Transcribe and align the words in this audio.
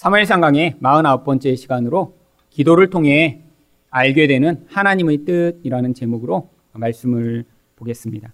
사무엘상 0.00 0.40
강의 0.40 0.76
49번째 0.80 1.58
시간으로 1.58 2.16
기도를 2.48 2.88
통해 2.88 3.42
알게 3.90 4.28
되는 4.28 4.64
하나님의 4.70 5.26
뜻이라는 5.26 5.92
제목으로 5.92 6.48
말씀을 6.72 7.44
보겠습니다. 7.76 8.32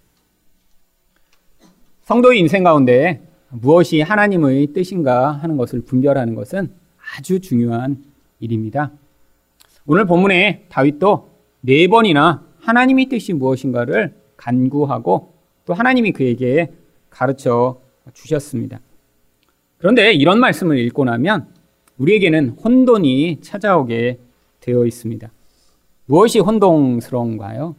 성도의 2.03 2.39
인생 2.39 2.63
가운데 2.63 3.21
무엇이 3.49 3.99
하나님의 3.99 4.67
뜻인가 4.67 5.33
하는 5.33 5.57
것을 5.57 5.81
분별하는 5.81 6.35
것은 6.35 6.71
아주 7.17 7.41
중요한 7.41 8.01
일입니다. 8.39 8.93
오늘 9.85 10.05
본문에 10.05 10.67
다윗도 10.69 11.29
네 11.59 11.89
번이나 11.89 12.45
하나님의 12.61 13.07
뜻이 13.07 13.33
무엇인가를 13.33 14.15
간구하고 14.37 15.33
또 15.65 15.73
하나님이 15.73 16.13
그에게 16.13 16.71
가르쳐 17.09 17.81
주셨습니다. 18.13 18.79
그런데 19.79 20.13
이런 20.13 20.39
말씀을 20.39 20.77
읽고 20.79 21.03
나면 21.03 21.56
우리에게는 21.97 22.49
혼돈이 22.63 23.39
찾아오게 23.41 24.19
되어 24.59 24.85
있습니다. 24.85 25.31
무엇이 26.05 26.39
혼동스러운가요? 26.39 27.75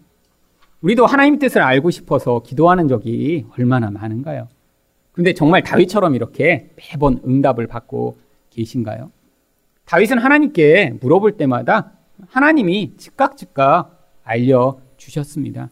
우리도 0.81 1.07
하나님 1.07 1.39
뜻을 1.39 1.63
알고 1.63 1.91
싶어서 1.91 2.43
기도하는 2.43 2.89
적이 2.89 3.47
얼마나 3.57 3.91
많은가요? 3.91 4.49
근데 5.13 5.35
정말 5.35 5.63
다윗처럼 5.63 6.15
이렇게 6.15 6.71
매번 6.77 7.21
응답을 7.27 7.67
받고 7.67 8.17
계신가요? 8.51 9.11
다윗은 9.85 10.19
하나님께 10.19 10.99
물어볼 11.01 11.37
때마다 11.37 11.93
하나님이 12.29 12.93
즉각 12.99 13.37
즉각 13.37 13.99
알려 14.23 14.79
주셨습니다. 14.97 15.71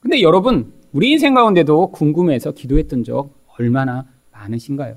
근데 0.00 0.22
여러분, 0.22 0.72
우리 0.92 1.12
인생 1.12 1.34
가운데도 1.34 1.92
궁금해서 1.92 2.52
기도했던 2.52 3.04
적 3.04 3.30
얼마나 3.58 4.06
많으신가요? 4.32 4.96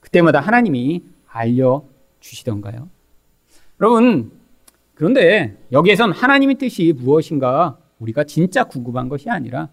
그때마다 0.00 0.40
하나님이 0.40 1.02
알려 1.26 1.82
주시던가요? 2.28 2.88
여러분, 3.80 4.32
그런데 4.94 5.56
여기에선 5.72 6.12
하나님의 6.12 6.56
뜻이 6.56 6.92
무엇인가 6.96 7.78
우리가 7.98 8.24
진짜 8.24 8.64
궁금한 8.64 9.08
것이 9.08 9.30
아니라 9.30 9.68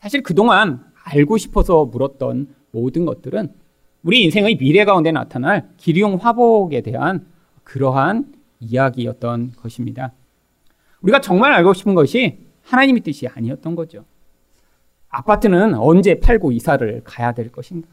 사실 0.00 0.22
그동안 0.22 0.84
알고 1.04 1.36
싶어서 1.38 1.84
물었던 1.84 2.54
모든 2.70 3.04
것들은 3.04 3.52
우리 4.02 4.22
인생의 4.24 4.56
미래 4.56 4.84
가운데 4.84 5.12
나타날 5.12 5.68
기리용 5.76 6.16
화복에 6.16 6.80
대한 6.80 7.26
그러한 7.64 8.32
이야기였던 8.60 9.52
것입니다. 9.56 10.12
우리가 11.02 11.20
정말 11.20 11.52
알고 11.52 11.74
싶은 11.74 11.94
것이 11.94 12.38
하나님의 12.62 13.02
뜻이 13.02 13.26
아니었던 13.26 13.74
거죠. 13.74 14.04
아파트는 15.08 15.74
언제 15.74 16.20
팔고 16.20 16.52
이사를 16.52 17.02
가야 17.04 17.32
될 17.32 17.50
것인가? 17.50 17.88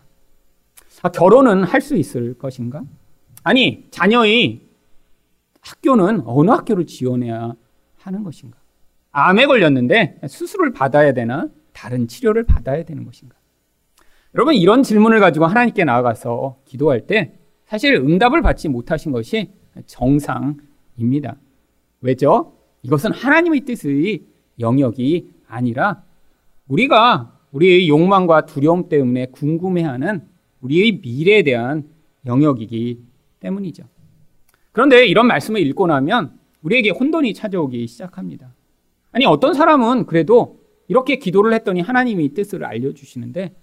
아, 1.01 1.09
결혼은 1.09 1.63
할 1.63 1.81
수 1.81 1.95
있을 1.95 2.35
것인가? 2.35 2.83
아니, 3.47 3.85
자녀의 3.91 4.59
학교는 5.61 6.23
어느 6.25 6.51
학교를 6.51 6.85
지원해야 6.85 7.53
하는 7.95 8.23
것인가? 8.25 8.57
암에 9.13 9.45
걸렸는데 9.45 10.19
수술을 10.27 10.73
받아야 10.73 11.13
되나? 11.13 11.47
다른 11.71 12.09
치료를 12.09 12.43
받아야 12.43 12.83
되는 12.83 13.05
것인가? 13.05 13.37
여러분, 14.35 14.53
이런 14.53 14.83
질문을 14.83 15.21
가지고 15.21 15.45
하나님께 15.45 15.85
나아가서 15.85 16.57
기도할 16.65 17.07
때 17.07 17.35
사실 17.65 17.95
응답을 17.95 18.41
받지 18.41 18.67
못하신 18.67 19.13
것이 19.13 19.49
정상입니다. 19.85 21.37
왜죠? 22.01 22.51
이것은 22.81 23.13
하나님의 23.13 23.61
뜻의 23.61 24.23
영역이 24.59 25.31
아니라 25.47 26.03
우리가 26.67 27.31
우리의 27.53 27.87
욕망과 27.87 28.45
두려움 28.45 28.89
때문에 28.89 29.27
궁금해하는 29.27 30.27
우리의 30.59 30.99
미래에 31.01 31.43
대한 31.43 31.87
영역이기 32.25 33.07
때문이죠. 33.39 33.83
그런데 34.71 35.05
이런 35.07 35.27
말씀을 35.27 35.61
읽고 35.61 35.87
나면 35.87 36.37
우리에게 36.61 36.91
혼돈이 36.91 37.33
찾아오기 37.33 37.87
시작합니다. 37.87 38.53
아니, 39.11 39.25
어떤 39.25 39.53
사람은 39.53 40.05
그래도 40.05 40.61
이렇게 40.87 41.17
기도를 41.17 41.53
했더니 41.53 41.81
하나님이 41.81 42.33
뜻을 42.33 42.63
알려주시는데 42.63 43.55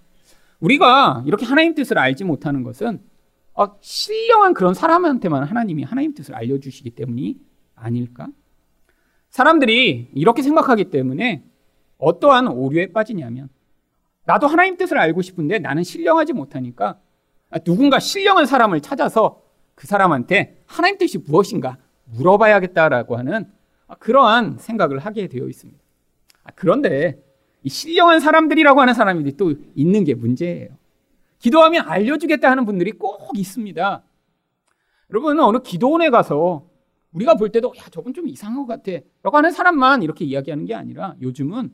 우리가 0.59 1.23
이렇게 1.25 1.45
하나님 1.45 1.75
뜻을 1.75 1.97
알지 1.97 2.23
못하는 2.23 2.63
것은 2.63 2.99
어, 3.53 3.77
신령한 3.79 4.53
그런 4.53 4.73
사람한테만 4.73 5.43
하나님이 5.43 5.83
하나님 5.83 6.13
뜻을 6.13 6.35
알려주시기 6.35 6.91
때문이 6.91 7.39
아닐까? 7.75 8.27
사람들이 9.29 10.09
이렇게 10.13 10.41
생각하기 10.41 10.85
때문에 10.85 11.43
어떠한 11.97 12.47
오류에 12.47 12.91
빠지냐면 12.91 13.49
나도 14.25 14.47
하나님 14.47 14.75
뜻을 14.75 14.97
알고 14.97 15.21
싶은데 15.21 15.59
나는 15.59 15.83
신령하지 15.83 16.33
못하니까 16.33 16.99
누군가 17.63 17.99
신령한 17.99 18.45
사람을 18.45 18.81
찾아서 18.81 19.41
그 19.75 19.87
사람한테 19.87 20.63
하나님 20.65 20.97
뜻이 20.97 21.17
무엇인가 21.17 21.77
물어봐야겠다라고 22.05 23.17
하는 23.17 23.45
그러한 23.99 24.57
생각을 24.57 24.99
하게 24.99 25.27
되어 25.27 25.47
있습니다. 25.47 25.79
그런데 26.55 27.21
이 27.63 27.69
신령한 27.69 28.19
사람들이라고 28.19 28.79
하는 28.79 28.93
사람들이 28.93 29.37
또 29.37 29.53
있는 29.75 30.03
게 30.03 30.13
문제예요. 30.13 30.69
기도하면 31.39 31.87
알려주겠다 31.87 32.49
하는 32.49 32.65
분들이 32.65 32.91
꼭 32.91 33.31
있습니다. 33.35 34.03
여러분, 35.11 35.39
어느 35.39 35.59
기도원에 35.59 36.09
가서 36.09 36.67
우리가 37.11 37.35
볼 37.35 37.51
때도, 37.51 37.73
야, 37.77 37.83
저분 37.91 38.13
좀 38.13 38.27
이상한 38.27 38.65
것 38.65 38.67
같아. 38.67 39.03
라고 39.23 39.37
하는 39.37 39.51
사람만 39.51 40.03
이렇게 40.03 40.25
이야기하는 40.25 40.65
게 40.65 40.73
아니라 40.75 41.15
요즘은 41.21 41.71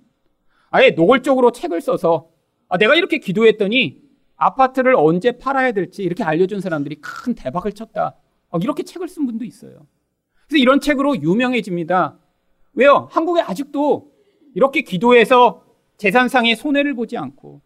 아예 0.69 0.91
노골적으로 0.91 1.51
책을 1.51 1.81
써서 1.81 2.29
아, 2.69 2.77
내가 2.77 2.95
이렇게 2.95 3.17
기도했더니 3.17 4.01
아파트를 4.41 4.95
언제 4.95 5.37
팔아야 5.37 5.71
될지 5.71 6.01
이렇게 6.01 6.23
알려준 6.23 6.61
사람들이 6.61 6.95
큰 6.95 7.35
대박을 7.35 7.73
쳤다. 7.73 8.15
어, 8.49 8.57
이렇게 8.57 8.81
책을 8.81 9.07
쓴 9.07 9.27
분도 9.27 9.45
있어요. 9.45 9.85
그래서 10.47 10.59
이런 10.59 10.79
책으로 10.79 11.21
유명해집니다. 11.21 12.17
왜요? 12.73 13.07
한국에 13.11 13.41
아직도 13.41 14.11
이렇게 14.55 14.81
기도해서 14.81 15.63
재산상의 15.97 16.55
손해를 16.55 16.95
보지 16.95 17.17
않고 17.17 17.61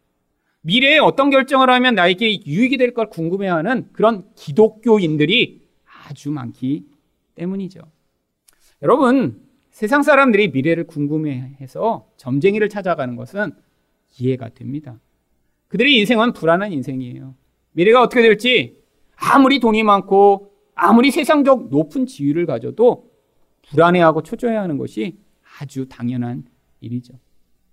미래에 0.62 0.98
어떤 0.98 1.30
결정을 1.30 1.70
하면 1.70 1.96
나에게 1.96 2.46
유익이 2.46 2.78
될 2.78 2.94
걸 2.94 3.10
궁금해하는 3.10 3.90
그런 3.94 4.28
기독교인들이 4.36 5.62
아주 6.10 6.30
많기 6.32 6.86
때문이죠. 7.36 7.80
여러분, 8.82 9.42
세상 9.72 10.04
사람들이 10.04 10.50
미래를 10.50 10.88
궁금해해서 10.88 12.10
점쟁이를 12.18 12.68
찾아가는 12.68 13.16
것은 13.16 13.54
이해가 14.20 14.50
됩니다. 14.50 15.00
그들의 15.76 15.94
인생은 15.98 16.32
불안한 16.32 16.72
인생이에요. 16.72 17.36
미래가 17.74 18.02
어떻게 18.02 18.22
될지 18.22 18.82
아무리 19.18 19.60
돈이 19.60 19.84
많고 19.84 20.54
아무리 20.74 21.12
세상적 21.12 21.68
높은 21.70 22.06
지위를 22.06 22.46
가져도 22.46 23.12
불안해하고 23.68 24.24
초조해 24.24 24.56
하는 24.56 24.78
것이 24.78 25.18
아주 25.60 25.86
당연한 25.90 26.46
일이죠. 26.80 27.16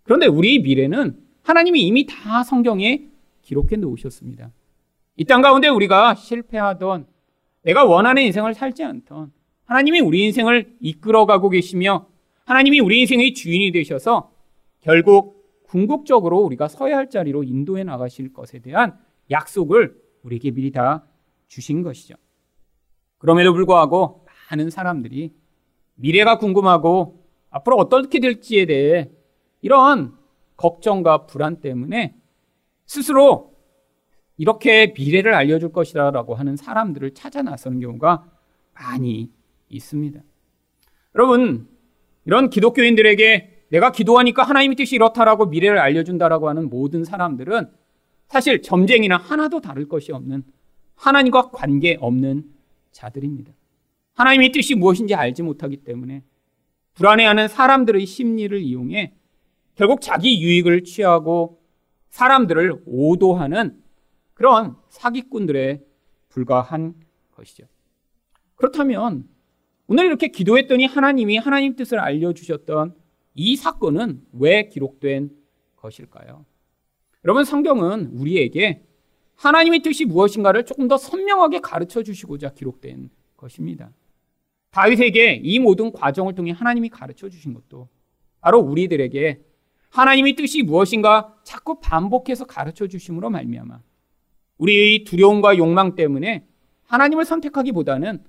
그런데 0.02 0.26
우리 0.26 0.58
미래는 0.58 1.16
하나님이 1.44 1.80
이미 1.82 2.04
다 2.04 2.42
성경에 2.42 3.04
기록해 3.42 3.76
놓으셨습니다. 3.76 4.50
이 5.16 5.24
땅 5.24 5.40
가운데 5.40 5.68
우리가 5.68 6.16
실패하던 6.16 7.06
내가 7.62 7.84
원하는 7.84 8.24
인생을 8.24 8.54
살지 8.54 8.82
않던 8.82 9.30
하나님이 9.66 10.00
우리 10.00 10.24
인생을 10.24 10.74
이끌어가고 10.80 11.50
계시며 11.50 12.06
하나님이 12.46 12.80
우리 12.80 12.98
인생의 13.02 13.34
주인이 13.34 13.70
되셔서 13.70 14.32
결국 14.80 15.41
궁극적으로 15.72 16.40
우리가 16.40 16.68
서야 16.68 16.98
할 16.98 17.08
자리로 17.08 17.44
인도해 17.44 17.82
나가실 17.82 18.34
것에 18.34 18.58
대한 18.58 18.98
약속을 19.30 19.98
우리에게 20.22 20.50
미리 20.50 20.70
다 20.70 21.06
주신 21.48 21.82
것이죠. 21.82 22.14
그럼에도 23.16 23.54
불구하고 23.54 24.26
많은 24.50 24.68
사람들이 24.68 25.32
미래가 25.94 26.36
궁금하고 26.36 27.24
앞으로 27.48 27.78
어떻게 27.78 28.20
될지에 28.20 28.66
대해 28.66 29.10
이런 29.62 30.14
걱정과 30.58 31.24
불안 31.24 31.60
때문에 31.60 32.16
스스로 32.84 33.54
이렇게 34.36 34.92
미래를 34.94 35.32
알려줄 35.32 35.72
것이다라고 35.72 36.34
하는 36.34 36.54
사람들을 36.54 37.14
찾아 37.14 37.40
나서는 37.40 37.80
경우가 37.80 38.30
많이 38.74 39.32
있습니다. 39.70 40.20
여러분, 41.14 41.66
이런 42.26 42.50
기독교인들에게 42.50 43.51
내가 43.72 43.90
기도하니까 43.90 44.42
하나님의 44.42 44.76
뜻이 44.76 44.96
이렇다라고 44.96 45.46
미래를 45.46 45.78
알려준다라고 45.78 46.48
하는 46.50 46.68
모든 46.68 47.04
사람들은 47.04 47.70
사실 48.28 48.60
점쟁이나 48.60 49.16
하나도 49.16 49.60
다를 49.62 49.88
것이 49.88 50.12
없는 50.12 50.44
하나님과 50.94 51.50
관계 51.50 51.96
없는 51.98 52.44
자들입니다. 52.92 53.52
하나님의 54.12 54.52
뜻이 54.52 54.74
무엇인지 54.74 55.14
알지 55.14 55.42
못하기 55.42 55.78
때문에 55.78 56.22
불안해하는 56.94 57.48
사람들의 57.48 58.04
심리를 58.04 58.60
이용해 58.60 59.14
결국 59.74 60.02
자기 60.02 60.42
유익을 60.42 60.84
취하고 60.84 61.62
사람들을 62.10 62.82
오도하는 62.84 63.82
그런 64.34 64.76
사기꾼들에 64.90 65.80
불과한 66.28 66.92
것이죠. 67.30 67.64
그렇다면 68.56 69.26
오늘 69.86 70.04
이렇게 70.04 70.28
기도했더니 70.28 70.84
하나님이 70.84 71.38
하나님 71.38 71.74
뜻을 71.74 71.98
알려주셨던 71.98 73.01
이 73.34 73.56
사건은 73.56 74.22
왜 74.32 74.68
기록된 74.68 75.30
것일까요? 75.76 76.44
여러분, 77.24 77.44
성경은 77.44 78.10
우리에게 78.14 78.82
하나님의 79.36 79.80
뜻이 79.80 80.04
무엇인가를 80.04 80.64
조금 80.64 80.88
더 80.88 80.96
선명하게 80.96 81.60
가르쳐 81.60 82.02
주시고자 82.02 82.50
기록된 82.50 83.10
것입니다. 83.36 83.90
다윗에게 84.70 85.40
이 85.42 85.58
모든 85.58 85.92
과정을 85.92 86.34
통해 86.34 86.52
하나님이 86.52 86.88
가르쳐 86.88 87.28
주신 87.28 87.54
것도 87.54 87.88
바로 88.40 88.58
우리들에게 88.60 89.40
하나님의 89.90 90.34
뜻이 90.34 90.62
무엇인가 90.62 91.36
자꾸 91.44 91.78
반복해서 91.80 92.46
가르쳐 92.46 92.86
주심으로 92.86 93.30
말미암아 93.30 93.80
우리의 94.58 95.04
두려움과 95.04 95.58
욕망 95.58 95.94
때문에 95.94 96.46
하나님을 96.84 97.24
선택하기보다는 97.24 98.24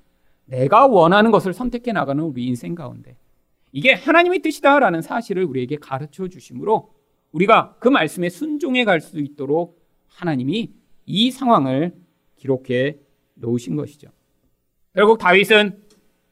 내가 0.45 0.87
원하는 0.87 1.31
것을 1.31 1.53
선택해 1.53 1.93
나가는 1.93 2.21
우리 2.21 2.45
인생 2.45 2.75
가운데 2.75 3.15
이게 3.73 3.93
하나님의 3.93 4.41
뜻이다라는 4.41 5.01
사실을 5.01 5.43
우리에게 5.43 5.77
가르쳐 5.77 6.27
주심으로 6.27 6.93
우리가 7.31 7.75
그 7.79 7.89
말씀에 7.89 8.29
순종해 8.29 8.85
갈 8.85 9.01
수 9.01 9.19
있도록 9.19 9.83
하나님이 10.07 10.71
이 11.05 11.31
상황을 11.31 11.93
기록해 12.35 12.99
놓으신 13.33 13.75
것이죠. 13.75 14.09
결국 14.93 15.17
다윗은 15.17 15.83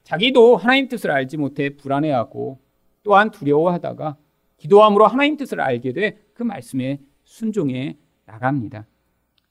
자기도 0.03 0.55
하나님 0.55 0.87
뜻을 0.87 1.09
알지 1.09 1.37
못해 1.37 1.75
불안해하고 1.75 2.59
또한 3.03 3.31
두려워하다가 3.31 4.17
기도함으로 4.57 5.07
하나님 5.07 5.35
뜻을 5.35 5.59
알게 5.59 5.93
돼 5.93 6.17
그 6.33 6.43
말씀에 6.43 6.99
순종해 7.23 7.97
나갑니다. 8.25 8.87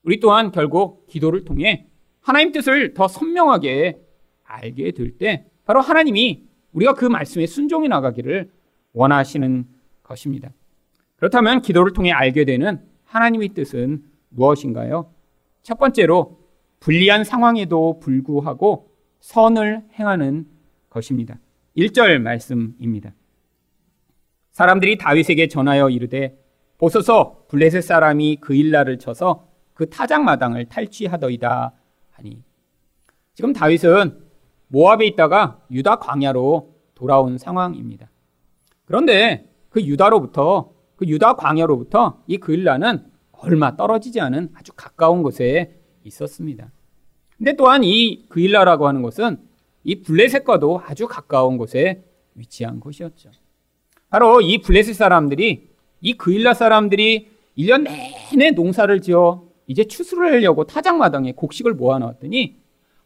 우리 0.03 0.19
또한 0.19 0.51
결국 0.51 1.07
기도를 1.07 1.45
통해 1.45 1.87
하나님 2.21 2.51
뜻을 2.53 2.95
더 2.95 3.07
선명하게 3.07 4.01
알게 4.45 4.91
될 4.93 5.17
때 5.19 5.47
바로 5.65 5.81
하나님이 5.81 6.50
우리가 6.73 6.95
그 6.95 7.05
말씀에 7.05 7.47
순종해 7.47 7.89
나가기를 7.89 8.51
원하시는 8.93 9.67
것입니다. 10.03 10.51
그렇다면 11.17 11.63
기도를 11.63 11.93
통해 11.93 12.13
알게 12.13 12.45
되는 12.45 12.81
하나님의 13.05 13.51
뜻은 13.51 14.05
무엇인가요? 14.31 15.13
첫 15.63 15.79
번째로 15.79 16.41
불리한 16.81 17.25
상황에도 17.25 17.99
불구하고 18.01 18.91
선을 19.21 19.83
행하는 19.99 20.47
것입니다. 20.89 21.39
1절 21.77 22.19
말씀입니다. 22.21 23.13
사람들이 24.53 24.99
다윗에게 24.99 25.49
전하여 25.49 25.91
이르되 25.91 26.39
보소서 26.79 27.45
블레셋 27.49 27.83
사람이 27.83 28.39
그 28.41 28.55
일날을 28.55 28.99
쳐서 28.99 29.47
그 29.75 29.89
타작 29.89 30.23
마당을 30.23 30.67
탈취하더이다 30.67 31.75
하니 32.11 32.43
지금 33.35 33.53
다윗은 33.53 34.30
모압에 34.71 35.07
있다가 35.07 35.61
유다 35.71 35.97
광야로 35.97 36.75
돌아온 36.95 37.39
상황입니다. 37.39 38.11
그런데 38.85 39.49
그 39.69 39.83
유다로부터 39.83 40.73
그 40.97 41.07
유다 41.07 41.35
광야로부터 41.35 42.23
이 42.27 42.39
그일라는 42.39 43.05
얼마 43.33 43.77
떨어지지 43.77 44.21
않은 44.21 44.51
아주 44.55 44.73
가까운 44.75 45.23
곳에 45.23 45.79
있었습니다. 46.05 46.71
근데 47.37 47.57
또한 47.57 47.83
이 47.85 48.27
그일라라고 48.29 48.87
하는 48.87 49.03
것은 49.03 49.39
이 49.83 50.03
블레셋과도 50.03 50.83
아주 50.85 51.09
가까운 51.09 51.57
곳에 51.57 52.05
위치한 52.35 52.81
곳이었죠. 52.81 53.31
바로 54.11 54.41
이 54.41 54.59
블레셋 54.59 54.95
사람들이 54.95 55.71
이 56.01 56.13
그일라 56.15 56.55
사람들이 56.55 57.31
1년 57.57 57.85
내내 57.85 58.51
농사를 58.53 59.01
지어 59.01 59.49
이제 59.67 59.85
추수를 59.85 60.33
하려고 60.33 60.65
타작마당에 60.65 61.33
곡식을 61.33 61.75
모아놨더니 61.75 62.60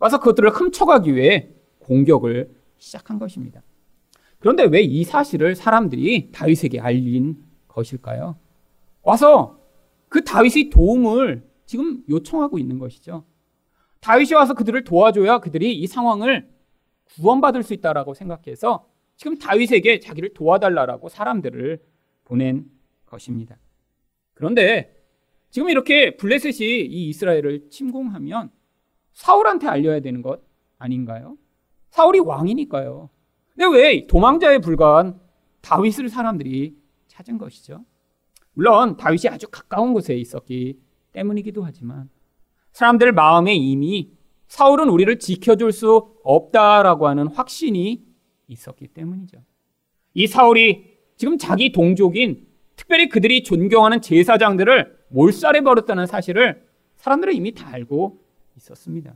와서 0.05 0.19
그것들을 0.19 0.51
훔쳐가기 0.51 1.17
위해 1.17 1.49
공격을 1.79 2.55
시작한 2.77 3.19
것입니다. 3.19 3.63
그런데 4.39 4.65
왜 4.65 4.83
이 4.83 5.03
사실을 5.03 5.55
사람들이 5.55 6.31
다윗에게 6.31 6.79
알린 6.79 7.43
것일까요? 7.69 8.37
와서 9.03 9.59
그 10.11 10.23
다윗의 10.23 10.69
도움을 10.69 11.49
지금 11.65 12.05
요청하고 12.11 12.59
있는 12.59 12.79
것이죠. 12.79 13.25
다윗이 14.01 14.35
와서 14.35 14.53
그들을 14.53 14.85
도와줘야 14.85 15.39
그들이 15.39 15.75
이 15.75 15.87
상황을 15.87 16.51
구원받을 17.05 17.63
수 17.63 17.73
있다라고 17.73 18.13
생각해서 18.13 18.87
지금 19.17 19.39
다윗에게 19.39 20.01
자기를 20.01 20.35
도와달라라고 20.35 21.09
사람들을 21.09 21.83
보낸 22.25 22.67
것입니다. 23.07 23.57
그런데 24.35 25.03
지금 25.49 25.71
이렇게 25.71 26.19
블레셋이 26.19 26.83
이 26.83 27.09
이스라엘을 27.09 27.71
침공하면 27.71 28.51
사울한테 29.15 29.67
알려야 29.67 30.01
되는 30.01 30.23
것 30.23 30.43
아닌가요? 30.79 31.39
사울이 31.91 32.19
왕이니까요. 32.19 33.09
근데 33.55 33.79
왜 33.79 34.07
도망자에 34.07 34.59
불과한 34.59 35.19
다윗을 35.63 36.09
사람들이 36.09 36.77
찾은 37.07 37.39
것이죠? 37.39 37.85
물론 38.53 38.97
다윗이 38.97 39.29
아주 39.31 39.47
가까운 39.51 39.93
곳에 39.93 40.15
있었기 40.15 40.79
때문이기도 41.13 41.65
하지만 41.65 42.11
사람들 42.73 43.13
마음에 43.13 43.55
이미 43.55 44.13
사울은 44.49 44.89
우리를 44.89 45.19
지켜줄 45.19 45.73
수 45.73 46.17
없다라고 46.25 47.07
하는 47.07 47.29
확신이 47.29 48.05
있었기 48.49 48.89
때문이죠. 48.89 49.39
이 50.15 50.27
사울이 50.27 50.95
지금 51.17 51.39
자기 51.39 51.73
동족인 51.73 52.47
특별히 52.77 53.09
그들이 53.09 53.45
존경하는 53.45 54.01
제사장들을 54.01 54.97
몰살해 55.09 55.63
버렸다는 55.63 56.07
사실을 56.07 56.67
사람들은 56.97 57.35
이미 57.35 57.53
다 57.53 57.69
알고 57.73 58.24
있었습니다. 58.57 59.15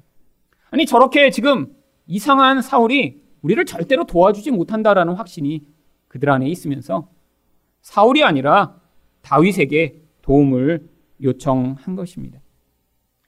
아니 0.71 0.87
저렇게 0.87 1.31
지금 1.31 1.75
이상한 2.07 2.63
사울이 2.63 3.23
우리를 3.43 3.65
절대로 3.65 4.05
도와주지 4.05 4.51
못한다라는 4.51 5.15
확신이 5.15 5.65
그들 6.09 6.31
안에 6.31 6.49
있으면서 6.49 7.09
사울이 7.81 8.25
아니라 8.25 8.81
다윗에게 9.23 10.03
도움을 10.23 10.89
요청한 11.23 11.97
것입니다. 11.97 12.41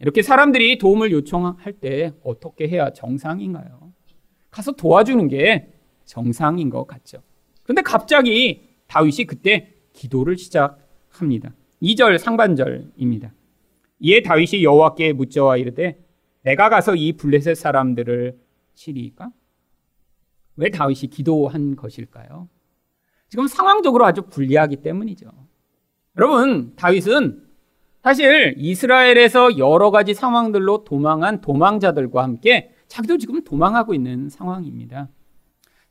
이렇게 0.00 0.22
사람들이 0.22 0.78
도움을 0.78 1.12
요청할 1.12 1.74
때 1.74 2.12
어떻게 2.24 2.68
해야 2.68 2.90
정상인가요? 2.92 3.92
가서 4.50 4.72
도와주는 4.72 5.28
게 5.28 5.72
정상인 6.04 6.70
것 6.70 6.86
같죠. 6.86 7.22
그런데 7.62 7.82
갑자기 7.82 8.68
다윗이 8.88 9.26
그때 9.26 9.74
기도를 9.92 10.36
시작합니다. 10.38 11.52
2절 11.82 12.18
상반절입니다. 12.18 13.32
이에 14.00 14.22
다윗이 14.22 14.64
여호와께 14.64 15.12
묻자와 15.12 15.58
이르되 15.58 16.02
내가 16.42 16.68
가서 16.68 16.94
이 16.94 17.12
블레셋 17.12 17.56
사람들을 17.56 18.38
치리까? 18.74 19.30
왜 20.56 20.70
다윗이 20.70 21.10
기도한 21.10 21.76
것일까요? 21.76 22.48
지금 23.28 23.46
상황적으로 23.46 24.04
아주 24.04 24.22
불리하기 24.22 24.76
때문이죠. 24.76 25.30
여러분, 26.16 26.74
다윗은 26.76 27.46
사실 28.02 28.54
이스라엘에서 28.56 29.58
여러 29.58 29.90
가지 29.90 30.14
상황들로 30.14 30.84
도망한 30.84 31.40
도망자들과 31.40 32.22
함께 32.22 32.74
자기도 32.88 33.18
지금 33.18 33.44
도망하고 33.44 33.94
있는 33.94 34.28
상황입니다. 34.30 35.08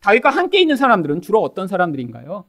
다윗과 0.01 0.29
함께 0.29 0.59
있는 0.59 0.75
사람들은 0.75 1.21
주로 1.21 1.41
어떤 1.41 1.67
사람들인가요? 1.67 2.45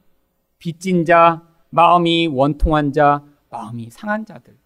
빚진 0.57 1.05
자, 1.05 1.47
마음이 1.69 2.27
원통한 2.27 2.91
자, 2.91 3.23
마음이 3.49 3.89
상한 3.91 4.25
자들. 4.25 4.60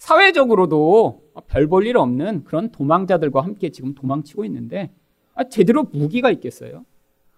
사회적으로도 0.00 1.22
별 1.46 1.68
볼 1.68 1.86
일 1.86 1.96
없는 1.96 2.44
그런 2.44 2.70
도망자들과 2.72 3.42
함께 3.42 3.70
지금 3.70 3.94
도망치고 3.94 4.44
있는데 4.46 4.90
아, 5.34 5.44
제대로 5.44 5.84
무기가 5.84 6.30
있겠어요? 6.30 6.84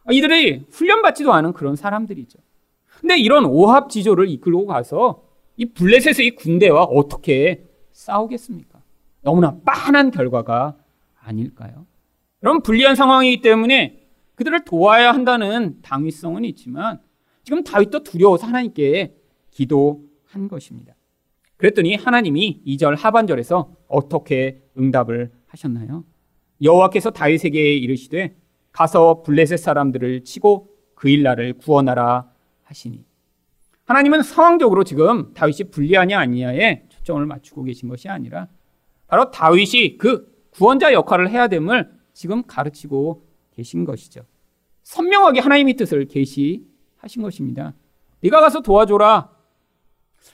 아, 0.05 0.13
이들이 0.13 0.65
훈련받지도 0.71 1.33
않은 1.33 1.53
그런 1.53 1.77
사람들이죠. 1.77 2.39
근데 3.01 3.19
이런 3.19 3.45
오합 3.45 3.91
지조를 3.91 4.29
이끌고 4.31 4.67
가서 4.67 5.25
이 5.57 5.67
블레셋의 5.67 6.37
군대와 6.37 6.85
어떻게 6.85 7.65
싸우겠습니까? 7.93 8.81
너무나 9.23 9.57
빤한 9.65 10.11
결과가 10.13 10.77
아닐까요? 11.21 11.87
그럼 12.41 12.63
불리한 12.63 12.95
상황이기 12.97 13.43
때문에 13.43 14.01
그들을 14.37 14.65
도와야 14.65 15.13
한다는 15.13 15.79
당위성은 15.83 16.45
있지만 16.47 17.01
지금 17.45 17.63
다윗도 17.65 18.03
두려워서 18.05 18.47
하나님께 18.47 19.15
기도한 19.51 20.49
것입니다. 20.49 20.95
그랬더니 21.63 21.95
하나님이 21.95 22.61
2절 22.67 22.97
하반절에서 22.99 23.73
어떻게 23.87 24.61
응답을 24.77 25.31
하셨나요? 25.47 26.03
여호와께서 26.61 27.13
다윗에게 27.13 27.77
이르시되 27.77 28.35
가서 28.73 29.23
블레셋 29.23 29.61
사람들을 29.61 30.25
치고 30.25 30.71
그 30.97 31.09
일날을 31.09 31.53
구원하라 31.59 32.29
하시니 32.65 33.05
하나님은 33.85 34.25
상황적으로 34.25 34.83
지금 34.83 35.33
다윗이 35.35 35.71
불리하냐 35.71 36.19
아니냐에 36.19 36.83
초점을 36.89 37.25
맞추고 37.25 37.63
계신 37.63 37.89
것이 37.89 38.09
아니라 38.09 38.49
바로 39.07 39.31
다윗이 39.31 39.99
그 39.99 40.35
구원자 40.51 40.93
역할을 40.93 41.31
해야 41.31 41.47
됨을 41.47 41.93
지금 42.13 42.43
가르치고 42.45 43.25
계신 43.53 43.85
것이죠. 43.85 44.23
선명하게 44.83 45.39
하나님의 45.39 45.75
뜻을 45.75 46.07
계시하신 46.07 47.23
것입니다. 47.23 47.75
네가 48.21 48.41
가서 48.41 48.63
도와줘라. 48.63 49.31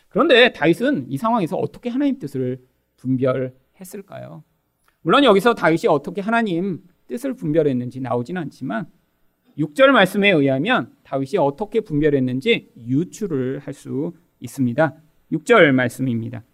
그런데 0.08 0.52
다윗은 0.52 1.06
이 1.08 1.16
상황에서 1.16 1.56
어떻게 1.56 1.90
하나님 1.90 2.18
뜻을 2.18 2.60
분별했을까요? 2.96 4.42
물론 5.02 5.24
여기서 5.24 5.54
다윗이 5.54 5.86
어떻게 5.88 6.20
하나님 6.20 6.82
뜻을 7.06 7.34
분별했는지 7.34 8.00
나오진 8.00 8.36
않지만 8.36 8.86
6절 9.58 9.88
말씀에 9.88 10.30
의하면 10.30 10.92
다윗이 11.04 11.38
어떻게 11.38 11.80
분별했는지 11.80 12.70
유추를 12.76 13.60
할 13.60 13.74
수 13.74 14.12
있습니다. 14.40 14.94
6절 15.32 15.72
말씀입니다. 15.72 16.44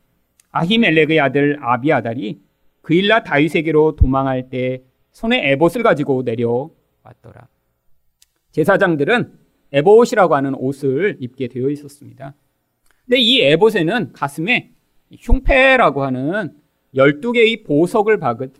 아히멜렉의 0.50 1.20
아들 1.20 1.58
아비아달이 1.60 2.40
그일라 2.82 3.22
다윗에게로 3.24 3.96
도망할 3.96 4.48
때 4.50 4.82
손에 5.12 5.50
에봇을 5.52 5.82
가지고 5.82 6.22
내려왔더라. 6.22 7.48
제사장들은 8.52 9.38
에봇이라고 9.72 10.34
하는 10.34 10.54
옷을 10.54 11.16
입게 11.20 11.48
되어 11.48 11.68
있었습니다. 11.70 12.34
근데 13.06 13.18
이 13.20 13.40
에봇에는 13.42 14.12
가슴에 14.12 14.70
흉패라고 15.12 16.02
하는 16.02 16.54
12개의 16.94 17.64
보석을 17.64 18.18
박은 18.18 18.52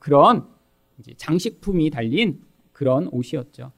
그런 0.00 0.46
장식품이 1.16 1.90
달린 1.90 2.40
그런 2.72 3.08
옷이었죠. 3.12 3.72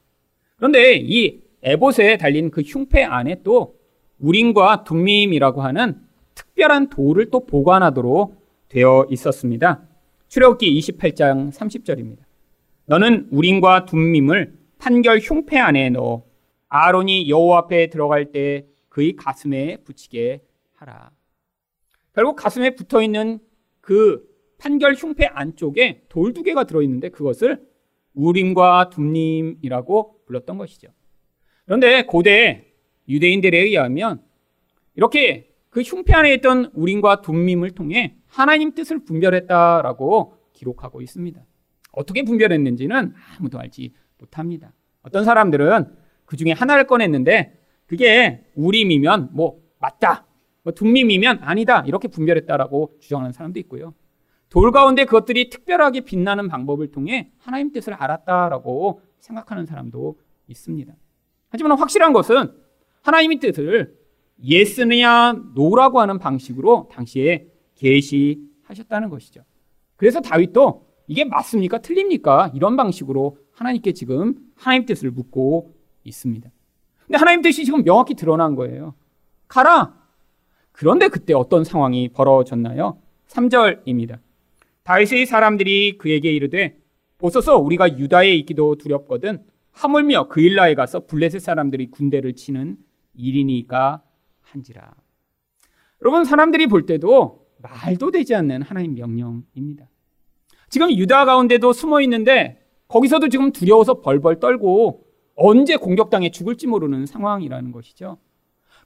그런데 0.57 0.97
이 0.97 1.41
에봇에 1.63 2.17
달린 2.17 2.51
그 2.51 2.63
흉패 2.63 3.05
안에 3.05 3.43
또 3.43 3.77
우림과 4.19 4.85
둠밈이라고 4.85 5.63
하는 5.63 6.01
특별한 6.35 6.89
돌을 6.89 7.31
또 7.31 7.45
보관하도록 7.45 8.47
되어 8.69 9.07
있었습니다. 9.11 9.83
출애굽기 10.29 10.79
28장 10.81 11.53
30절입니다. 11.53 12.19
너는 12.87 13.29
우림과 13.31 13.85
둠밈을 13.85 14.55
판결 14.79 15.19
흉패 15.19 15.59
안에 15.59 15.91
넣어 15.91 16.25
아론이 16.69 17.29
여호와 17.29 17.59
앞에 17.59 17.89
들어갈 17.89 18.33
때 18.33 18.67
그의 18.97 19.15
가슴에 19.15 19.77
붙이게 19.85 20.41
하라. 20.73 21.11
결국 22.15 22.35
가슴에 22.35 22.75
붙어 22.75 23.03
있는 23.03 23.41
그 23.83 24.27
판결 24.57 24.95
흉패 24.95 25.27
안쪽에 25.27 26.05
돌 26.09 26.33
두 26.33 26.43
개가 26.43 26.65
들어 26.65 26.81
있는데 26.81 27.11
그것을 27.11 27.63
우림과 28.15 28.89
둠림이라고 28.89 30.25
불렀던 30.25 30.57
것이죠. 30.57 30.89
그런데 31.67 32.07
고대 32.07 32.73
유대인들에 33.07 33.59
의하면 33.59 34.23
이렇게 34.95 35.55
그 35.69 35.83
흉패 35.83 36.15
안에 36.15 36.33
있던 36.37 36.71
우림과 36.73 37.21
둠밈을 37.21 37.73
통해 37.73 38.17
하나님 38.25 38.73
뜻을 38.73 39.05
분별했다라고 39.05 40.39
기록하고 40.55 41.03
있습니다. 41.03 41.45
어떻게 41.93 42.23
분별했는지는 42.23 43.13
아무도 43.39 43.59
알지 43.59 43.93
못합니다. 44.17 44.73
어떤 45.03 45.27
사람들은 45.27 45.85
그 46.25 46.39
중에 46.39 46.53
하나를 46.53 46.87
꺼냈는데 46.87 47.56
그게 47.87 48.45
우림이면 48.55 49.31
뭐 49.33 49.61
맞다, 49.79 50.27
뭐 50.63 50.73
둠밈이면 50.73 51.41
아니다 51.43 51.81
이렇게 51.87 52.09
분별했다라고 52.09 52.97
주장하는 53.01 53.33
사람도 53.33 53.61
있고요. 53.61 53.95
돌 54.49 54.71
가운데 54.73 55.05
그것들이 55.05 55.51
특별하게 55.51 56.01
빛나는 56.01 56.49
방법을 56.49 56.91
통해 56.91 57.33
하나님 57.39 57.73
뜻을 57.73 57.95
알았다라고 57.95 59.01
생각하는 59.19 59.67
사람도 59.67 60.19
있습니다. 60.49 60.95
하지만 61.49 61.79
확실한 61.79 62.13
것은 62.13 62.53
하나님의 63.03 63.39
뜻을 63.41 63.97
yes냐 64.43 65.33
no라고 65.55 66.01
하는 66.01 66.19
방식으로 66.19 66.89
당시에 66.93 67.49
계시하셨다는 67.77 69.09
것이죠. 69.09 69.43
그래서 69.97 70.21
다윗도 70.21 70.87
이게 71.07 71.25
맞습니까? 71.25 71.79
틀립니까? 71.79 72.53
이런 72.55 72.77
방식으로 72.77 73.39
하나님께 73.53 73.93
지금 73.93 74.35
하나님 74.57 74.87
뜻을 74.87 75.11
묻고 75.11 75.75
있습니다. 76.05 76.51
근데 77.07 77.19
하나님 77.19 77.43
뜻이 77.43 77.65
지금 77.65 77.83
명확히 77.85 78.15
드러난 78.15 78.55
거예요. 78.57 78.95
가라! 79.49 79.95
그런데 80.73 81.09
그때 81.09 81.33
어떤 81.33 81.65
상황이 81.65 82.09
벌어졌나요? 82.09 82.99
3절입니다. 83.29 84.19
다윗의 84.83 85.27
사람들이 85.27 85.99
그에게 85.99 86.33
이르되 86.33 86.79
보소서 87.19 87.59
우리가 87.59 87.99
유다에 87.99 88.35
있기도 88.37 88.77
두렵거든 88.77 89.45
하물며 89.73 90.29
그일라에 90.29 90.75
가서 90.75 91.07
블레셋 91.07 91.41
사람들이 91.41 91.91
군대를 91.91 92.35
치는 92.35 92.77
일이니까 93.15 94.03
한지라. 94.43 94.95
여러분 96.03 96.25
사람들이 96.25 96.67
볼 96.67 96.87
때도 96.87 97.47
말도 97.59 98.11
되지 98.11 98.35
않는 98.35 98.63
하나님 98.63 98.95
명령입니다. 98.95 99.89
지금 100.69 100.91
유다 100.91 101.25
가운데도 101.25 101.73
숨어 101.73 102.01
있는데 102.03 102.63
거기서도 102.89 103.29
지금 103.29 103.53
두려워서 103.53 104.01
벌벌 104.01 104.41
떨고 104.41 105.06
언제 105.37 105.77
공격당해 105.77 106.31
죽을지 106.31 106.67
모르는 106.67 107.07
상황이라는 107.07 107.71
것이죠. 107.73 108.19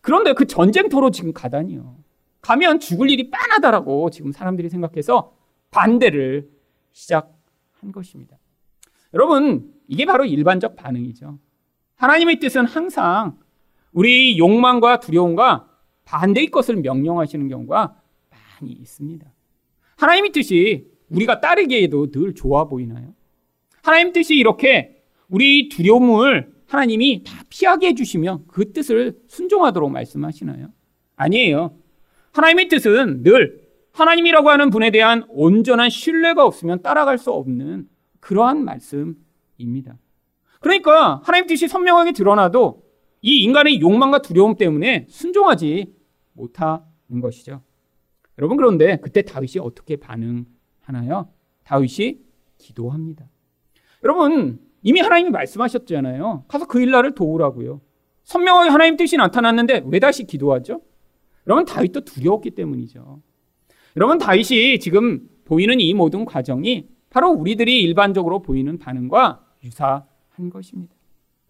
그런데 0.02 0.32
그 0.34 0.46
전쟁터로 0.46 1.10
지금 1.10 1.32
가다니요. 1.32 1.96
가면 2.42 2.80
죽을 2.80 3.10
일이 3.10 3.30
빤하다라고 3.30 4.10
지금 4.10 4.32
사람들이 4.32 4.68
생각해서 4.68 5.34
반대를 5.70 6.50
시작한 6.92 7.92
것입니다. 7.92 8.36
여러분, 9.14 9.72
이게 9.88 10.04
바로 10.04 10.24
일반적 10.24 10.76
반응이죠. 10.76 11.38
하나님의 11.96 12.38
뜻은 12.40 12.64
항상 12.66 13.38
우리 13.92 14.38
욕망과 14.38 15.00
두려움과 15.00 15.68
반대의 16.04 16.48
것을 16.50 16.76
명령하시는 16.76 17.48
경우가 17.48 17.96
많이 18.30 18.72
있습니다. 18.72 19.30
하나님의 19.96 20.32
뜻이 20.32 20.90
우리가 21.10 21.40
따르기에도 21.40 22.10
늘 22.10 22.34
좋아 22.34 22.64
보이나요? 22.64 23.14
하나님 23.82 24.12
뜻이 24.12 24.36
이렇게 24.36 24.99
우리 25.30 25.68
두려움을 25.68 26.52
하나님이 26.66 27.24
다 27.24 27.42
피하게 27.48 27.88
해주시면 27.88 28.46
그 28.46 28.72
뜻을 28.72 29.18
순종하도록 29.26 29.90
말씀하시나요? 29.90 30.68
아니에요. 31.16 31.76
하나님의 32.32 32.68
뜻은 32.68 33.22
늘 33.22 33.68
하나님이라고 33.92 34.50
하는 34.50 34.70
분에 34.70 34.90
대한 34.90 35.24
온전한 35.28 35.90
신뢰가 35.90 36.44
없으면 36.44 36.82
따라갈 36.82 37.18
수 37.18 37.32
없는 37.32 37.88
그러한 38.20 38.64
말씀입니다. 38.64 39.98
그러니까 40.60 41.20
하나님 41.24 41.46
뜻이 41.46 41.66
선명하게 41.66 42.12
드러나도 42.12 42.84
이 43.22 43.42
인간의 43.42 43.80
욕망과 43.80 44.22
두려움 44.22 44.56
때문에 44.56 45.06
순종하지 45.08 45.92
못하는 46.34 47.20
것이죠. 47.20 47.62
여러분 48.38 48.56
그런데 48.56 48.98
그때 49.02 49.22
다윗이 49.22 49.58
어떻게 49.60 49.96
반응하나요? 49.96 51.28
다윗이 51.64 52.20
기도합니다. 52.58 53.26
여러분 54.04 54.60
이미 54.82 55.00
하나님이 55.00 55.30
말씀하셨잖아요. 55.30 56.44
가서 56.48 56.66
그 56.66 56.80
일날을 56.80 57.14
도우라고요. 57.14 57.80
선명하게 58.24 58.70
하나님 58.70 58.96
뜻이 58.96 59.16
나타났는데 59.16 59.84
왜 59.86 59.98
다시 59.98 60.24
기도하죠? 60.24 60.80
여러분 61.46 61.64
다윗도 61.64 62.02
두려웠기 62.02 62.50
때문이죠. 62.52 63.20
여러분 63.96 64.18
다윗이 64.18 64.78
지금 64.78 65.28
보이는 65.44 65.80
이 65.80 65.94
모든 65.94 66.24
과정이 66.24 66.88
바로 67.10 67.30
우리들이 67.30 67.82
일반적으로 67.82 68.40
보이는 68.40 68.78
반응과 68.78 69.44
유사한 69.64 70.50
것입니다. 70.52 70.94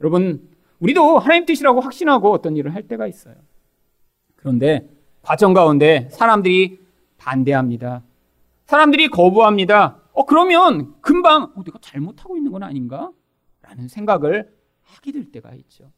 여러분 0.01 0.49
우리도 0.79 1.19
하나님 1.19 1.45
뜻이라고 1.45 1.81
확신하고 1.81 2.33
어떤 2.33 2.57
일을 2.57 2.75
할 2.75 2.85
때가 2.85 3.07
있어요. 3.07 3.35
그런데 4.37 4.89
과정 5.23 5.53
가운데 5.53 6.09
사람들이 6.11 6.81
반대합니다. 7.19 8.03
사람들이 8.65 9.09
거부합니다. 9.09 10.01
어, 10.13 10.25
그러면 10.25 10.95
금방, 11.01 11.53
어, 11.55 11.63
내가 11.63 11.79
잘못하고 11.81 12.37
있는 12.37 12.51
건 12.51 12.63
아닌가? 12.63 13.11
라는 13.71 13.87
생각을 13.87 14.53
하게 14.83 15.13
될 15.13 15.31
때가 15.31 15.55
있죠. 15.55 15.93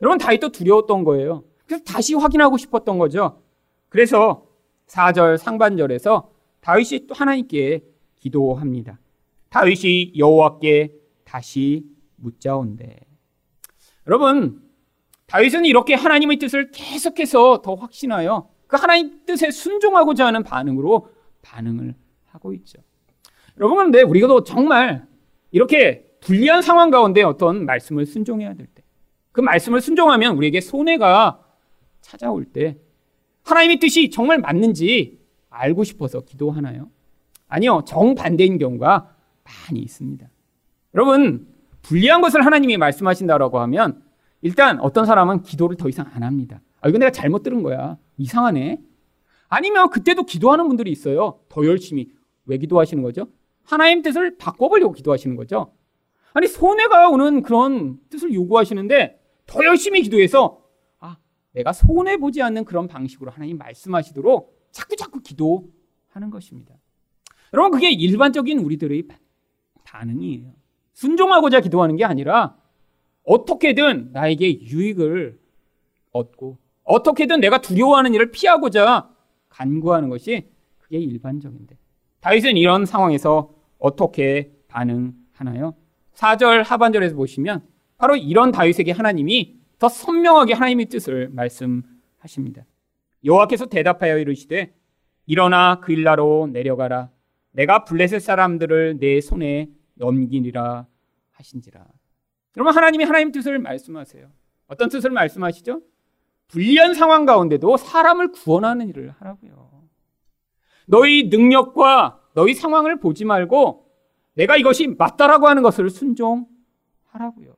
여러분, 0.00 0.18
다윗도 0.18 0.50
두려웠던 0.50 1.02
거예요. 1.02 1.44
그래서 1.66 1.82
다시 1.82 2.14
확인하고 2.14 2.56
싶었던 2.56 2.96
거죠. 2.98 3.42
그래서 3.88 4.46
4절 4.86 5.36
상반절에서 5.36 6.32
다윗이 6.60 7.06
또 7.08 7.14
하나님께 7.14 7.84
기도합니다. 8.16 9.00
다윗이 9.48 10.12
여호와께 10.16 10.94
다시 11.24 11.86
묻자온대. 12.16 13.00
여러분, 14.06 14.62
다윗은 15.26 15.64
이렇게 15.64 15.94
하나님의 15.94 16.38
뜻을 16.38 16.70
계속해서 16.70 17.62
더 17.62 17.74
확신하여 17.74 18.48
그 18.68 18.76
하나님 18.76 19.24
뜻에 19.26 19.50
순종하고자 19.50 20.24
하는 20.26 20.44
반응으로 20.44 21.08
반응을 21.42 21.94
하고 22.26 22.54
있죠. 22.54 22.80
여러분, 23.56 23.76
그런데 23.76 24.02
우리가 24.02 24.28
정말 24.44 25.06
이렇게 25.50 26.07
불리한 26.20 26.62
상황 26.62 26.90
가운데 26.90 27.22
어떤 27.22 27.64
말씀을 27.64 28.06
순종해야 28.06 28.54
될 28.54 28.66
때, 28.66 28.82
그 29.32 29.40
말씀을 29.40 29.80
순종하면 29.80 30.36
우리에게 30.36 30.60
손해가 30.60 31.44
찾아올 32.00 32.44
때, 32.44 32.78
하나님의 33.44 33.78
뜻이 33.78 34.10
정말 34.10 34.38
맞는지 34.38 35.18
알고 35.50 35.84
싶어서 35.84 36.20
기도하나요? 36.20 36.90
아니요, 37.48 37.82
정반대인 37.86 38.58
경우가 38.58 39.14
많이 39.44 39.80
있습니다. 39.80 40.28
여러분, 40.94 41.46
불리한 41.82 42.20
것을 42.20 42.44
하나님이 42.44 42.76
말씀하신다라고 42.76 43.58
하면, 43.60 44.02
일단 44.42 44.78
어떤 44.80 45.06
사람은 45.06 45.42
기도를 45.42 45.76
더 45.76 45.88
이상 45.88 46.10
안 46.12 46.22
합니다. 46.22 46.60
아, 46.80 46.88
이거 46.88 46.98
내가 46.98 47.10
잘못 47.10 47.42
들은 47.42 47.62
거야. 47.62 47.96
이상하네. 48.18 48.80
아니면 49.48 49.90
그때도 49.90 50.24
기도하는 50.24 50.68
분들이 50.68 50.90
있어요. 50.90 51.40
더 51.48 51.64
열심히. 51.66 52.10
왜 52.44 52.58
기도하시는 52.58 53.02
거죠? 53.02 53.28
하나님 53.64 54.02
뜻을 54.02 54.36
바꿔보려고 54.38 54.92
기도하시는 54.92 55.36
거죠. 55.36 55.72
아니 56.32 56.46
손해가 56.46 57.08
오는 57.08 57.42
그런 57.42 57.98
뜻을 58.10 58.32
요구하시는데 58.34 59.20
더 59.46 59.64
열심히 59.64 60.02
기도해서 60.02 60.62
아 60.98 61.16
내가 61.52 61.72
손해 61.72 62.16
보지 62.16 62.42
않는 62.42 62.64
그런 62.64 62.86
방식으로 62.88 63.30
하나님 63.30 63.58
말씀하시도록 63.58 64.68
자꾸 64.70 64.96
자꾸 64.96 65.20
기도하는 65.20 66.30
것입니다. 66.30 66.74
여러분 67.52 67.72
그게 67.72 67.90
일반적인 67.90 68.58
우리들의 68.58 69.08
반응이에요. 69.84 70.52
순종하고자 70.92 71.60
기도하는 71.60 71.96
게 71.96 72.04
아니라 72.04 72.56
어떻게든 73.24 74.10
나에게 74.12 74.60
유익을 74.62 75.38
얻고 76.12 76.58
어떻게든 76.84 77.40
내가 77.40 77.60
두려워하는 77.60 78.14
일을 78.14 78.30
피하고자 78.30 79.10
간구하는 79.48 80.08
것이 80.08 80.50
그게 80.78 80.98
일반적인데. 80.98 81.76
다윗은 82.20 82.56
이런 82.56 82.86
상황에서 82.86 83.54
어떻게 83.78 84.52
반응하나요? 84.68 85.74
4절 86.18 86.64
하반절에서 86.64 87.14
보시면 87.14 87.62
바로 87.96 88.16
이런 88.16 88.50
다윗에게 88.50 88.92
하나님이 88.92 89.56
더 89.78 89.88
선명하게 89.88 90.54
하나님의 90.54 90.86
뜻을 90.86 91.28
말씀하십니다. 91.30 92.64
여호와께서 93.24 93.66
대답하여 93.66 94.18
이르시되 94.18 94.74
일어나 95.26 95.80
그 95.80 95.92
일나로 95.92 96.48
내려가라 96.52 97.10
내가 97.52 97.84
블레셋 97.84 98.20
사람들을 98.20 98.98
내 98.98 99.20
손에 99.20 99.68
넘기리라 99.94 100.86
하신지라. 101.32 101.86
여러분 102.56 102.74
하나님이 102.74 103.04
하나님 103.04 103.30
뜻을 103.30 103.58
말씀하세요. 103.58 104.28
어떤 104.66 104.88
뜻을 104.88 105.10
말씀하시죠? 105.10 105.82
불리한 106.48 106.94
상황 106.94 107.26
가운데도 107.26 107.76
사람을 107.76 108.32
구원하는 108.32 108.88
일을 108.88 109.14
하라고요. 109.18 109.68
너희 110.86 111.28
능력과 111.28 112.20
너희 112.34 112.54
상황을 112.54 112.98
보지 112.98 113.24
말고 113.24 113.87
내가 114.38 114.56
이것이 114.56 114.86
맞다라고 114.86 115.48
하는 115.48 115.64
것을 115.64 115.90
순종하라고요. 115.90 117.56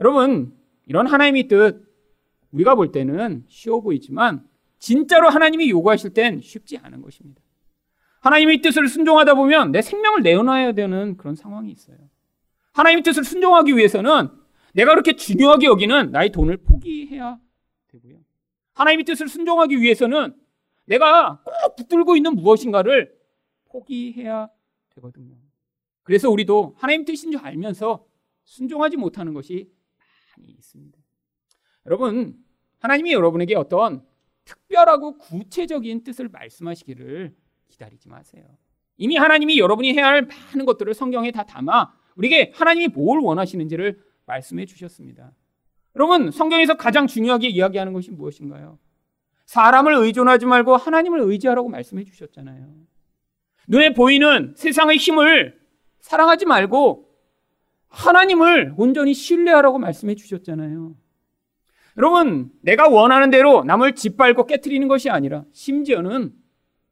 여러분, 0.00 0.56
이런 0.86 1.08
하나님의 1.08 1.48
뜻 1.48 1.82
우리가 2.52 2.76
볼 2.76 2.92
때는 2.92 3.44
쉬워 3.48 3.80
보이지만 3.80 4.46
진짜로 4.78 5.28
하나님이 5.28 5.70
요구하실 5.70 6.14
땐 6.14 6.40
쉽지 6.40 6.78
않은 6.78 7.02
것입니다. 7.02 7.42
하나님의 8.20 8.62
뜻을 8.62 8.86
순종하다 8.86 9.34
보면 9.34 9.72
내 9.72 9.82
생명을 9.82 10.22
내어놔야 10.22 10.72
되는 10.72 11.16
그런 11.16 11.34
상황이 11.34 11.72
있어요. 11.72 11.96
하나님의 12.74 13.02
뜻을 13.02 13.24
순종하기 13.24 13.76
위해서는 13.76 14.28
내가 14.74 14.92
그렇게 14.92 15.16
중요하게 15.16 15.66
여기는 15.66 16.12
나의 16.12 16.30
돈을 16.30 16.58
포기해야 16.58 17.40
되고요. 17.88 18.18
하나님의 18.74 19.04
뜻을 19.04 19.28
순종하기 19.28 19.80
위해서는 19.80 20.36
내가 20.84 21.42
꼭 21.42 21.74
붙들고 21.74 22.14
있는 22.14 22.36
무엇인가를 22.36 23.12
포기해야 23.64 24.48
되거든요. 24.94 25.42
그래서 26.02 26.30
우리도 26.30 26.74
하나님 26.78 27.04
뜻인 27.04 27.30
줄 27.30 27.40
알면서 27.40 28.04
순종하지 28.44 28.96
못하는 28.96 29.34
것이 29.34 29.70
많이 30.36 30.52
있습니다. 30.52 30.98
여러분, 31.86 32.36
하나님이 32.80 33.12
여러분에게 33.12 33.54
어떤 33.56 34.04
특별하고 34.44 35.18
구체적인 35.18 36.02
뜻을 36.02 36.28
말씀하시기를 36.28 37.34
기다리지 37.68 38.08
마세요. 38.08 38.44
이미 38.96 39.16
하나님이 39.16 39.58
여러분이 39.58 39.94
해야 39.94 40.08
할 40.08 40.22
많은 40.22 40.66
것들을 40.66 40.92
성경에 40.94 41.30
다 41.30 41.44
담아 41.44 41.92
우리에게 42.16 42.52
하나님이 42.54 42.88
뭘 42.88 43.20
원하시는지를 43.20 44.02
말씀해 44.26 44.66
주셨습니다. 44.66 45.32
여러분, 45.94 46.30
성경에서 46.30 46.74
가장 46.74 47.06
중요하게 47.06 47.48
이야기하는 47.48 47.92
것이 47.92 48.10
무엇인가요? 48.10 48.78
사람을 49.46 49.94
의존하지 49.94 50.46
말고 50.46 50.76
하나님을 50.76 51.20
의지하라고 51.20 51.68
말씀해 51.68 52.04
주셨잖아요. 52.04 52.74
눈에 53.68 53.92
보이는 53.92 54.54
세상의 54.56 54.96
힘을 54.96 55.61
사랑하지 56.02 56.46
말고 56.46 57.08
하나님을 57.88 58.74
온전히 58.76 59.14
신뢰하라고 59.14 59.78
말씀해 59.78 60.14
주셨잖아요. 60.14 60.94
여러분, 61.96 62.50
내가 62.60 62.88
원하는 62.88 63.30
대로 63.30 63.64
남을 63.64 63.94
짓밟고 63.94 64.46
깨뜨리는 64.46 64.86
것이 64.88 65.10
아니라 65.10 65.44
심지어는 65.52 66.32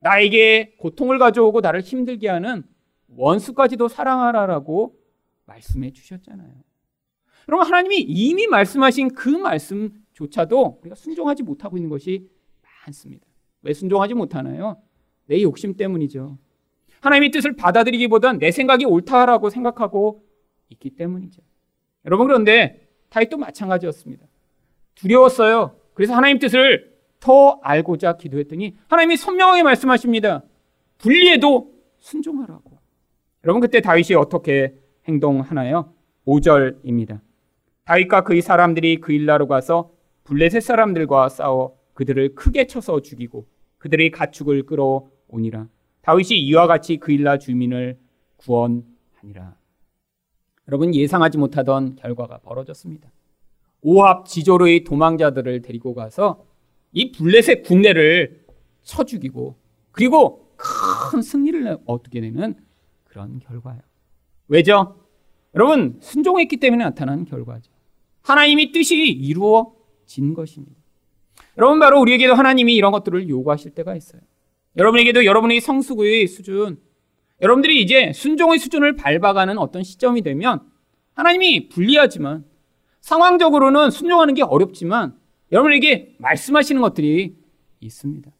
나에게 0.00 0.76
고통을 0.78 1.18
가져오고 1.18 1.60
나를 1.60 1.80
힘들게 1.80 2.28
하는 2.28 2.64
원수까지도 3.08 3.88
사랑하라라고 3.88 4.96
말씀해 5.46 5.92
주셨잖아요. 5.92 6.52
여러분, 7.48 7.66
하나님이 7.66 7.96
이미 7.96 8.46
말씀하신 8.46 9.14
그 9.14 9.28
말씀조차도 9.28 10.80
우리가 10.82 10.94
순종하지 10.94 11.42
못하고 11.42 11.76
있는 11.76 11.90
것이 11.90 12.28
많습니다. 12.84 13.26
왜 13.62 13.72
순종하지 13.72 14.14
못하나요? 14.14 14.80
내 15.26 15.42
욕심 15.42 15.76
때문이죠. 15.76 16.38
하나님의 17.00 17.30
뜻을 17.30 17.56
받아들이기보단 17.56 18.38
내 18.38 18.50
생각이 18.50 18.84
옳다라고 18.84 19.50
생각하고 19.50 20.22
있기 20.70 20.90
때문이죠. 20.90 21.42
여러분 22.06 22.26
그런데 22.26 22.88
다윗도 23.08 23.36
마찬가지였습니다. 23.38 24.26
두려웠어요. 24.94 25.76
그래서 25.94 26.14
하나님 26.14 26.38
뜻을 26.38 26.90
더 27.18 27.58
알고자 27.62 28.16
기도했더니 28.16 28.76
하나님이 28.88 29.16
선명하게 29.16 29.62
말씀하십니다. 29.62 30.42
분리해도 30.98 31.72
순종하라고. 31.98 32.78
여러분 33.44 33.60
그때 33.60 33.80
다윗이 33.80 34.14
어떻게 34.16 34.74
행동하나요? 35.06 35.92
5절입니다. 36.26 37.20
다윗과 37.84 38.24
그의 38.24 38.42
사람들이 38.42 39.00
그 39.00 39.12
일나로 39.12 39.48
가서 39.48 39.90
블레셋 40.24 40.62
사람들과 40.62 41.28
싸워 41.28 41.78
그들을 41.94 42.34
크게 42.34 42.66
쳐서 42.66 43.00
죽이고 43.00 43.46
그들의 43.78 44.10
가축을 44.10 44.64
끌어오니라. 44.64 45.66
다윗이 46.02 46.40
이와 46.40 46.66
같이 46.66 46.96
그 46.96 47.12
일나 47.12 47.38
주민을 47.38 47.98
구원하니라. 48.36 49.56
여러분 50.68 50.94
예상하지 50.94 51.38
못하던 51.38 51.96
결과가 51.96 52.38
벌어졌습니다. 52.38 53.10
오합 53.82 54.26
지조로의 54.26 54.84
도망자들을 54.84 55.62
데리고 55.62 55.94
가서 55.94 56.44
이 56.92 57.12
블레셋 57.12 57.64
군대를 57.64 58.44
쳐 58.82 59.04
죽이고 59.04 59.56
그리고 59.92 60.52
큰 60.56 61.22
승리를 61.22 61.78
얻게 61.86 62.20
되는 62.20 62.54
그런 63.04 63.38
결과예요. 63.38 63.80
왜죠? 64.48 64.96
여러분 65.54 65.98
순종했기 66.00 66.58
때문에 66.58 66.84
나타난 66.84 67.24
결과죠. 67.24 67.72
하나님이 68.22 68.72
뜻이 68.72 68.96
이루어진 69.08 70.34
것입니다. 70.34 70.76
여러분 71.56 71.80
바로 71.80 72.00
우리에게도 72.00 72.34
하나님이 72.34 72.74
이런 72.74 72.92
것들을 72.92 73.28
요구하실 73.28 73.72
때가 73.72 73.96
있어요. 73.96 74.20
여러분에게도 74.80 75.26
여러분의 75.26 75.60
성수구의 75.60 76.26
수준, 76.26 76.80
여러분들이 77.42 77.82
이제 77.82 78.12
순종의 78.14 78.58
수준을 78.58 78.96
밟아가는 78.96 79.58
어떤 79.58 79.82
시점이 79.82 80.22
되면 80.22 80.60
하나님이 81.12 81.68
불리하지만 81.68 82.46
상황적으로는 83.02 83.90
순종하는 83.90 84.32
게 84.32 84.42
어렵지만 84.42 85.14
여러분에게 85.52 86.16
말씀하시는 86.18 86.80
것들이 86.80 87.36
있습니다. 87.80 88.30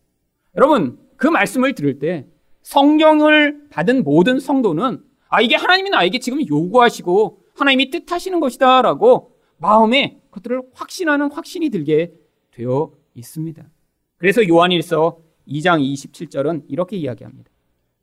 여러분, 0.57 0.99
그 1.17 1.27
말씀을 1.27 1.75
들을 1.75 1.99
때 1.99 2.27
성경을 2.63 3.69
받은 3.69 4.03
모든 4.03 4.41
성도는 4.41 5.05
아, 5.29 5.43
이게 5.43 5.57
하나님이 5.57 5.91
나에게 5.91 6.21
지금 6.21 6.41
요구하시고 6.47 7.43
하나님이 7.55 7.91
뜻하시는 7.91 8.41
것이다 8.41 8.81
라고 8.81 9.37
마음에 9.59 10.19
그것들을 10.31 10.63
확신하는 10.73 11.31
확신이 11.31 11.69
들게 11.69 12.15
되어 12.51 12.93
있습니다. 13.15 13.63
그래서 14.17 14.47
요한일서 14.49 15.30
2장 15.51 15.83
27절은 15.83 16.65
이렇게 16.69 16.97
이야기합니다. 16.97 17.51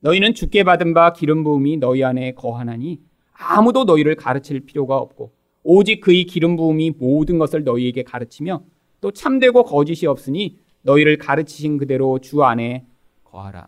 너희는 0.01 0.33
죽게 0.33 0.63
받은 0.63 0.93
바 0.93 1.13
기름 1.13 1.43
부음이 1.43 1.77
너희 1.77 2.03
안에 2.03 2.33
거하나니 2.33 3.01
아무도 3.33 3.83
너희를 3.85 4.15
가르칠 4.15 4.61
필요가 4.61 4.97
없고 4.97 5.31
오직 5.63 6.01
그의 6.01 6.25
기름 6.25 6.55
부음이 6.55 6.91
모든 6.97 7.37
것을 7.37 7.63
너희에게 7.63 8.03
가르치며 8.03 8.63
또 9.01 9.11
참되고 9.11 9.63
거짓이 9.63 10.07
없으니 10.07 10.57
너희를 10.83 11.17
가르치신 11.17 11.77
그대로 11.77 12.19
주 12.19 12.43
안에 12.43 12.85
거하라. 13.23 13.67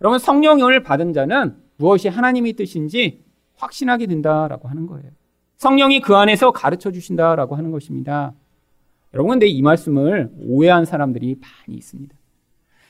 여러분 0.00 0.18
성령을 0.18 0.82
받은 0.82 1.12
자는 1.12 1.56
무엇이 1.76 2.08
하나님의 2.08 2.54
뜻인지 2.54 3.22
확신하게 3.54 4.06
된다라고 4.06 4.68
하는 4.68 4.86
거예요. 4.86 5.10
성령이 5.58 6.00
그 6.00 6.16
안에서 6.16 6.50
가르쳐 6.50 6.90
주신다라고 6.90 7.54
하는 7.54 7.70
것입니다. 7.70 8.32
여러분 9.14 9.32
근데 9.32 9.46
이 9.46 9.62
말씀을 9.62 10.30
오해한 10.40 10.84
사람들이 10.84 11.36
많이 11.40 11.76
있습니다. 11.76 12.16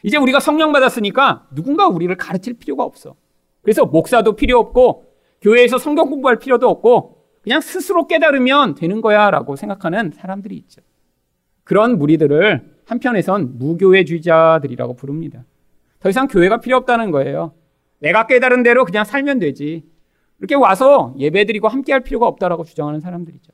이제 0.03 0.17
우리가 0.17 0.41
성령 0.41 0.73
받았으니까 0.73 1.49
누군가 1.55 1.89
우리를 1.89 2.15
가르칠 2.17 2.55
필요가 2.55 2.85
없어. 2.85 3.15
그래서 3.63 3.87
목사도 3.87 4.35
필요 4.37 4.59
없고 4.59 5.07
교회에서 5.41 5.79
성경 5.79 6.11
공부할 6.11 6.39
필요도 6.39 6.69
없고 6.69 7.25
그냥 7.43 7.61
스스로 7.61 8.07
깨달으면 8.07 8.75
되는 8.75 9.01
거야 9.01 9.31
라고 9.31 9.57
생각하는 9.57 10.13
사람들이 10.13 10.57
있죠. 10.57 10.81
그런 11.65 11.99
무리들을 11.99 12.73
한편에선 12.85 13.59
무교회주의자들이라고 13.59 14.95
부릅니다. 14.95 15.45
더 16.01 16.09
이상 16.09 16.27
교회가 16.27 16.61
필요 16.61 16.77
없다는 16.79 17.11
거예요. 17.11 17.55
내가 18.01 18.27
깨달은 18.27 18.65
대로 18.65 18.85
그냥 18.85 19.05
살면 19.05 19.39
되지. 19.39 19.85
이렇게 20.39 20.57
와서 20.57 21.15
예배드리고 21.19 21.69
함께 21.69 21.93
할 21.93 22.01
필요가 22.01 22.27
없다라고 22.27 22.65
주장하는 22.65 22.99
사람들이죠. 22.99 23.53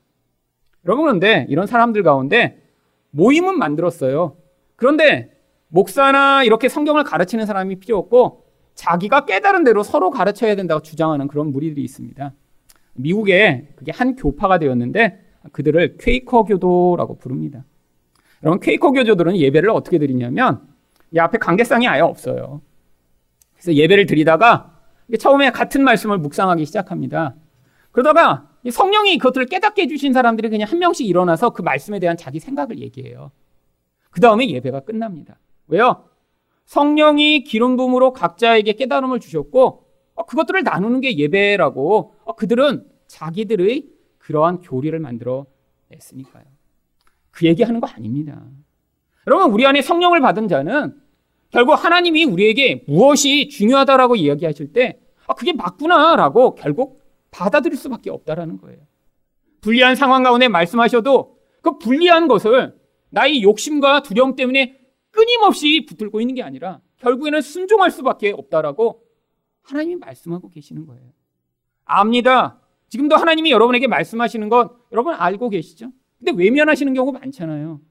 여러분 0.85 1.05
그런데 1.05 1.45
이런 1.49 1.67
사람들 1.67 2.01
가운데 2.01 2.63
모임은 3.11 3.59
만들었어요. 3.59 4.37
그런데 4.75 5.38
목사나 5.69 6.43
이렇게 6.43 6.67
성경을 6.67 7.03
가르치는 7.03 7.45
사람이 7.45 7.77
필요 7.77 7.97
없고 7.97 8.45
자기가 8.75 9.25
깨달은 9.25 9.63
대로 9.63 9.83
서로 9.83 10.09
가르쳐야 10.09 10.55
된다고 10.55 10.81
주장하는 10.81 11.27
그런 11.27 11.51
무리들이 11.51 11.83
있습니다. 11.83 12.33
미국에 12.93 13.69
그게 13.75 13.91
한 13.91 14.15
교파가 14.15 14.57
되었는데 14.57 15.25
그들을 15.51 15.97
퀘이커 15.99 16.43
교도라고 16.43 17.17
부릅니다. 17.17 17.65
여러분 18.43 18.59
퀘이커 18.59 18.91
교도들은 18.91 19.37
예배를 19.37 19.69
어떻게 19.69 19.99
드리냐면 19.99 20.61
이 21.11 21.19
앞에 21.19 21.37
관계상이 21.37 21.87
아예 21.87 22.01
없어요. 22.01 22.61
그래서 23.53 23.73
예배를 23.73 24.05
드리다가 24.05 24.79
처음에 25.19 25.51
같은 25.51 25.83
말씀을 25.83 26.17
묵상하기 26.19 26.65
시작합니다. 26.65 27.35
그러다가 27.91 28.49
성령이 28.69 29.17
그것들을 29.17 29.47
깨닫게 29.47 29.83
해주신 29.83 30.13
사람들이 30.13 30.49
그냥 30.49 30.67
한 30.69 30.79
명씩 30.79 31.07
일어나서 31.07 31.51
그 31.51 31.61
말씀에 31.61 31.99
대한 31.99 32.17
자기 32.17 32.39
생각을 32.39 32.79
얘기해요. 32.79 33.31
그 34.11 34.21
다음에 34.21 34.49
예배가 34.49 34.81
끝납니다. 34.81 35.37
왜요? 35.69 36.05
성령이 36.65 37.43
기름 37.43 37.77
부음으로 37.77 38.13
각자에게 38.13 38.73
깨달음을 38.73 39.19
주셨고 39.19 39.85
어, 40.15 40.25
그것들을 40.25 40.63
나누는 40.63 41.01
게 41.01 41.17
예배라고 41.17 42.13
어, 42.25 42.35
그들은 42.35 42.85
자기들의 43.07 43.87
그러한 44.17 44.59
교리를 44.61 44.97
만들어 44.99 45.45
냈으니까요. 45.87 46.43
그 47.31 47.47
얘기하는 47.47 47.79
거 47.79 47.87
아닙니다. 47.87 48.43
여러분 49.25 49.51
우리 49.51 49.65
안에 49.65 49.81
성령을 49.81 50.19
받은 50.21 50.47
자는 50.47 50.95
결국 51.49 51.73
하나님이 51.73 52.25
우리에게 52.25 52.83
무엇이 52.87 53.49
중요하다라고 53.49 54.15
이야기하실 54.15 54.73
때 54.73 54.99
아, 55.25 55.33
그게 55.33 55.53
맞구나라고 55.53 56.55
결국 56.55 57.01
받아들일 57.31 57.77
수밖에 57.77 58.09
없다라는 58.09 58.57
거예요. 58.57 58.79
불리한 59.61 59.95
상황 59.95 60.23
가운데 60.23 60.47
말씀하셔도 60.47 61.37
그 61.61 61.77
불리한 61.77 62.27
것을 62.27 62.75
나의 63.09 63.43
욕심과 63.43 64.03
두려움 64.03 64.35
때문에 64.35 64.78
끊임없이 65.19 65.85
붙들고 65.85 66.21
있는 66.21 66.35
게 66.35 66.43
아니라 66.43 66.79
결국에는 66.99 67.41
순종할 67.41 67.91
수밖에 67.91 68.31
없다라고 68.31 69.03
하나님이 69.63 69.97
말씀하고 69.97 70.49
계시는 70.49 70.85
거예요. 70.85 71.11
압니다. 71.83 72.61
지금도 72.87 73.17
하나님이 73.17 73.51
여러분에게 73.51 73.87
말씀하시는 73.87 74.47
건 74.47 74.69
여러분 74.93 75.13
알고 75.13 75.49
계시죠? 75.49 75.91
근데 76.17 76.31
외면하시는 76.31 76.93
경우가 76.93 77.19
많잖아요. 77.19 77.81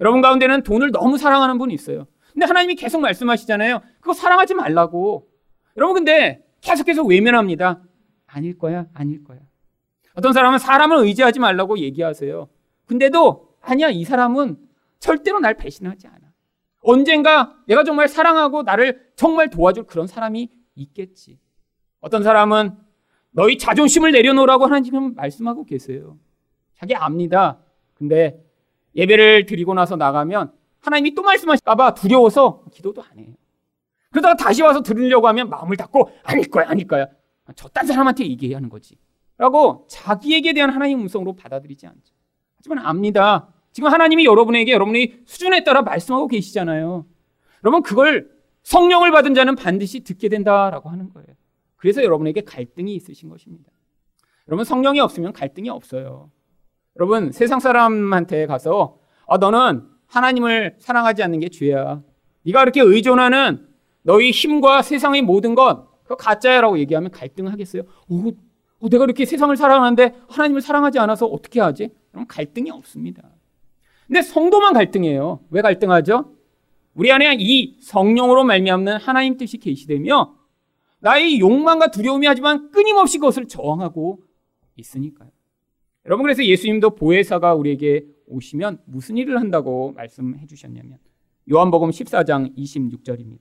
여러분 0.00 0.20
가운데는 0.20 0.62
돈을 0.62 0.90
너무 0.90 1.16
사랑하는 1.16 1.56
분이 1.56 1.72
있어요. 1.72 2.06
근데 2.34 2.44
하나님이 2.44 2.74
계속 2.74 3.00
말씀하시잖아요. 3.00 3.80
그거 4.00 4.12
사랑하지 4.12 4.52
말라고. 4.54 5.30
여러분 5.78 5.94
근데 5.94 6.44
계속해서 6.60 7.02
외면합니다. 7.04 7.82
아닐 8.26 8.58
거야, 8.58 8.86
아닐 8.92 9.24
거야. 9.24 9.38
어떤 10.14 10.34
사람은 10.34 10.58
사람을 10.58 10.98
의지하지 10.98 11.40
말라고 11.40 11.78
얘기하세요. 11.78 12.48
근데도 12.84 13.56
아니야, 13.62 13.88
이 13.88 14.04
사람은 14.04 14.58
절대로 14.98 15.40
날 15.40 15.54
배신하지 15.54 16.08
않아. 16.08 16.23
언젠가 16.84 17.56
내가 17.66 17.82
정말 17.82 18.08
사랑하고 18.08 18.62
나를 18.62 19.10
정말 19.16 19.50
도와줄 19.50 19.84
그런 19.84 20.06
사람이 20.06 20.50
있겠지. 20.76 21.38
어떤 22.00 22.22
사람은 22.22 22.76
너희 23.30 23.58
자존심을 23.58 24.12
내려놓으라고 24.12 24.66
하나님 24.66 25.14
말씀하고 25.14 25.64
계세요. 25.64 26.18
자기 26.76 26.94
압니다. 26.94 27.58
근데 27.94 28.44
예배를 28.94 29.46
드리고 29.46 29.74
나서 29.74 29.96
나가면 29.96 30.52
하나님이 30.80 31.14
또 31.14 31.22
말씀하실까봐 31.22 31.94
두려워서 31.94 32.64
기도도 32.72 33.02
안 33.02 33.18
해요. 33.18 33.34
그러다가 34.10 34.36
다시 34.36 34.62
와서 34.62 34.82
들으려고 34.82 35.26
하면 35.28 35.48
마음을 35.48 35.76
닫고 35.76 36.10
아닐 36.22 36.48
거야, 36.48 36.68
아닐 36.68 36.86
거야. 36.86 37.06
저딴 37.56 37.86
사람한테 37.86 38.24
얘기하는 38.28 38.68
거지. 38.68 38.96
라고 39.36 39.86
자기에게 39.88 40.52
대한 40.52 40.70
하나님 40.70 41.00
음성으로 41.00 41.34
받아들이지 41.34 41.86
않죠. 41.86 42.14
하지만 42.56 42.78
압니다. 42.86 43.52
지금 43.74 43.90
하나님이 43.92 44.24
여러분에게 44.24 44.70
여러분의 44.70 45.18
수준에 45.26 45.64
따라 45.64 45.82
말씀하고 45.82 46.28
계시잖아요. 46.28 47.04
여러분 47.64 47.82
그걸 47.82 48.30
성령을 48.62 49.10
받은 49.10 49.34
자는 49.34 49.56
반드시 49.56 50.04
듣게 50.04 50.28
된다라고 50.28 50.90
하는 50.90 51.12
거예요. 51.12 51.26
그래서 51.74 52.04
여러분에게 52.04 52.42
갈등이 52.42 52.94
있으신 52.94 53.28
것입니다. 53.28 53.72
여러분 54.46 54.64
성령이 54.64 55.00
없으면 55.00 55.32
갈등이 55.32 55.70
없어요. 55.70 56.30
여러분 56.96 57.32
세상 57.32 57.58
사람한테 57.58 58.46
가서 58.46 58.98
아, 59.26 59.38
너는 59.38 59.82
하나님을 60.06 60.76
사랑하지 60.78 61.24
않는 61.24 61.40
게 61.40 61.48
죄야. 61.48 62.00
네가 62.44 62.60
그렇게 62.60 62.80
의존하는 62.80 63.66
너희 64.02 64.30
힘과 64.30 64.82
세상의 64.82 65.22
모든 65.22 65.56
것 65.56 65.88
그거 66.04 66.14
가짜야라고 66.14 66.78
얘기하면 66.78 67.10
갈등하겠어요. 67.10 67.82
오, 68.08 68.28
어, 68.28 68.88
내가 68.88 69.02
이렇게 69.02 69.24
세상을 69.24 69.56
사랑하는데 69.56 70.14
하나님을 70.28 70.60
사랑하지 70.60 71.00
않아서 71.00 71.26
어떻게 71.26 71.60
하지? 71.60 71.90
그럼 72.12 72.26
갈등이 72.28 72.70
없습니다. 72.70 73.33
근데 74.06 74.22
성도만 74.22 74.74
갈등해요. 74.74 75.40
왜 75.50 75.62
갈등하죠? 75.62 76.34
우리 76.94 77.10
안에 77.10 77.36
이 77.38 77.76
성령으로 77.80 78.44
말미암는 78.44 78.98
하나님 78.98 79.36
뜻이 79.36 79.58
계시되며 79.58 80.34
나의 81.00 81.40
욕망과 81.40 81.88
두려움이 81.90 82.26
하지만 82.26 82.70
끊임없이 82.70 83.18
그것을 83.18 83.46
저항하고 83.46 84.22
있으니까요. 84.76 85.30
여러분 86.06 86.22
그래서 86.22 86.44
예수님도 86.44 86.94
보혜사가 86.94 87.54
우리에게 87.54 88.04
오시면 88.26 88.78
무슨 88.84 89.16
일을 89.16 89.38
한다고 89.38 89.92
말씀해 89.92 90.46
주셨냐면 90.46 90.98
요한복음 91.50 91.90
14장 91.90 92.56
26절입니다. 92.56 93.40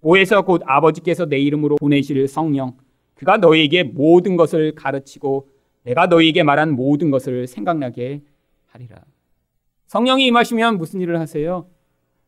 보혜사 0.00 0.42
곧 0.42 0.62
아버지께서 0.64 1.26
내 1.26 1.38
이름으로 1.38 1.76
보내실 1.76 2.28
성령 2.28 2.76
그가 3.14 3.38
너희에게 3.38 3.82
모든 3.82 4.36
것을 4.36 4.74
가르치고 4.74 5.48
내가 5.82 6.06
너희에게 6.06 6.42
말한 6.42 6.72
모든 6.72 7.10
것을 7.10 7.46
생각나게 7.46 8.22
하리라. 8.66 9.02
성령이 9.86 10.26
임하시면 10.26 10.78
무슨 10.78 11.00
일을 11.00 11.18
하세요? 11.20 11.68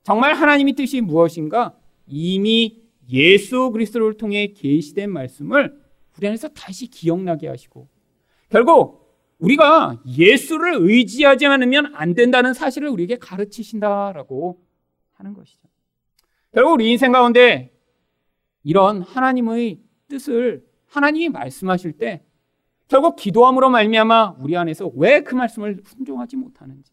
정말 0.02 0.34
하나님의 0.34 0.74
뜻이 0.74 1.00
무엇인가? 1.00 1.76
이미 2.06 2.82
예수 3.10 3.70
그리스도를 3.70 4.16
통해 4.16 4.52
계시된 4.54 5.10
말씀을 5.10 5.78
우리 6.16 6.26
안에서 6.26 6.48
다시 6.48 6.86
기억나게 6.88 7.48
하시고 7.48 7.88
결국 8.48 9.06
우리가 9.38 10.02
예수를 10.06 10.76
의지하지 10.80 11.46
않으면 11.46 11.94
안 11.94 12.14
된다는 12.14 12.54
사실을 12.54 12.88
우리에게 12.88 13.18
가르치신다라고 13.18 14.60
하는 15.12 15.32
것이죠. 15.34 15.60
결국 16.52 16.72
우리 16.72 16.90
인생 16.90 17.12
가운데 17.12 17.72
이런 18.64 19.02
하나님의 19.02 19.80
뜻을 20.08 20.64
하나님이 20.86 21.28
말씀하실 21.28 21.92
때 21.92 22.24
결국 22.88 23.16
기도함으로 23.16 23.68
말미암아 23.70 24.36
우리 24.40 24.56
안에서 24.56 24.90
왜 24.94 25.20
그 25.20 25.34
말씀을 25.34 25.82
순종하지 25.84 26.36
못하는지 26.36 26.90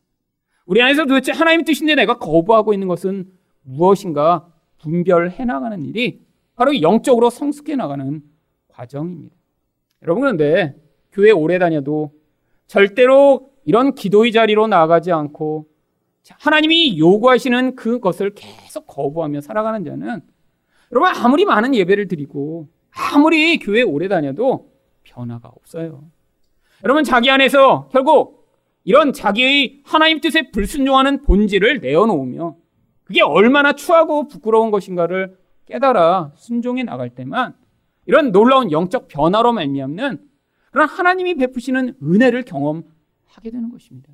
우리 0.65 0.81
안에서 0.81 1.05
도대체 1.05 1.31
하나님의 1.31 1.65
뜻인데 1.65 1.95
내가 1.95 2.17
거부하고 2.17 2.73
있는 2.73 2.87
것은 2.87 3.31
무엇인가 3.61 4.47
분별해 4.79 5.45
나가는 5.45 5.83
일이 5.85 6.21
바로 6.55 6.81
영적으로 6.81 7.29
성숙해 7.29 7.75
나가는 7.75 8.21
과정입니다. 8.69 9.35
여러분 10.03 10.21
그런데 10.21 10.75
교회 11.11 11.31
오래 11.31 11.59
다녀도 11.59 12.13
절대로 12.67 13.51
이런 13.65 13.95
기도의 13.95 14.31
자리로 14.31 14.67
나아가지 14.67 15.11
않고 15.11 15.67
하나님이 16.29 16.97
요구하시는 16.97 17.75
그것을 17.75 18.33
계속 18.33 18.87
거부하며 18.87 19.41
살아가는 19.41 19.83
자는 19.83 20.21
여러분 20.91 21.09
아무리 21.15 21.45
많은 21.45 21.75
예배를 21.75 22.07
드리고 22.07 22.67
아무리 22.91 23.59
교회 23.59 23.81
오래 23.81 24.07
다녀도 24.07 24.71
변화가 25.03 25.49
없어요. 25.49 26.03
여러분 26.83 27.03
자기 27.03 27.29
안에서 27.29 27.89
결국 27.91 28.44
이런 28.85 29.13
자기의 29.13 29.81
하나님 29.83 30.21
뜻에 30.21 30.51
불순종하는 30.51 31.23
본질을 31.23 31.81
내어놓으며 31.81 32.55
그게 33.03 33.21
얼마나 33.21 33.73
추하고 33.73 34.27
부끄러운 34.27 34.71
것인가를 34.71 35.37
깨달아 35.65 36.33
순종해 36.35 36.83
나갈 36.83 37.09
때만 37.09 37.55
이런 38.05 38.31
놀라운 38.31 38.71
영적 38.71 39.07
변화로 39.07 39.53
말미암는 39.53 40.19
그런 40.71 40.87
하나님이 40.87 41.35
베푸시는 41.35 41.95
은혜를 42.01 42.43
경험하게 42.43 43.49
되는 43.51 43.69
것입니다. 43.69 44.13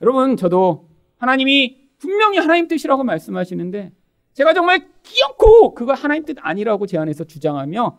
여러분 0.00 0.36
저도 0.36 0.88
하나님이 1.18 1.88
분명히 1.98 2.38
하나님 2.38 2.68
뜻이라고 2.68 3.02
말씀하시는데 3.02 3.92
제가 4.34 4.54
정말 4.54 4.88
끼얹고 5.02 5.74
그거 5.74 5.92
하나님 5.92 6.24
뜻 6.24 6.36
아니라고 6.40 6.86
제 6.86 6.98
안에서 6.98 7.24
주장하며 7.24 7.98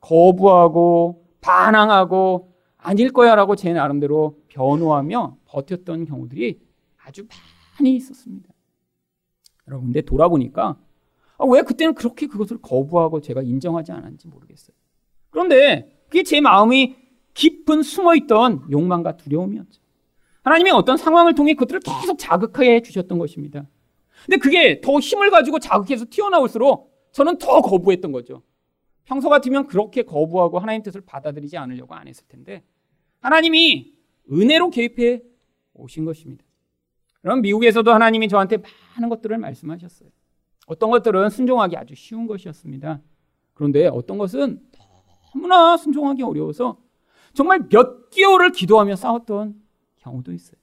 거부하고 0.00 1.26
반항하고 1.40 2.47
아닐 2.78 3.12
거야라고 3.12 3.56
제 3.56 3.72
나름대로 3.72 4.40
변호하며 4.48 5.36
버텼던 5.46 6.06
경우들이 6.06 6.60
아주 7.04 7.26
많이 7.78 7.96
있었습니다. 7.96 8.48
여러분, 9.66 9.88
근데 9.88 10.00
돌아보니까 10.00 10.78
아, 11.38 11.44
왜 11.46 11.62
그때는 11.62 11.94
그렇게 11.94 12.26
그것을 12.26 12.58
거부하고 12.60 13.20
제가 13.20 13.42
인정하지 13.42 13.92
않았는지 13.92 14.28
모르겠어요. 14.28 14.74
그런데 15.30 15.88
그게 16.08 16.22
제 16.22 16.40
마음이 16.40 16.96
깊은 17.34 17.82
숨어있던 17.82 18.68
욕망과 18.70 19.16
두려움이었죠. 19.16 19.82
하나님이 20.42 20.70
어떤 20.70 20.96
상황을 20.96 21.34
통해 21.34 21.54
그들을 21.54 21.80
계속 21.80 22.18
자극하게 22.18 22.76
해주셨던 22.76 23.18
것입니다. 23.18 23.66
근데 24.24 24.38
그게 24.38 24.80
더 24.80 24.98
힘을 24.98 25.30
가지고 25.30 25.58
자극해서 25.58 26.06
튀어나올수록 26.10 26.92
저는 27.12 27.38
더 27.38 27.60
거부했던 27.60 28.10
거죠. 28.12 28.42
평소 29.08 29.30
같으면 29.30 29.66
그렇게 29.66 30.02
거부하고 30.02 30.58
하나님 30.58 30.82
뜻을 30.82 31.00
받아들이지 31.00 31.56
않으려고 31.56 31.94
안 31.94 32.06
했을 32.06 32.26
텐데 32.28 32.62
하나님이 33.20 33.94
은혜로 34.30 34.68
개입해 34.68 35.22
오신 35.72 36.04
것입니다. 36.04 36.44
그럼 37.22 37.40
미국에서도 37.40 37.90
하나님이 37.90 38.28
저한테 38.28 38.58
많은 38.94 39.08
것들을 39.08 39.38
말씀하셨어요. 39.38 40.10
어떤 40.66 40.90
것들은 40.90 41.30
순종하기 41.30 41.78
아주 41.78 41.94
쉬운 41.94 42.26
것이었습니다. 42.26 43.00
그런데 43.54 43.86
어떤 43.86 44.18
것은 44.18 44.60
너무나 45.32 45.78
순종하기 45.78 46.22
어려워서 46.22 46.78
정말 47.32 47.66
몇 47.70 48.10
개월을 48.10 48.52
기도하며 48.52 48.94
싸웠던 48.94 49.58
경우도 50.00 50.34
있어요. 50.34 50.60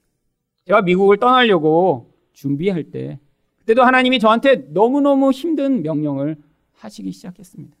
제가 0.66 0.82
미국을 0.82 1.16
떠나려고 1.16 2.14
준비할 2.32 2.92
때 2.92 3.18
그때도 3.58 3.82
하나님이 3.82 4.20
저한테 4.20 4.68
너무너무 4.68 5.32
힘든 5.32 5.82
명령을 5.82 6.36
하시기 6.74 7.10
시작했습니다. 7.10 7.76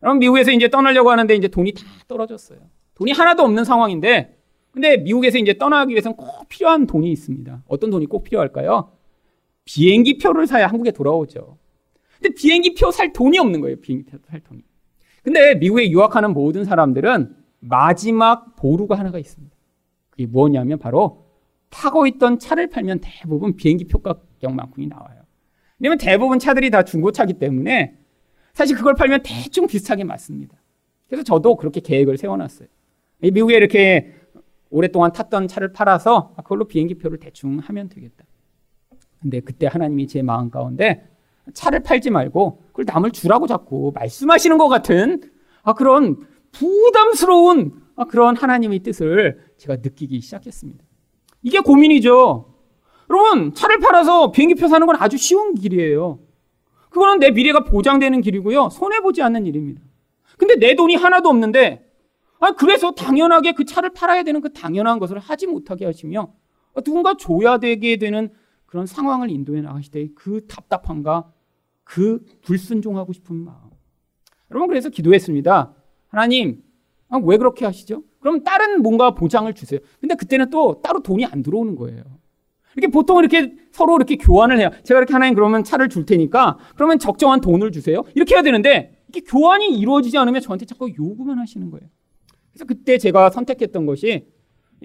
그럼 0.00 0.18
미국에서 0.18 0.50
이제 0.50 0.68
떠나려고 0.68 1.10
하는데 1.10 1.34
이제 1.34 1.48
돈이 1.48 1.72
다 1.72 1.82
떨어졌어요. 2.08 2.58
돈이 2.94 3.12
하나도 3.12 3.42
없는 3.42 3.64
상황인데 3.64 4.36
근데 4.70 4.98
미국에서 4.98 5.38
이제 5.38 5.54
떠나기 5.56 5.92
위해서는 5.92 6.16
꼭 6.16 6.48
필요한 6.48 6.86
돈이 6.86 7.10
있습니다. 7.10 7.62
어떤 7.66 7.90
돈이 7.90 8.06
꼭 8.06 8.24
필요할까요? 8.24 8.92
비행기 9.64 10.18
표를 10.18 10.46
사야 10.46 10.66
한국에 10.66 10.90
돌아오죠. 10.90 11.56
근데 12.20 12.34
비행기 12.34 12.74
표 12.74 12.90
살 12.90 13.12
돈이 13.12 13.38
없는 13.38 13.60
거예요. 13.60 13.76
비행기 13.80 14.04
표 14.10 14.18
살 14.30 14.40
돈이. 14.40 14.62
근데 15.22 15.54
미국에 15.56 15.90
유학하는 15.90 16.32
모든 16.34 16.64
사람들은 16.64 17.34
마지막 17.60 18.54
보루가 18.56 18.96
하나가 18.98 19.18
있습니다. 19.18 19.54
그게 20.10 20.26
뭐냐면 20.26 20.78
바로 20.78 21.26
타고 21.70 22.06
있던 22.06 22.38
차를 22.38 22.68
팔면 22.68 23.00
대부분 23.02 23.56
비행기 23.56 23.86
표 23.86 23.98
가격만큼이 23.98 24.86
나와요. 24.86 25.22
왜냐면 25.78 25.98
대부분 25.98 26.38
차들이 26.38 26.70
다 26.70 26.84
중고차기 26.84 27.34
때문에 27.34 27.98
사실 28.56 28.74
그걸 28.74 28.94
팔면 28.94 29.20
대충 29.22 29.66
비슷하게 29.66 30.04
맞습니다. 30.04 30.56
그래서 31.08 31.22
저도 31.22 31.56
그렇게 31.56 31.80
계획을 31.80 32.16
세워놨어요. 32.16 32.66
미국에 33.18 33.54
이렇게 33.54 34.14
오랫동안 34.70 35.12
탔던 35.12 35.46
차를 35.46 35.74
팔아서 35.74 36.32
그걸로 36.38 36.64
비행기 36.64 36.94
표를 36.94 37.18
대충 37.18 37.58
하면 37.58 37.90
되겠다. 37.90 38.24
근데 39.20 39.40
그때 39.40 39.66
하나님이 39.66 40.06
제 40.06 40.22
마음 40.22 40.48
가운데 40.48 41.06
차를 41.52 41.80
팔지 41.80 42.08
말고 42.08 42.62
그걸 42.68 42.86
남을 42.86 43.10
주라고 43.10 43.46
자꾸 43.46 43.92
말씀하시는 43.94 44.56
것 44.56 44.68
같은 44.68 45.20
아, 45.62 45.74
그런 45.74 46.16
부담스러운 46.52 47.82
아, 47.94 48.06
그런 48.06 48.38
하나님의 48.38 48.78
뜻을 48.78 49.38
제가 49.58 49.76
느끼기 49.82 50.22
시작했습니다. 50.22 50.82
이게 51.42 51.60
고민이죠. 51.60 52.54
여러분, 53.10 53.52
차를 53.52 53.80
팔아서 53.80 54.30
비행기표 54.30 54.66
사는 54.66 54.86
건 54.86 54.96
아주 54.98 55.18
쉬운 55.18 55.54
길이에요. 55.54 56.20
그거는 56.96 57.18
내 57.18 57.30
미래가 57.30 57.60
보장되는 57.60 58.22
길이고요. 58.22 58.70
손해보지 58.70 59.20
않는 59.20 59.44
일입니다. 59.44 59.82
근데 60.38 60.56
내 60.56 60.74
돈이 60.74 60.94
하나도 60.94 61.28
없는데, 61.28 61.86
아, 62.40 62.52
그래서 62.52 62.92
당연하게 62.92 63.52
그 63.52 63.66
차를 63.66 63.90
팔아야 63.90 64.22
되는 64.22 64.40
그 64.40 64.54
당연한 64.54 64.98
것을 64.98 65.18
하지 65.18 65.46
못하게 65.46 65.84
하시며, 65.84 66.32
누군가 66.84 67.14
줘야 67.18 67.58
되게 67.58 67.98
되는 67.98 68.30
그런 68.64 68.86
상황을 68.86 69.30
인도해 69.30 69.60
나가실 69.60 69.92
때 69.92 70.08
그 70.14 70.46
답답함과 70.46 71.30
그 71.84 72.24
불순종하고 72.40 73.12
싶은 73.12 73.36
마음. 73.36 73.58
여러분, 74.50 74.68
그래서 74.68 74.88
기도했습니다. 74.88 75.74
하나님, 76.08 76.62
아, 77.10 77.18
왜 77.22 77.36
그렇게 77.36 77.66
하시죠? 77.66 78.04
그럼 78.20 78.42
다른 78.42 78.80
뭔가 78.80 79.10
보장을 79.10 79.52
주세요. 79.52 79.80
근데 80.00 80.14
그때는 80.14 80.48
또 80.48 80.80
따로 80.80 81.00
돈이 81.00 81.26
안 81.26 81.42
들어오는 81.42 81.76
거예요. 81.76 82.02
이렇게 82.76 82.90
보통 82.92 83.18
이렇게 83.18 83.52
서로 83.72 83.96
이렇게 83.96 84.16
교환을 84.16 84.58
해요. 84.60 84.70
제가 84.84 85.00
이렇게 85.00 85.12
하나님 85.12 85.34
그러면 85.34 85.64
차를 85.64 85.88
줄 85.88 86.04
테니까 86.06 86.58
그러면 86.74 86.98
적정한 86.98 87.40
돈을 87.40 87.72
주세요. 87.72 88.02
이렇게 88.14 88.34
해야 88.34 88.42
되는데 88.42 88.98
이게 89.08 89.20
교환이 89.20 89.76
이루어지지 89.78 90.16
않으면 90.18 90.40
저한테 90.42 90.66
자꾸 90.66 90.90
요구만 90.98 91.38
하시는 91.38 91.70
거예요. 91.70 91.88
그래서 92.52 92.64
그때 92.66 92.98
제가 92.98 93.30
선택했던 93.30 93.86
것이 93.86 94.26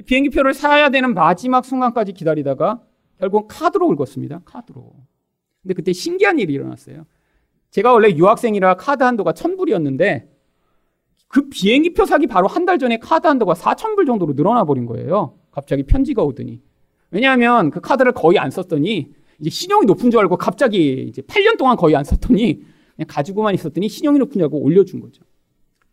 비행기표를 0.05 0.53
사야 0.53 0.89
되는 0.89 1.13
마지막 1.13 1.65
순간까지 1.65 2.13
기다리다가 2.13 2.81
결국 3.19 3.47
카드로 3.49 3.87
긁었습니다. 3.95 4.41
카드로. 4.45 4.93
근데 5.61 5.73
그때 5.73 5.93
신기한 5.93 6.39
일이 6.39 6.53
일어났어요. 6.53 7.05
제가 7.71 7.93
원래 7.93 8.09
유학생이라 8.09 8.75
카드 8.75 9.03
한도가 9.03 9.33
1000불이었는데 9.33 10.27
그 11.27 11.49
비행기표 11.49 12.05
사기 12.05 12.27
바로 12.27 12.47
한 12.47 12.65
달 12.65 12.77
전에 12.79 12.97
카드 12.99 13.27
한도가 13.27 13.53
4,000불 13.53 14.05
정도로 14.05 14.33
늘어나 14.33 14.63
버린 14.65 14.85
거예요. 14.85 15.37
갑자기 15.51 15.83
편지가 15.83 16.23
오더니. 16.23 16.61
왜냐하면 17.11 17.71
그 17.71 17.81
카드를 17.81 18.13
거의 18.13 18.39
안 18.39 18.49
썼더니 18.49 19.13
이제 19.39 19.49
신용이 19.49 19.85
높은 19.85 20.11
줄 20.11 20.19
알고 20.21 20.37
갑자기 20.37 21.05
이제 21.07 21.21
8년 21.21 21.57
동안 21.57 21.75
거의 21.75 21.95
안 21.95 22.03
썼더니 22.03 22.63
그냥 22.95 23.07
가지고만 23.07 23.53
있었더니 23.53 23.89
신용이 23.89 24.19
높은 24.19 24.33
줄 24.33 24.43
알고 24.43 24.59
올려준 24.59 25.01
거죠. 25.01 25.23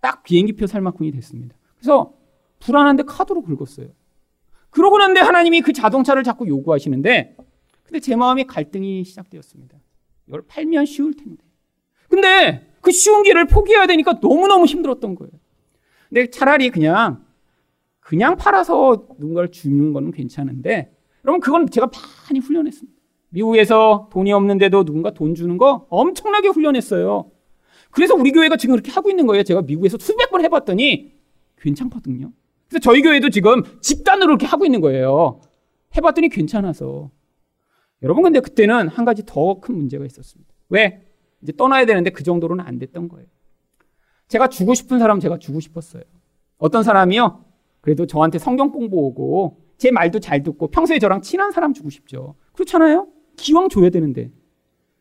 딱 0.00 0.22
비행기표 0.22 0.66
살 0.66 0.81
만큼이 0.81 1.11
됐습니다. 1.11 1.57
그래서 1.76 2.14
불안한데 2.61 3.04
카드로 3.04 3.42
긁었어요. 3.42 3.88
그러고 4.70 4.98
난데 4.98 5.20
하나님이 5.20 5.62
그 5.62 5.72
자동차를 5.72 6.22
자꾸 6.22 6.46
요구하시는데 6.46 7.37
근데 7.85 8.00
제 8.00 8.16
마음에 8.16 8.44
갈등이 8.44 9.04
시작되었습니다. 9.04 9.78
이걸 10.28 10.42
팔면 10.46 10.85
쉬울 10.87 11.14
텐데. 11.14 11.42
근데 12.09 12.70
그 12.81 12.90
쉬운 12.92 13.22
길을 13.22 13.46
포기해야 13.46 13.87
되니까 13.87 14.18
너무너무 14.20 14.66
힘들었던 14.66 15.14
거예요. 15.14 15.31
근데 16.09 16.31
차라리 16.31 16.70
그냥, 16.70 17.24
그냥 18.00 18.37
팔아서 18.37 19.07
누군가를 19.18 19.50
주는 19.50 19.92
건 19.92 20.11
괜찮은데, 20.11 20.94
여러분, 21.29 21.41
그건 21.41 21.69
제가 21.69 21.91
많이 22.27 22.41
훈련했습니다. 22.41 22.99
미국에서 23.29 24.09
돈이 24.11 24.33
없는데도 24.33 24.85
누군가 24.85 25.12
돈 25.12 25.35
주는 25.35 25.59
거 25.59 25.87
엄청나게 25.91 26.49
훈련했어요. 26.49 27.31
그래서 27.91 28.14
우리 28.14 28.33
교회가 28.33 28.57
지금 28.57 28.75
그렇게 28.75 28.91
하고 28.91 29.11
있는 29.11 29.27
거예요. 29.27 29.43
제가 29.43 29.61
미국에서 29.61 29.99
수백 29.99 30.31
번 30.31 30.43
해봤더니 30.43 31.12
괜찮거든요. 31.59 32.33
그래서 32.69 32.81
저희 32.81 33.03
교회도 33.03 33.29
지금 33.29 33.62
집단으로 33.83 34.31
이렇게 34.31 34.47
하고 34.47 34.64
있는 34.64 34.81
거예요. 34.81 35.43
해봤더니 35.95 36.31
괜찮아서. 36.31 37.11
여러분, 38.03 38.23
근데 38.25 38.41
그때는 38.41 38.88
한 38.88 39.05
가지 39.05 39.23
더 39.27 39.61
큰 39.61 39.77
문제가 39.77 40.07
있었습니다. 40.07 40.51
왜? 40.71 41.07
이제 41.43 41.53
떠나야 41.53 41.85
되는데 41.85 42.09
그 42.09 42.23
정도로는 42.25 42.64
안 42.64 42.79
됐던 42.79 43.09
거예요. 43.09 43.27
제가 44.29 44.49
주고 44.49 44.73
싶은 44.73 44.99
사람 44.99 45.21
제가 45.21 45.38
주고 45.38 45.61
싶었어요. 45.61 46.05
어떤 46.57 46.83
사람이요? 46.83 47.45
그래도 47.83 48.07
저한테 48.07 48.38
성경 48.38 48.71
공부 48.73 48.97
오고 48.97 49.67
제 49.79 49.91
말도 49.93 50.19
잘 50.19 50.43
듣고 50.43 50.69
평소에 50.69 50.99
저랑 50.99 51.23
친한 51.23 51.53
사람 51.53 51.73
주고 51.73 51.88
싶죠. 51.88 52.35
그렇잖아요? 52.53 53.09
기왕 53.37 53.69
줘야 53.69 53.91
되는데. 53.91 54.31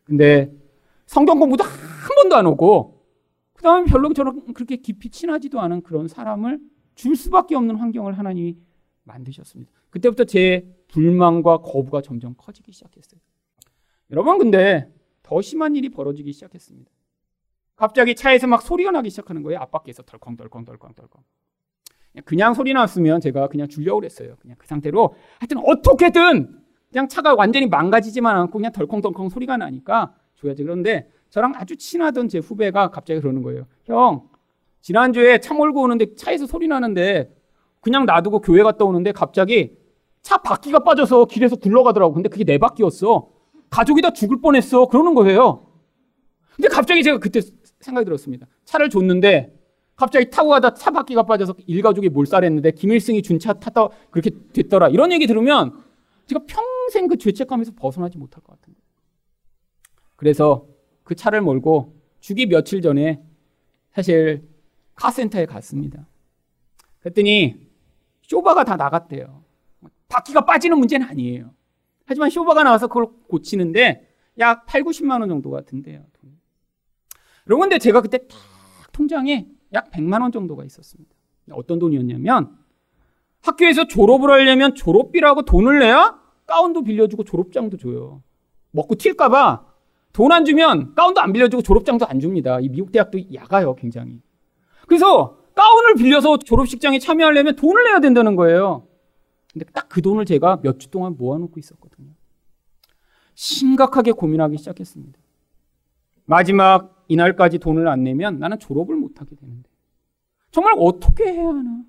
근데 0.04 0.52
성경 1.06 1.38
공부도 1.38 1.64
한 1.64 2.14
번도 2.16 2.36
안 2.36 2.46
오고 2.46 3.04
그 3.52 3.62
다음에 3.62 3.90
별로 3.90 4.12
저랑 4.12 4.54
그렇게 4.54 4.76
깊이 4.76 5.10
친하지도 5.10 5.60
않은 5.60 5.82
그런 5.82 6.06
사람을 6.06 6.60
줄 6.94 7.16
수밖에 7.16 7.56
없는 7.56 7.76
환경을 7.76 8.16
하나님이 8.16 8.56
만드셨습니다. 9.02 9.72
그때부터 9.90 10.24
제 10.24 10.66
불만과 10.88 11.58
거부가 11.58 12.00
점점 12.00 12.34
커지기 12.36 12.72
시작했어요. 12.72 13.20
여러분 14.10 14.38
근데 14.38 14.92
더 15.22 15.42
심한 15.42 15.76
일이 15.76 15.88
벌어지기 15.88 16.32
시작했습니다. 16.32 16.90
갑자기 17.74 18.14
차에서 18.14 18.46
막 18.46 18.62
소리가 18.62 18.90
나기 18.90 19.10
시작하는 19.10 19.42
거예요. 19.42 19.60
앞바퀴에서 19.60 20.02
덜컹덜컹 20.04 20.64
덜컹 20.64 20.94
덜컹. 20.94 21.22
그냥 22.24 22.54
소리 22.54 22.72
났으면 22.72 23.20
제가 23.20 23.48
그냥 23.48 23.68
주려고 23.68 24.00
그랬어요. 24.00 24.36
그냥 24.40 24.56
그 24.58 24.66
상태로 24.66 25.14
하여튼 25.38 25.58
어떻게든 25.64 26.58
그냥 26.90 27.08
차가 27.08 27.34
완전히 27.34 27.66
망가지지만 27.66 28.36
않고 28.36 28.58
그냥 28.58 28.72
덜컹덜컹 28.72 29.28
소리가 29.28 29.56
나니까 29.56 30.14
줘야지. 30.36 30.62
그런데 30.62 31.10
저랑 31.30 31.52
아주 31.56 31.76
친하던 31.76 32.28
제 32.28 32.38
후배가 32.38 32.90
갑자기 32.90 33.20
그러는 33.20 33.42
거예요. 33.42 33.66
형, 33.84 34.28
지난주에 34.80 35.38
차 35.38 35.54
몰고 35.54 35.82
오는데 35.82 36.14
차에서 36.14 36.46
소리 36.46 36.68
나는데 36.68 37.34
그냥 37.80 38.06
놔두고 38.06 38.40
교회 38.40 38.62
갔다 38.62 38.84
오는데 38.84 39.12
갑자기 39.12 39.76
차 40.22 40.38
바퀴가 40.38 40.80
빠져서 40.80 41.26
길에서 41.26 41.56
굴러가더라고. 41.56 42.14
근데 42.14 42.28
그게 42.28 42.44
내 42.44 42.58
바퀴였어. 42.58 43.28
가족이 43.70 44.00
다 44.00 44.12
죽을 44.12 44.40
뻔했어. 44.40 44.86
그러는 44.86 45.14
거예요. 45.14 45.66
근데 46.56 46.68
갑자기 46.68 47.02
제가 47.02 47.18
그때 47.18 47.40
생각이 47.80 48.04
들었습니다. 48.04 48.46
차를 48.64 48.88
줬는데 48.90 49.57
갑자기 49.98 50.30
타고 50.30 50.50
가다 50.50 50.74
차 50.74 50.92
바퀴가 50.92 51.24
빠져서 51.24 51.56
일가족이 51.66 52.08
몰살했는데 52.10 52.70
김일승이 52.70 53.20
준차 53.20 53.54
탔다 53.54 53.88
그렇게 54.10 54.30
됐더라. 54.52 54.90
이런 54.90 55.10
얘기 55.10 55.26
들으면 55.26 55.82
제가 56.26 56.44
평생 56.46 57.08
그 57.08 57.16
죄책감에서 57.16 57.72
벗어나지 57.74 58.16
못할 58.16 58.40
것 58.44 58.52
같은 58.52 58.74
거예요. 58.74 58.84
그래서 60.14 60.66
그 61.02 61.16
차를 61.16 61.40
몰고 61.40 61.96
주기 62.20 62.46
며칠 62.46 62.80
전에 62.80 63.20
사실 63.90 64.48
카센터에 64.94 65.46
갔습니다. 65.46 66.06
그랬더니 67.00 67.56
쇼바가 68.22 68.62
다 68.62 68.76
나갔대요. 68.76 69.42
바퀴가 70.06 70.44
빠지는 70.44 70.78
문제는 70.78 71.08
아니에요. 71.08 71.52
하지만 72.06 72.30
쇼바가 72.30 72.62
나와서 72.62 72.86
그걸 72.86 73.08
고치는데 73.28 74.08
약 74.38 74.64
8, 74.66 74.84
90만 74.84 75.18
원 75.18 75.28
정도 75.28 75.50
같은데요. 75.50 76.04
여러분, 77.48 77.68
근데 77.68 77.78
제가 77.78 78.00
그때 78.00 78.18
딱 78.18 78.38
통장에 78.92 79.48
약 79.74 79.90
100만 79.90 80.22
원 80.22 80.32
정도가 80.32 80.64
있었습니다. 80.64 81.10
어떤 81.52 81.78
돈이었냐면 81.78 82.56
학교에서 83.42 83.86
졸업을 83.86 84.30
하려면 84.30 84.74
졸업비라고 84.74 85.42
돈을 85.42 85.78
내야 85.78 86.18
가운도 86.46 86.82
빌려주고 86.82 87.24
졸업장도 87.24 87.76
줘요. 87.76 88.22
먹고 88.70 88.94
튈까봐 88.96 89.66
돈 90.12 90.32
안 90.32 90.44
주면 90.44 90.94
가운도 90.94 91.20
안 91.20 91.32
빌려주고 91.32 91.62
졸업장도 91.62 92.06
안 92.06 92.20
줍니다. 92.20 92.60
이 92.60 92.68
미국 92.68 92.90
대학도 92.92 93.18
야가요, 93.32 93.74
굉장히. 93.76 94.20
그래서 94.86 95.38
가운을 95.54 95.94
빌려서 95.94 96.38
졸업식장에 96.38 96.98
참여하려면 96.98 97.56
돈을 97.56 97.84
내야 97.84 98.00
된다는 98.00 98.34
거예요. 98.36 98.86
근데 99.52 99.64
딱 99.72 99.88
그 99.88 100.02
돈을 100.02 100.24
제가 100.24 100.60
몇 100.62 100.78
주 100.78 100.90
동안 100.90 101.16
모아놓고 101.16 101.58
있었거든요. 101.60 102.10
심각하게 103.34 104.12
고민하기 104.12 104.56
시작했습니다. 104.58 105.18
마지막 106.24 106.97
이날까지 107.08 107.58
돈을 107.58 107.88
안 107.88 108.04
내면 108.04 108.38
나는 108.38 108.58
졸업을 108.58 108.94
못 108.96 109.20
하게 109.20 109.34
되는데. 109.34 109.68
정말 110.50 110.74
어떻게 110.78 111.32
해야 111.32 111.48
하나? 111.48 111.82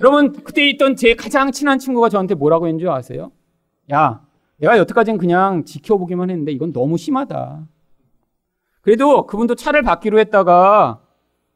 여러분, 0.00 0.32
그때 0.32 0.68
있던 0.70 0.96
제 0.96 1.14
가장 1.14 1.52
친한 1.52 1.78
친구가 1.78 2.08
저한테 2.08 2.34
뭐라고 2.34 2.66
했는 2.66 2.78
줄 2.78 2.88
아세요? 2.90 3.32
야, 3.92 4.26
내가 4.56 4.78
여태까지는 4.78 5.18
그냥 5.18 5.64
지켜보기만 5.64 6.30
했는데 6.30 6.52
이건 6.52 6.72
너무 6.72 6.98
심하다. 6.98 7.66
그래도 8.80 9.26
그분도 9.26 9.54
차를 9.54 9.82
받기로 9.82 10.18
했다가 10.18 11.02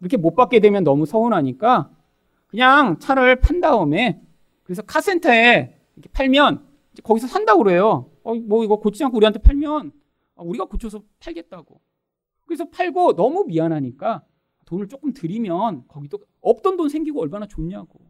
이렇게 0.01 0.17
못 0.17 0.35
받게 0.35 0.61
되면 0.61 0.85
너무 0.85 1.07
서운하니까 1.07 1.91
그냥 2.47 2.99
차를 2.99 3.37
판 3.37 3.61
다음에 3.61 4.21
그래서 4.63 4.83
카센터에 4.83 5.77
이렇게 5.97 6.09
팔면 6.13 6.65
거기서 7.03 7.27
산다고 7.27 7.65
그래요. 7.65 8.11
어, 8.23 8.35
뭐 8.35 8.65
이거 8.65 8.77
고치지 8.77 9.05
않고 9.05 9.17
우리한테 9.17 9.41
팔면 9.41 9.89
아, 9.89 9.93
우리가 10.37 10.67
고쳐서 10.67 11.03
팔겠다고. 11.21 11.81
그래서 12.47 12.69
팔고 12.71 13.17
너무 13.17 13.45
미안하니까 13.45 14.25
돈을 14.67 14.89
조금 14.89 15.13
드리면 15.13 15.87
거기도 15.89 16.19
없던 16.41 16.77
돈 16.77 16.89
생기고 16.89 17.21
얼마나 17.21 17.47
좋냐고. 17.47 18.01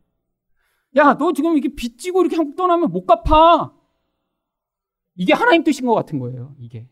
야, 0.96 1.14
너 1.14 1.32
지금 1.32 1.52
이렇게 1.52 1.74
빚지고 1.74 2.22
이렇게 2.22 2.36
한국 2.36 2.56
떠나면 2.56 2.90
못 2.90 3.06
갚아. 3.06 3.74
이게 5.14 5.32
하나님 5.32 5.64
뜻인 5.64 5.86
것 5.86 5.94
같은 5.94 6.18
거예요, 6.18 6.54
이게. 6.58 6.88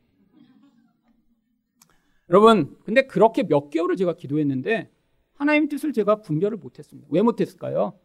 여러분, 2.31 2.79
근데 2.85 3.07
그렇게 3.07 3.43
몇 3.43 3.71
개월을 3.71 3.97
제가 3.97 4.15
기도했는데 4.15 4.91
하나님 5.35 5.69
뜻을 5.69 5.93
제가 5.93 6.23
분별을 6.23 6.57
못했습니다. 6.57 7.09
왜 7.11 7.23
못했을까요? 7.23 7.99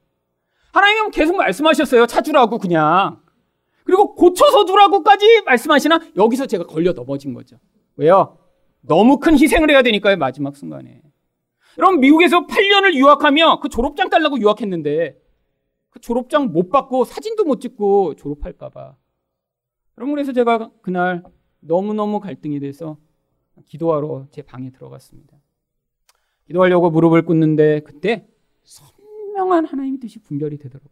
하나님은 0.74 1.12
계속 1.12 1.38
말씀하셨어요. 1.38 2.06
찾으라고 2.06 2.58
그냥. 2.58 3.22
그리고 3.90 4.14
고쳐서 4.14 4.66
두라고까지 4.66 5.42
말씀하시나 5.46 6.00
여기서 6.16 6.46
제가 6.46 6.68
걸려 6.68 6.94
넘어진 6.94 7.34
거죠. 7.34 7.58
왜요? 7.96 8.38
너무 8.82 9.18
큰 9.18 9.34
희생을 9.34 9.72
해야 9.72 9.82
되니까요, 9.82 10.16
마지막 10.16 10.56
순간에. 10.56 11.02
여러분, 11.80 12.00
미국에서 12.00 12.46
8년을 12.46 12.94
유학하며 12.94 13.62
그 13.62 13.70
졸업장 13.70 14.12
달라고 14.12 14.40
유학했는데 14.40 15.20
그 15.90 16.00
졸업장 16.02 16.52
못 16.52 16.70
받고 16.70 17.04
사진도 17.04 17.46
못 17.46 17.62
찍고 17.62 18.14
졸업할까봐. 18.14 18.96
여러분, 19.98 20.14
그래서 20.14 20.34
제가 20.34 20.70
그날 20.84 21.24
너무너무 21.60 22.20
갈등이 22.20 22.60
돼서 22.60 22.98
기도하러 23.66 24.28
제 24.30 24.44
방에 24.44 24.70
들어갔습니다. 24.70 25.36
기도하려고 26.46 26.92
무릎을 26.92 27.26
꿇는데 27.26 27.80
그때 27.80 28.28
선명한 28.66 29.66
하나님의 29.66 30.00
뜻이 30.00 30.20
분별이 30.20 30.60
되더라고요. 30.60 30.92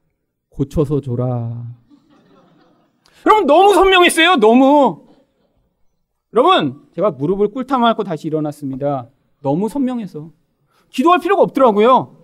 고쳐서 0.50 1.02
줘라. 1.02 1.86
여러분 3.26 3.46
너무 3.46 3.74
선명했어요. 3.74 4.36
너무. 4.38 5.08
여러분 6.34 6.88
제가 6.94 7.12
무릎을 7.12 7.50
꿇다 7.50 7.78
말고 7.78 8.04
다시 8.04 8.28
일어났습니다. 8.28 9.10
너무 9.42 9.70
선명해서 9.70 10.32
기도할 10.90 11.20
필요가 11.20 11.42
없더라고요. 11.44 12.16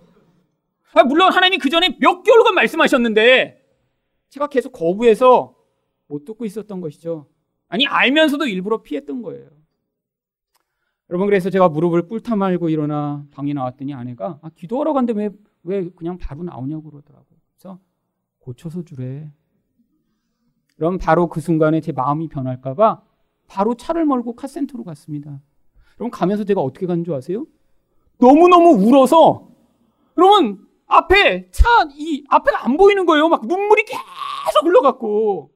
아, 0.92 1.04
물론 1.04 1.32
하나님이 1.32 1.58
그 1.58 1.68
전에 1.68 1.96
몇 1.98 2.22
개월간 2.22 2.54
말씀하셨는데 2.54 3.60
제가 4.28 4.46
계속 4.46 4.72
거부해서 4.72 5.56
못 6.06 6.24
듣고 6.24 6.44
있었던 6.44 6.80
것이죠. 6.80 7.26
아니 7.68 7.86
알면서도 7.86 8.46
일부러 8.46 8.82
피했던 8.82 9.22
거예요. 9.22 9.48
여러분 11.10 11.26
그래서 11.26 11.50
제가 11.50 11.68
무릎을 11.68 12.08
꿇다 12.08 12.36
말고 12.36 12.68
일어나 12.68 13.24
방에 13.32 13.52
나왔더니 13.52 13.94
아내가 13.94 14.38
아, 14.42 14.50
기도하러 14.54 14.92
간데 14.92 15.12
왜, 15.12 15.30
왜 15.64 15.88
그냥 15.90 16.18
바로 16.18 16.42
나오냐고 16.42 16.90
그러더라고요. 16.90 17.38
그래서 17.52 17.78
고쳐서 18.38 18.84
주래. 18.84 19.30
그럼 20.76 20.98
바로 20.98 21.28
그 21.28 21.40
순간에 21.40 21.80
제 21.80 21.92
마음이 21.92 22.28
변할까봐 22.28 23.02
바로 23.46 23.74
차를 23.74 24.04
몰고 24.06 24.34
카센터로 24.34 24.84
갔습니다. 24.84 25.40
여러분 26.00 26.10
가면서 26.10 26.44
제가 26.44 26.60
어떻게 26.60 26.86
간 26.86 27.04
줄 27.04 27.14
아세요? 27.14 27.46
너무너무 28.18 28.70
울어서 28.70 29.48
여러분 30.16 30.66
앞에 30.86 31.50
차 31.50 31.66
이 31.96 32.24
앞에가 32.28 32.64
안 32.64 32.76
보이는 32.76 33.06
거예요. 33.06 33.28
막 33.28 33.46
눈물이 33.46 33.84
계속 33.84 34.64
흘러갔고 34.64 35.50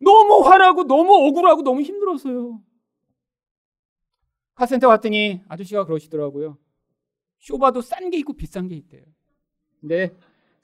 너무 0.00 0.40
화나고 0.48 0.84
너무 0.84 1.14
억울하고 1.26 1.62
너무 1.62 1.82
힘들었어요. 1.82 2.60
카센터 4.54 4.88
갔더니 4.88 5.40
아저씨가 5.48 5.84
그러시더라고요. 5.84 6.56
쇼바도 7.40 7.80
싼 7.80 8.10
게 8.10 8.18
있고 8.18 8.32
비싼 8.32 8.68
게 8.68 8.74
있대요. 8.76 9.02
근데 9.80 10.14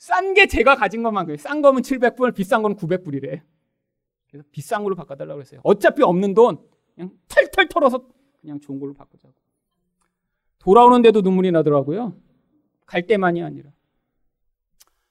싼 0.05 0.35
게 0.35 0.47
제가 0.47 0.77
가진 0.77 1.03
것만큼 1.03 1.38
싼 1.38 1.62
거면 1.62 1.81
700불, 1.81 2.35
비싼 2.35 2.61
거는 2.61 2.77
900불이래. 2.77 3.40
그래서 4.29 4.47
비싼 4.51 4.83
걸로 4.83 4.95
바꿔달라고 4.95 5.38
그랬어요. 5.38 5.61
어차피 5.64 6.03
없는 6.03 6.35
돈 6.35 6.59
그냥 6.95 7.11
털털 7.27 7.69
털어서 7.71 8.07
그냥 8.38 8.61
좋은 8.61 8.79
걸로 8.79 8.93
바꾸자고. 8.93 9.35
돌아오는데도 10.59 11.23
눈물이 11.23 11.53
나더라고요. 11.53 12.21
갈 12.85 13.07
때만이 13.07 13.43
아니라. 13.43 13.73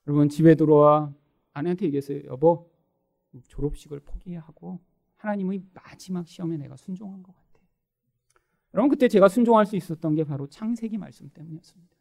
여러분 0.05 0.29
집에 0.29 0.53
들어와 0.53 1.11
아내한테 1.53 1.87
얘기했어요. 1.87 2.25
여보 2.25 2.69
졸업식을 3.47 3.99
포기하고 4.01 4.79
하나님의 5.15 5.63
마지막 5.73 6.27
시험에 6.27 6.57
내가 6.57 6.75
순종한 6.75 7.23
것 7.23 7.33
같아. 7.33 7.65
여러분 8.75 8.91
그때 8.91 9.07
제가 9.07 9.27
순종할 9.27 9.65
수 9.65 9.75
있었던 9.75 10.13
게 10.13 10.23
바로 10.23 10.45
창세기 10.45 10.99
말씀 10.99 11.31
때문이었습니다. 11.31 11.95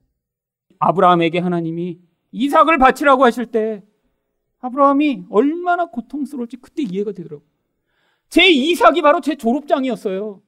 아브라함에게 0.78 1.38
하나님이 1.38 2.12
이삭을 2.32 2.78
바치라고 2.78 3.24
하실 3.24 3.46
때 3.46 3.84
아브라함이 4.60 5.26
얼마나 5.30 5.86
고통스러울지 5.86 6.56
그때 6.58 6.82
이해가 6.82 7.12
되더라고요. 7.12 7.48
제 8.28 8.48
이삭이 8.48 9.02
바로 9.02 9.20
제 9.20 9.36
졸업장이었어요. 9.36 10.42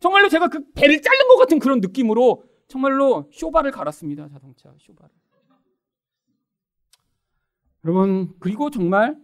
정말로 0.00 0.28
제가 0.28 0.48
그 0.48 0.70
배를 0.72 1.00
자른 1.02 1.28
것 1.28 1.36
같은 1.36 1.58
그런 1.58 1.80
느낌으로 1.80 2.44
정말로 2.68 3.28
쇼바를 3.32 3.70
갈았습니다. 3.70 4.28
자동차 4.28 4.72
쇼바를. 4.78 5.14
여러분 7.84 8.34
그리고 8.38 8.70
정말 8.70 9.18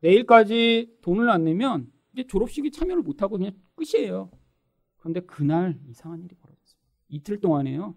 내일까지 0.00 0.96
돈을 1.02 1.28
안 1.28 1.44
내면 1.44 1.90
이제 2.12 2.24
졸업식에 2.26 2.70
참여를 2.70 3.02
못하고 3.02 3.36
그냥 3.36 3.52
끝이에요. 3.74 4.30
그런데 4.98 5.20
그날 5.20 5.78
이상한 5.88 6.22
일이 6.22 6.34
벌어졌어요. 6.36 6.80
이틀 7.08 7.40
동안에요. 7.40 7.96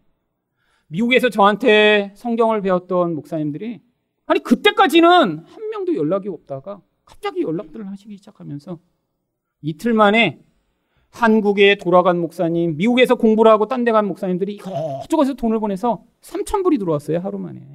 미국에서 0.90 1.30
저한테 1.30 2.12
성경을 2.16 2.62
배웠던 2.62 3.16
목사님들이 3.16 3.82
아니 4.26 4.40
그때까지는 4.42 5.10
한 5.10 5.70
명도 5.70 5.96
연락이 5.96 6.28
없다가 6.30 6.82
갑자기 7.06 7.42
연락들을 7.42 7.88
하시기 7.90 8.18
시작하면서 8.18 8.78
이틀 9.62 9.94
만에 9.94 10.44
한국에 11.12 11.76
돌아간 11.76 12.20
목사님, 12.20 12.78
미국에서 12.78 13.16
공부를 13.16 13.52
하고 13.52 13.68
딴 13.68 13.84
데 13.84 13.92
간 13.92 14.06
목사님들이 14.08 14.54
이것저것에서 14.54 15.34
돈을 15.34 15.60
보내서 15.60 16.04
3천 16.22 16.64
불이 16.64 16.78
들어왔어요 16.78 17.20
하루 17.20 17.40
만에. 17.40 17.66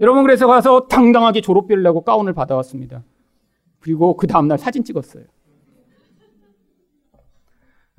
여러분 0.00 0.24
그래서 0.24 0.48
가서 0.48 0.88
당당하게 0.88 1.40
졸업비를 1.40 1.84
내고 1.84 2.02
가운을 2.02 2.32
받아왔습니다. 2.32 3.04
그리고 3.78 4.16
그 4.16 4.26
다음날 4.26 4.58
사진 4.58 4.82
찍었어요. 4.82 5.24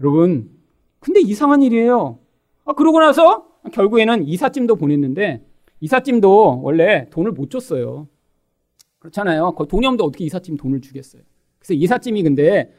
여러분, 0.01 0.51
근데 0.99 1.21
이상한 1.21 1.61
일이에요. 1.61 2.19
아, 2.65 2.73
그러고 2.73 2.99
나서 2.99 3.52
결국에는 3.71 4.27
이삿짐도 4.27 4.75
보냈는데 4.75 5.45
이삿짐도 5.79 6.61
원래 6.63 7.07
돈을 7.09 7.31
못 7.31 7.49
줬어요. 7.49 8.07
그렇잖아요. 8.99 9.55
돈이 9.69 9.85
없는데 9.85 10.03
어떻게 10.03 10.25
이삿짐 10.25 10.57
돈을 10.57 10.81
주겠어요. 10.81 11.21
그래서 11.59 11.73
이삿짐이 11.73 12.23
근데 12.23 12.73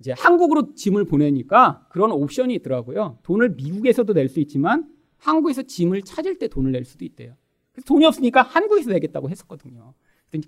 이제 0.00 0.12
한국으로 0.16 0.74
짐을 0.74 1.04
보내니까 1.04 1.86
그런 1.90 2.12
옵션이 2.12 2.54
있더라고요. 2.54 3.18
돈을 3.22 3.50
미국에서도 3.56 4.12
낼 4.12 4.28
수 4.28 4.40
있지만 4.40 4.86
한국에서 5.18 5.62
짐을 5.62 6.02
찾을 6.02 6.38
때 6.38 6.48
돈을 6.48 6.72
낼 6.72 6.84
수도 6.84 7.04
있대요. 7.04 7.34
그래서 7.72 7.86
돈이 7.86 8.04
없으니까 8.04 8.42
한국에서 8.42 8.90
내겠다고 8.90 9.30
했었거든요. 9.30 9.94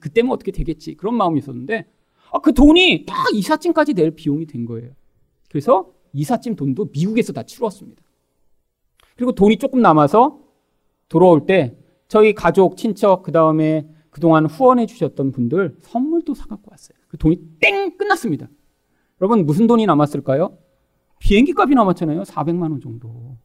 그때면 0.00 0.32
어떻게 0.32 0.52
되겠지 0.52 0.94
그런 0.96 1.14
마음이 1.14 1.38
있었는데 1.38 1.86
아, 2.30 2.38
그 2.40 2.52
돈이 2.52 3.06
딱 3.06 3.16
이삿짐까지 3.32 3.94
낼 3.94 4.10
비용이 4.10 4.46
된 4.46 4.66
거예요. 4.66 4.90
그래서 5.48 5.94
이삿짐 6.12 6.56
돈도 6.56 6.90
미국에서 6.92 7.32
다 7.32 7.42
치루었습니다. 7.42 8.02
그리고 9.18 9.32
돈이 9.32 9.56
조금 9.56 9.82
남아서 9.82 10.38
돌아올 11.08 11.44
때 11.44 11.76
저희 12.06 12.34
가족, 12.34 12.76
친척, 12.76 13.24
그 13.24 13.32
다음에 13.32 13.88
그동안 14.10 14.46
후원해 14.46 14.86
주셨던 14.86 15.32
분들 15.32 15.78
선물도 15.80 16.34
사갖고 16.34 16.70
왔어요. 16.70 16.96
그 17.08 17.18
돈이 17.18 17.58
땡! 17.60 17.96
끝났습니다. 17.96 18.48
여러분, 19.20 19.44
무슨 19.44 19.66
돈이 19.66 19.86
남았을까요? 19.86 20.56
비행기 21.18 21.52
값이 21.56 21.74
남았잖아요. 21.74 22.22
400만 22.22 22.70
원 22.70 22.80
정도. 22.80 23.36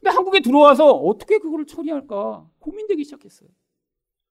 근데 0.00 0.10
한국에 0.10 0.40
들어와서 0.40 0.92
어떻게 0.92 1.38
그거를 1.38 1.66
처리할까 1.66 2.48
고민되기 2.58 3.04
시작했어요. 3.04 3.50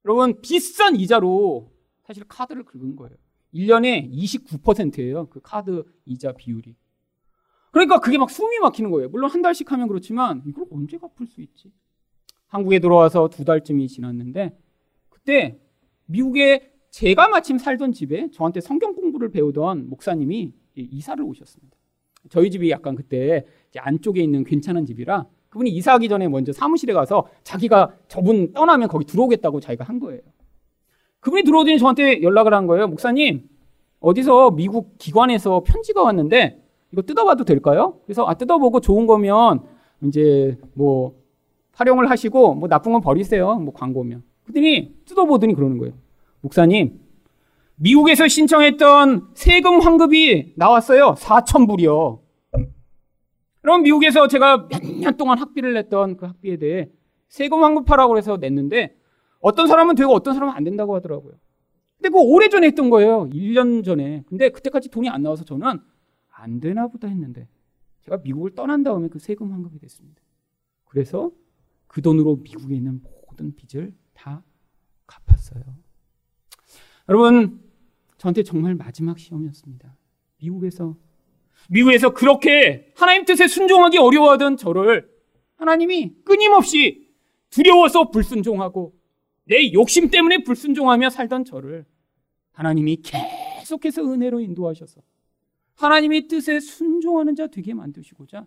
여러분, 0.06 0.42
비싼 0.42 0.96
이자로 0.96 1.72
사실 2.02 2.24
카드를 2.28 2.64
긁은 2.66 2.96
거예요. 2.96 3.16
1년에 3.54 4.12
29%예요. 4.12 5.28
그 5.30 5.40
카드 5.44 5.84
이자 6.06 6.32
비율이. 6.32 6.76
그러니까 7.74 8.00
그게 8.00 8.20
막 8.20 8.30
숨이 8.30 8.60
막히는 8.60 8.92
거예요. 8.92 9.10
물론 9.10 9.32
한 9.32 9.42
달씩 9.42 9.72
하면 9.72 9.88
그렇지만 9.88 10.44
이걸 10.46 10.66
언제 10.72 11.00
갚을 11.00 11.28
수 11.28 11.42
있지? 11.42 11.72
한국에 12.48 12.78
들어와서 12.78 13.30
두 13.30 13.44
달쯤이 13.44 13.88
지났는데 13.88 14.56
그때 15.10 15.60
미국에 16.06 16.72
제가 16.92 17.30
마침 17.30 17.58
살던 17.58 17.92
집에 17.92 18.30
저한테 18.30 18.62
성경 18.62 18.94
공부를 18.94 19.32
배우던 19.32 19.90
목사님이 19.90 20.54
이사를 20.76 21.24
오셨습니다. 21.24 21.76
저희 22.30 22.52
집이 22.52 22.70
약간 22.70 22.94
그때 22.94 23.44
안쪽에 23.76 24.22
있는 24.22 24.44
괜찮은 24.44 24.86
집이라 24.86 25.26
그분이 25.50 25.72
이사하기 25.72 26.10
전에 26.10 26.28
먼저 26.28 26.54
사무실에 26.54 26.94
가서 26.94 27.28
자기가 27.44 27.96
저분 28.08 28.54
떠나면 28.54 28.88
거기 28.88 29.06
들어오겠다고 29.06 29.60
자기가 29.60 29.84
한 29.84 30.00
거예요. 30.00 30.22
그분이 31.22 31.44
들어오더니 31.44 31.80
저한테 31.80 32.22
연락을 32.22 32.54
한 32.54 32.68
거예요. 32.68 32.88
목사님, 32.88 33.50
어디서 34.00 34.52
미국 34.52 34.98
기관에서 35.00 35.64
편지가 35.64 36.04
왔는데 36.04 36.63
이거 36.94 37.02
뜯어봐도 37.02 37.44
될까요? 37.44 37.98
그래서 38.06 38.24
아 38.26 38.36
뜯어보고 38.36 38.80
좋은 38.80 39.08
거면 39.08 39.62
이제 40.04 40.58
뭐 40.76 41.16
활용을 41.74 42.10
하시고 42.10 42.54
뭐 42.54 42.70
나쁜 42.70 42.94
건 42.94 43.02
버리세요. 43.02 43.56
뭐 43.56 43.74
광고면. 43.74 44.24
그랬더니 44.44 44.94
뜯어보더니 45.06 45.56
그러는 45.56 45.80
거예요. 45.80 45.94
목사님, 46.42 47.00
미국에서 47.76 48.28
신청했던 48.28 49.30
세금 49.34 49.82
환급이 49.82 50.54
나왔어요. 50.56 51.16
4천 51.18 51.68
불이요. 51.68 52.20
그럼 53.62 53.82
미국에서 53.82 54.28
제가 54.28 54.68
몇 54.70 54.84
년 54.84 55.18
동안 55.18 55.38
학비를 55.40 55.74
냈던 55.74 56.18
그 56.18 56.26
학비에 56.28 56.58
대해 56.58 56.90
세금 57.30 57.64
환급하라고 57.64 58.18
해서 58.18 58.38
냈는데 58.38 58.96
어떤 59.40 59.68
사람은 59.68 59.96
되고 59.96 60.14
어떤 60.14 60.34
사람은 60.36 60.54
안 60.54 60.64
된다고 60.64 60.94
하더라고요. 60.96 61.34
근데 61.98 62.10
그 62.10 62.20
오래전에 62.22 62.68
했던 62.68 62.90
거예요. 62.90 63.30
1년 63.32 63.84
전에. 63.84 64.24
근데 64.28 64.50
그때까지 64.50 64.90
돈이 64.90 65.10
안 65.10 65.24
나와서 65.24 65.44
저는 65.44 65.80
안 66.44 66.60
되나 66.60 66.88
보다 66.88 67.08
했는데 67.08 67.48
제가 68.02 68.18
미국을 68.18 68.54
떠난 68.54 68.84
다음에 68.84 69.08
그 69.08 69.18
세금 69.18 69.54
환급이 69.54 69.80
됐습니다. 69.80 70.22
그래서 70.84 71.32
그 71.88 72.02
돈으로 72.02 72.36
미국에 72.36 72.76
있는 72.76 73.02
모든 73.02 73.56
빚을 73.56 73.94
다 74.14 74.44
갚았어요. 75.08 75.64
여러분, 77.08 77.62
저한테 78.18 78.44
정말 78.44 78.76
마지막 78.76 79.18
시험이었습니다. 79.18 79.96
미국에서 80.38 80.98
미국에서 81.70 82.14
그렇게 82.14 82.92
하나님 82.96 83.24
뜻에 83.24 83.48
순종하기 83.48 83.98
어려워하던 83.98 84.58
저를 84.58 85.10
하나님이 85.56 86.24
끊임없이 86.26 87.10
두려워서 87.52 88.12
불순종하고 88.12 88.94
내 89.46 89.72
욕심 89.72 90.10
때문에 90.10 90.44
불순종하며 90.44 91.10
살던 91.10 91.46
저를 91.46 91.86
하나님이 92.52 92.98
계속해서 92.98 94.04
은혜로 94.04 94.42
인도하셔서 94.42 95.02
하나님의 95.76 96.28
뜻에 96.28 96.60
순종하는 96.60 97.36
자 97.36 97.48
되게 97.48 97.74
만드시고자 97.74 98.46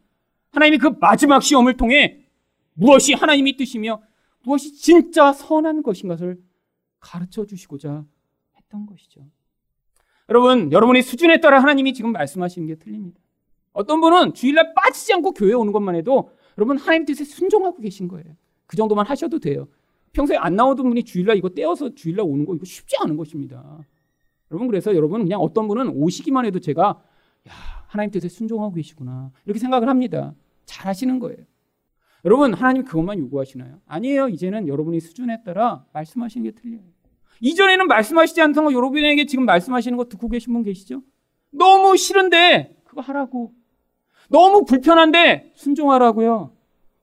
하나님이 0.50 0.78
그 0.78 0.88
마지막 1.00 1.42
시험을 1.42 1.76
통해 1.76 2.26
무엇이 2.74 3.14
하나님의 3.14 3.56
뜻이며 3.56 4.02
무엇이 4.42 4.74
진짜 4.74 5.32
선한 5.32 5.82
것인 5.82 6.08
것을 6.08 6.40
가르쳐 7.00 7.44
주시고자 7.44 8.04
했던 8.56 8.86
것이죠. 8.86 9.22
여러분, 10.28 10.72
여러분의 10.72 11.02
수준에 11.02 11.40
따라 11.40 11.60
하나님이 11.60 11.94
지금 11.94 12.12
말씀하시는 12.12 12.66
게 12.66 12.76
틀립니다. 12.76 13.20
어떤 13.72 14.00
분은 14.00 14.34
주일날 14.34 14.74
빠지지 14.74 15.12
않고 15.14 15.32
교회 15.32 15.52
오는 15.52 15.72
것만 15.72 15.94
해도 15.94 16.30
여러분 16.56 16.78
하나님 16.78 17.04
뜻에 17.04 17.24
순종하고 17.24 17.80
계신 17.80 18.08
거예요. 18.08 18.36
그 18.66 18.76
정도만 18.76 19.06
하셔도 19.06 19.38
돼요. 19.38 19.68
평소에 20.12 20.36
안 20.36 20.56
나오던 20.56 20.88
분이 20.88 21.04
주일날 21.04 21.36
이거 21.36 21.50
떼어서 21.50 21.94
주일날 21.94 22.24
오는 22.26 22.46
거 22.46 22.54
이거 22.54 22.64
쉽지 22.64 22.96
않은 23.00 23.16
것입니다. 23.16 23.78
여러분 24.50 24.66
그래서 24.66 24.94
여러분 24.94 25.22
그냥 25.22 25.40
어떤 25.40 25.68
분은 25.68 25.88
오시기만 25.88 26.46
해도 26.46 26.58
제가 26.58 27.02
야 27.48 27.52
하나님 27.86 28.10
뜻에 28.10 28.28
순종하고 28.28 28.74
계시구나 28.74 29.30
이렇게 29.44 29.58
생각을 29.58 29.88
합니다. 29.88 30.34
잘 30.64 30.86
하시는 30.86 31.18
거예요. 31.18 31.38
여러분 32.24 32.54
하나님 32.54 32.84
그것만 32.84 33.18
요구하시나요? 33.18 33.80
아니에요. 33.86 34.28
이제는 34.28 34.68
여러분의 34.68 35.00
수준에 35.00 35.42
따라 35.44 35.84
말씀하시는 35.92 36.44
게 36.44 36.50
틀려요. 36.50 36.82
이전에는 37.40 37.86
말씀하시지 37.86 38.40
않던 38.40 38.64
거 38.64 38.72
여러분에게 38.72 39.26
지금 39.26 39.44
말씀하시는 39.44 39.96
거 39.96 40.06
듣고 40.06 40.28
계신 40.28 40.52
분 40.52 40.62
계시죠? 40.62 41.02
너무 41.50 41.96
싫은데 41.96 42.76
그거 42.84 43.00
하라고. 43.02 43.52
너무 44.28 44.64
불편한데 44.64 45.52
순종하라고요. 45.54 46.52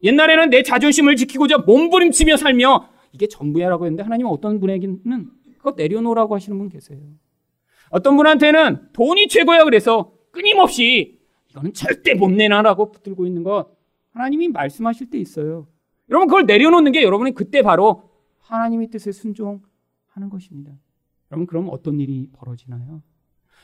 옛날에는 0.03 0.49
내 0.49 0.63
자존심을 0.63 1.15
지키고자 1.15 1.59
몸부림치며 1.59 2.35
살며 2.35 2.89
이게 3.13 3.27
전부야라고 3.27 3.85
했는데 3.85 4.03
하나님은 4.03 4.29
어떤 4.29 4.59
분에게는 4.59 5.29
그거 5.57 5.73
내려놓으라고 5.77 6.35
하시는 6.35 6.57
분 6.57 6.67
계세요. 6.67 6.99
어떤 7.89 8.17
분한테는 8.17 8.89
돈이 8.91 9.27
최고야 9.29 9.63
그래서 9.63 10.11
끊임없이 10.33 11.19
이거는 11.51 11.73
절대 11.73 12.15
못 12.15 12.29
내놔라고 12.29 12.91
붙들고 12.91 13.25
있는 13.25 13.43
것 13.43 13.77
하나님이 14.11 14.49
말씀하실 14.49 15.09
때 15.09 15.17
있어요. 15.19 15.67
여러분 16.09 16.27
그걸 16.27 16.45
내려놓는 16.45 16.91
게 16.91 17.03
여러분이 17.03 17.33
그때 17.33 17.61
바로 17.61 18.09
하나님의 18.39 18.89
뜻에 18.89 19.11
순종하는 19.11 20.29
것입니다. 20.29 20.73
여러분 21.31 21.47
그럼 21.47 21.69
어떤 21.71 21.99
일이 21.99 22.29
벌어지나요? 22.33 23.01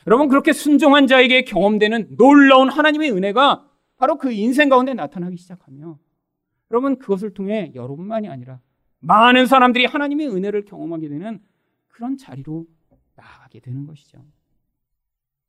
여러분 0.06 0.28
그렇게 0.28 0.52
순종한 0.52 1.06
자에게 1.06 1.42
경험되는 1.42 2.16
놀라운 2.16 2.70
하나님의 2.70 3.12
은혜가 3.12 3.68
바로 3.96 4.16
그 4.16 4.32
인생 4.32 4.68
가운데 4.68 4.94
나타나기 4.94 5.36
시작하며 5.36 5.98
여러분 6.70 6.98
그것을 6.98 7.34
통해 7.34 7.72
여러분만이 7.74 8.28
아니라 8.28 8.60
많은 9.00 9.46
사람들이 9.46 9.86
하나님의 9.86 10.28
은혜를 10.28 10.64
경험하게 10.64 11.08
되는 11.08 11.40
그런 11.88 12.16
자리로 12.16 12.66
나아가게 13.16 13.60
되는 13.60 13.86
것이죠. 13.86 14.24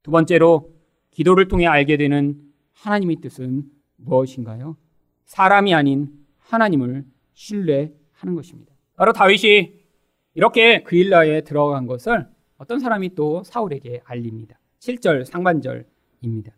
두 0.03 0.11
번째로 0.11 0.80
기도를 1.11 1.47
통해 1.47 1.67
알게 1.67 1.97
되는 1.97 2.41
하나님의 2.73 3.17
뜻은 3.17 3.63
무엇인가요? 3.97 4.77
사람이 5.25 5.73
아닌 5.73 6.09
하나님을 6.39 7.05
신뢰하는 7.33 8.35
것입니다. 8.35 8.73
바로 8.95 9.13
다윗이 9.13 9.81
이렇게 10.33 10.83
그일라에 10.83 11.41
들어간 11.41 11.85
것을 11.87 12.27
어떤 12.57 12.79
사람이 12.79 13.15
또 13.15 13.43
사울에게 13.43 14.01
알립니다. 14.05 14.59
7절 14.79 15.25
상반절입니다. 15.25 16.51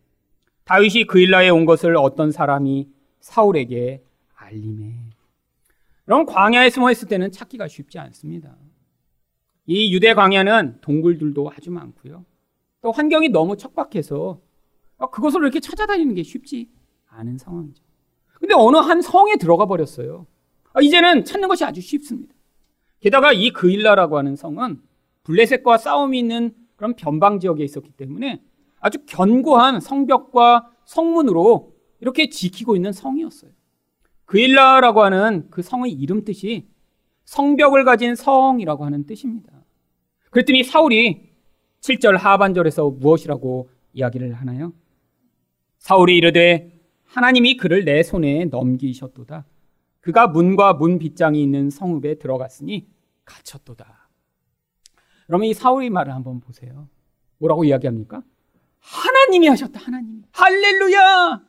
다윗이 0.64 1.04
그일라에 1.06 1.50
온 1.50 1.66
것을 1.66 1.96
어떤 1.96 2.30
사람이 2.30 2.88
사울에게 3.20 4.02
알림해. 4.34 4.94
그럼 6.04 6.26
광야에 6.26 6.70
숨어 6.70 6.90
있을 6.90 7.08
때는 7.08 7.32
찾기가 7.32 7.68
쉽지 7.68 7.98
않습니다. 7.98 8.56
이 9.66 9.94
유대 9.94 10.12
광야는 10.14 10.80
동굴들도 10.82 11.50
아주 11.50 11.70
많고요. 11.70 12.24
또 12.84 12.92
환경이 12.92 13.30
너무 13.30 13.56
척박해서 13.56 14.42
그것을 15.10 15.40
이렇게 15.40 15.58
찾아다니는 15.58 16.14
게 16.14 16.22
쉽지 16.22 16.68
않은 17.06 17.38
상황이죠. 17.38 17.82
근데 18.34 18.54
어느 18.54 18.76
한 18.76 19.00
성에 19.00 19.36
들어가 19.36 19.64
버렸어요. 19.64 20.26
이제는 20.82 21.24
찾는 21.24 21.48
것이 21.48 21.64
아주 21.64 21.80
쉽습니다. 21.80 22.34
게다가 23.00 23.32
이 23.32 23.52
그일라라고 23.52 24.18
하는 24.18 24.36
성은 24.36 24.82
블레셋과 25.22 25.78
싸움이 25.78 26.18
있는 26.18 26.54
그런 26.76 26.94
변방 26.94 27.40
지역에 27.40 27.64
있었기 27.64 27.92
때문에 27.92 28.42
아주 28.80 28.98
견고한 29.06 29.80
성벽과 29.80 30.70
성문으로 30.84 31.72
이렇게 32.00 32.28
지키고 32.28 32.76
있는 32.76 32.92
성이었어요. 32.92 33.50
그일라라고 34.26 35.02
하는 35.02 35.48
그 35.50 35.62
성의 35.62 35.90
이름 35.92 36.22
뜻이 36.22 36.68
성벽을 37.24 37.84
가진 37.84 38.14
성이라고 38.14 38.84
하는 38.84 39.06
뜻입니다. 39.06 39.64
그랬더니 40.28 40.64
사울이 40.64 41.23
7절 41.84 42.16
하반절에서 42.16 42.88
무엇이라고 42.88 43.68
이야기를 43.92 44.32
하나요? 44.32 44.72
사울이 45.78 46.16
이르되 46.16 46.72
하나님이 47.04 47.58
그를 47.58 47.84
내 47.84 48.02
손에 48.02 48.46
넘기셨도다. 48.46 49.44
그가 50.00 50.26
문과 50.26 50.72
문 50.72 50.98
빗장이 50.98 51.42
있는 51.42 51.68
성읍에 51.68 52.14
들어갔으니 52.14 52.88
갇혔도다. 53.26 54.08
그러면 55.26 55.46
이 55.46 55.54
사울의 55.54 55.90
말을 55.90 56.14
한번 56.14 56.40
보세요. 56.40 56.88
뭐라고 57.36 57.64
이야기합니까? 57.64 58.22
하나님이 58.80 59.48
하셨다, 59.48 59.80
하나님. 59.80 60.22
할렐루야! 60.32 61.42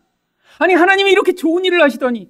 아니, 0.59 0.73
하나님이 0.73 1.11
이렇게 1.11 1.33
좋은 1.33 1.63
일을 1.65 1.81
하시더니, 1.81 2.29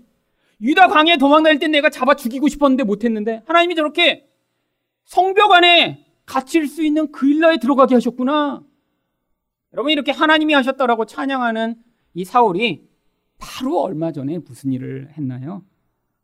유다 0.61 0.87
광야에 0.87 1.17
도망다닐 1.17 1.59
때 1.59 1.67
내가 1.67 1.89
잡아 1.89 2.15
죽이고 2.15 2.47
싶었는데 2.47 2.83
못했는데, 2.83 3.43
하나님이 3.45 3.75
저렇게 3.75 4.27
성벽 5.05 5.51
안에 5.51 6.04
갇힐 6.25 6.67
수 6.67 6.83
있는 6.83 7.11
그 7.11 7.27
일라에 7.27 7.57
들어가게 7.57 7.95
하셨구나. 7.95 8.63
여러분, 9.73 9.91
이렇게 9.91 10.11
하나님이 10.11 10.53
하셨다라고 10.53 11.05
찬양하는 11.05 11.75
이 12.13 12.25
사울이 12.25 12.87
바로 13.37 13.81
얼마 13.81 14.11
전에 14.11 14.39
무슨 14.39 14.71
일을 14.71 15.09
했나요? 15.17 15.63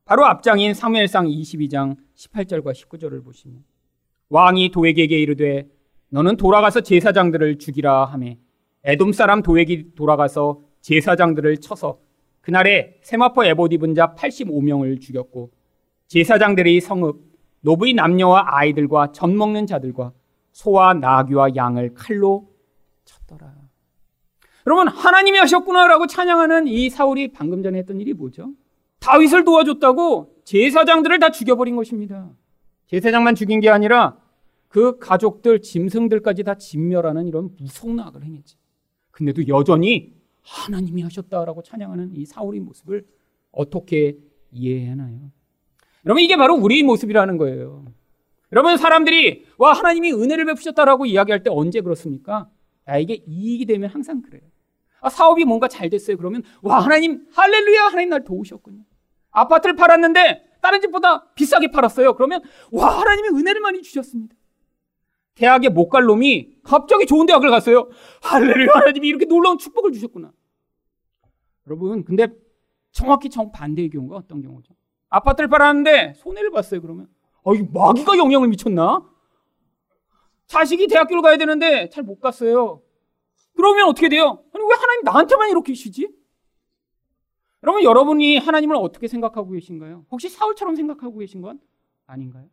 바로 0.06 0.26
앞장인 0.26 0.74
사무엘상 0.74 1.28
22장 1.28 1.96
18절과 2.16 2.74
19절을 2.74 3.24
보시면 3.24 3.64
왕이 4.30 4.72
도액에게 4.72 5.20
이르되 5.20 5.70
너는 6.10 6.38
돌아가서 6.38 6.82
제사장들을 6.82 7.60
죽이라 7.60 8.06
하매 8.06 8.38
에돔 8.84 9.14
사람 9.14 9.42
도액이 9.42 9.96
돌아가서 9.96 10.64
제사장들을 10.82 11.58
쳐서 11.58 12.00
그날에 12.42 13.00
세마포 13.04 13.46
에봇 13.46 13.72
입은 13.74 13.94
자 13.94 14.16
85명을 14.18 15.00
죽였고 15.00 15.52
제사장들이 16.08 16.82
성읍 16.82 17.31
노부의 17.62 17.94
남녀와 17.94 18.46
아이들과 18.48 19.12
젖 19.12 19.28
먹는 19.28 19.68
자들과 19.68 20.14
소와 20.52 20.94
나귀와 20.94 21.56
양을 21.56 21.94
칼로 21.94 22.50
쳤더라. 23.06 23.54
여러분 24.68 24.88
하나님이 24.88 25.40
하셨구나라고 25.40 26.08
찬양하는 26.08 26.68
이 26.68 26.90
사울이 26.90 27.32
방금 27.32 27.64
전에 27.64 27.80
했던 27.80 28.00
일이 28.00 28.14
뭐죠? 28.14 28.54
다윗을 29.00 29.44
도와줬다고 29.44 30.42
제사장들을 30.44 31.20
다 31.20 31.32
죽여버린 31.32 31.76
것입니다. 31.76 32.30
제사장만 32.88 33.36
죽인 33.36 33.60
게 33.60 33.70
아니라 33.70 34.18
그 34.68 35.00
가족들, 35.00 35.62
짐승들까지 35.62 36.44
다 36.44 36.56
진멸하는 36.56 37.28
이런 37.28 37.50
무서운 37.58 38.00
악을 38.00 38.24
행했지. 38.24 38.58
근데도 39.12 39.48
여전히 39.48 40.14
하나님이 40.44 41.02
하셨다라고 41.04 41.64
찬양하는 41.64 42.12
이 42.14 42.26
사울의 42.26 42.62
모습을 42.62 43.06
어떻게 43.52 44.18
이해하나요? 44.52 45.32
여러분, 46.06 46.24
이게 46.24 46.36
바로 46.36 46.56
우리의 46.56 46.84
모습이라는 46.84 47.38
거예요. 47.38 47.86
여러분, 48.52 48.78
사람들이, 48.78 49.46
와, 49.58 49.74
하나님이 49.74 50.12
은혜를 50.14 50.46
베푸셨다라고 50.46 51.06
이야기할 51.06 51.44
때 51.44 51.50
언제 51.52 51.82
그렇습니까? 51.82 52.50
나에게 52.86 53.24
이익이 53.28 53.66
되면 53.66 53.90
항상 53.90 54.22
그래요. 54.22 54.42
아, 55.00 55.10
사업이 55.10 55.46
뭔가 55.46 55.68
잘 55.68 55.90
됐어요. 55.90 56.18
그러면, 56.18 56.44
와, 56.62 56.80
하나님, 56.80 57.26
할렐루야, 57.34 57.86
하나님 57.86 58.10
날 58.10 58.24
도우셨군요. 58.24 58.84
아파트를 59.32 59.76
팔았는데, 59.76 60.44
다른 60.62 60.82
집보다 60.82 61.32
비싸게 61.34 61.72
팔았어요. 61.72 62.14
그러면, 62.16 62.42
와, 62.72 63.00
하나님이 63.00 63.30
은혜를 63.40 63.62
많이 63.62 63.82
주셨습니다. 63.82 64.36
대학에 65.36 65.70
못 65.70 65.90
갈 65.90 66.04
놈이 66.04 66.58
갑자기 66.64 67.06
좋은 67.06 67.26
대학을 67.26 67.50
갔어요. 67.50 67.90
할렐루야, 68.22 68.70
하나님이 68.74 69.08
이렇게 69.08 69.26
놀라운 69.26 69.58
축복을 69.58 69.92
주셨구나. 69.94 70.32
여러분, 71.68 72.04
근데 72.04 72.28
정확히 72.92 73.30
정반대의 73.30 73.90
경우가 73.92 74.18
어떤 74.18 74.42
경우죠? 74.42 74.74
아파트를 75.12 75.50
팔았는데 75.50 76.14
손해를 76.16 76.50
봤어요, 76.52 76.82
그러면. 76.82 77.08
아, 77.46 77.52
이 77.54 77.62
마귀가 77.72 78.18
영향을 78.18 78.48
미쳤나? 78.48 79.08
자식이 80.48 80.88
대학교를 80.88 81.22
가야 81.22 81.38
되는데 81.38 81.90
잘 81.90 82.04
못 82.04 82.20
갔어요. 82.20 82.82
그러면 83.56 83.88
어떻게 83.88 84.10
돼요? 84.10 84.44
아니, 84.54 84.64
왜 84.66 84.76
하나님 84.76 85.04
나한테만 85.04 85.50
이렇게 85.50 85.74
주지? 85.74 86.10
여러분, 87.64 87.84
여러분이 87.84 88.38
하나님을 88.38 88.76
어떻게 88.76 89.08
생각하고 89.08 89.52
계신가요? 89.52 90.06
혹시 90.12 90.30
사울처럼 90.30 90.76
생각하고 90.76 91.18
계신 91.20 91.42
건 91.42 91.60
아닌가요? 92.08 92.48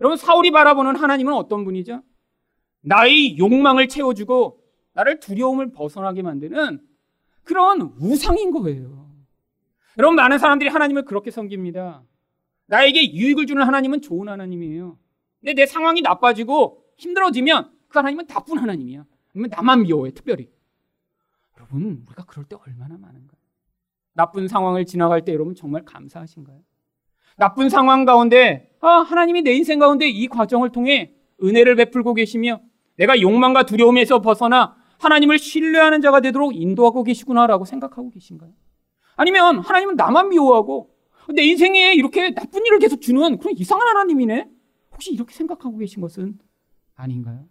여러분, 0.00 0.16
사울이 0.16 0.50
바라보는 0.50 0.96
하나님은 0.96 1.32
어떤 1.32 1.64
분이죠? 1.64 2.02
나의 2.82 3.38
욕망을 3.38 3.88
채워주고 3.88 4.60
나를 4.94 5.20
두려움을 5.20 5.70
벗어나게 5.72 6.22
만드는 6.22 6.80
그런 7.44 7.94
우상인 8.00 8.50
거예요. 8.50 9.01
여러분, 9.98 10.16
많은 10.16 10.38
사람들이 10.38 10.70
하나님을 10.70 11.04
그렇게 11.04 11.30
섬깁니다. 11.30 12.02
나에게 12.66 13.12
유익을 13.12 13.46
주는 13.46 13.62
하나님은 13.62 14.00
좋은 14.00 14.28
하나님이에요. 14.28 14.98
근데 15.40 15.54
내 15.54 15.66
상황이 15.66 16.00
나빠지고 16.00 16.84
힘들어지면 16.96 17.70
그 17.88 17.98
하나님은 17.98 18.26
나쁜 18.26 18.58
하나님이야. 18.58 19.04
아니면 19.34 19.50
나만 19.50 19.82
미워해, 19.82 20.12
특별히. 20.12 20.50
여러분, 21.56 22.04
우리가 22.06 22.24
그럴 22.24 22.44
때 22.46 22.56
얼마나 22.66 22.96
많은가요? 22.96 23.40
나쁜 24.14 24.48
상황을 24.48 24.84
지나갈 24.86 25.24
때 25.24 25.32
여러분 25.32 25.54
정말 25.54 25.84
감사하신가요? 25.84 26.60
나쁜 27.36 27.68
상황 27.68 28.04
가운데, 28.04 28.70
아, 28.80 28.88
하나님이 28.88 29.42
내 29.42 29.52
인생 29.52 29.78
가운데 29.78 30.08
이 30.08 30.28
과정을 30.28 30.70
통해 30.70 31.14
은혜를 31.42 31.76
베풀고 31.76 32.14
계시며 32.14 32.60
내가 32.96 33.20
욕망과 33.20 33.64
두려움에서 33.64 34.20
벗어나 34.20 34.76
하나님을 34.98 35.38
신뢰하는 35.38 36.00
자가 36.00 36.20
되도록 36.20 36.54
인도하고 36.54 37.02
계시구나라고 37.02 37.64
생각하고 37.64 38.10
계신가요? 38.10 38.52
아니면 39.16 39.58
하나님은 39.58 39.96
나만 39.96 40.30
미워하고 40.30 40.90
내 41.34 41.42
인생에 41.42 41.94
이렇게 41.94 42.34
나쁜 42.34 42.66
일을 42.66 42.78
계속 42.78 43.00
주는 43.00 43.38
그런 43.38 43.56
이상한 43.56 43.86
하나님이네? 43.88 44.48
혹시 44.92 45.12
이렇게 45.12 45.34
생각하고 45.34 45.78
계신 45.78 46.00
것은 46.00 46.38
아닌가요? 46.94 47.46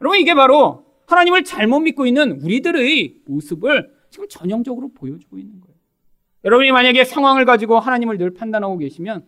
여러분, 0.00 0.18
이게 0.18 0.34
바로 0.34 0.84
하나님을 1.06 1.44
잘못 1.44 1.80
믿고 1.80 2.06
있는 2.06 2.40
우리들의 2.42 3.22
모습을 3.26 3.94
지금 4.10 4.28
전형적으로 4.28 4.92
보여주고 4.92 5.38
있는 5.38 5.60
거예요. 5.60 5.76
여러분이 6.44 6.70
만약에 6.72 7.04
상황을 7.04 7.44
가지고 7.44 7.78
하나님을 7.78 8.18
늘 8.18 8.34
판단하고 8.34 8.78
계시면 8.78 9.26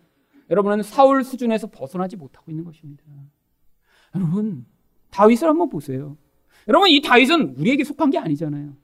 여러분은 0.50 0.82
사울 0.82 1.24
수준에서 1.24 1.68
벗어나지 1.68 2.16
못하고 2.16 2.50
있는 2.50 2.64
것입니다. 2.64 3.04
여러분, 4.14 4.66
다윗을 5.10 5.48
한번 5.48 5.68
보세요. 5.68 6.16
여러분, 6.68 6.88
이 6.90 7.00
다윗은 7.00 7.56
우리에게 7.58 7.84
속한 7.84 8.10
게 8.10 8.18
아니잖아요. 8.18 8.76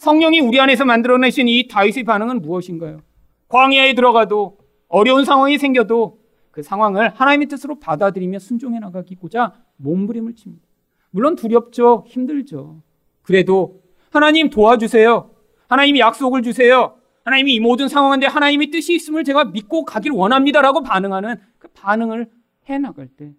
성령이 0.00 0.40
우리 0.40 0.58
안에서 0.58 0.86
만들어내신 0.86 1.46
이 1.46 1.68
다윗의 1.68 2.04
반응은 2.04 2.40
무엇인가요? 2.40 3.02
광야에 3.48 3.92
들어가도 3.92 4.56
어려운 4.88 5.26
상황이 5.26 5.58
생겨도 5.58 6.18
그 6.50 6.62
상황을 6.62 7.10
하나님의 7.10 7.48
뜻으로 7.48 7.78
받아들이며 7.78 8.38
순종해 8.38 8.78
나가기고자 8.78 9.52
몸부림을 9.76 10.36
칩니다. 10.36 10.66
물론 11.10 11.36
두렵죠. 11.36 12.04
힘들죠. 12.06 12.80
그래도 13.20 13.82
하나님 14.10 14.48
도와주세요. 14.48 15.32
하나님이 15.68 16.00
약속을 16.00 16.40
주세요. 16.40 16.96
하나님이 17.24 17.56
이 17.56 17.60
모든 17.60 17.86
상황인데 17.86 18.26
하나님의 18.26 18.70
뜻이 18.70 18.94
있음을 18.94 19.22
제가 19.22 19.44
믿고 19.44 19.84
가길 19.84 20.12
원합니다라고 20.12 20.82
반응하는 20.82 21.36
그 21.58 21.68
반응을 21.74 22.30
해 22.70 22.78
나갈 22.78 23.06
때 23.06 23.34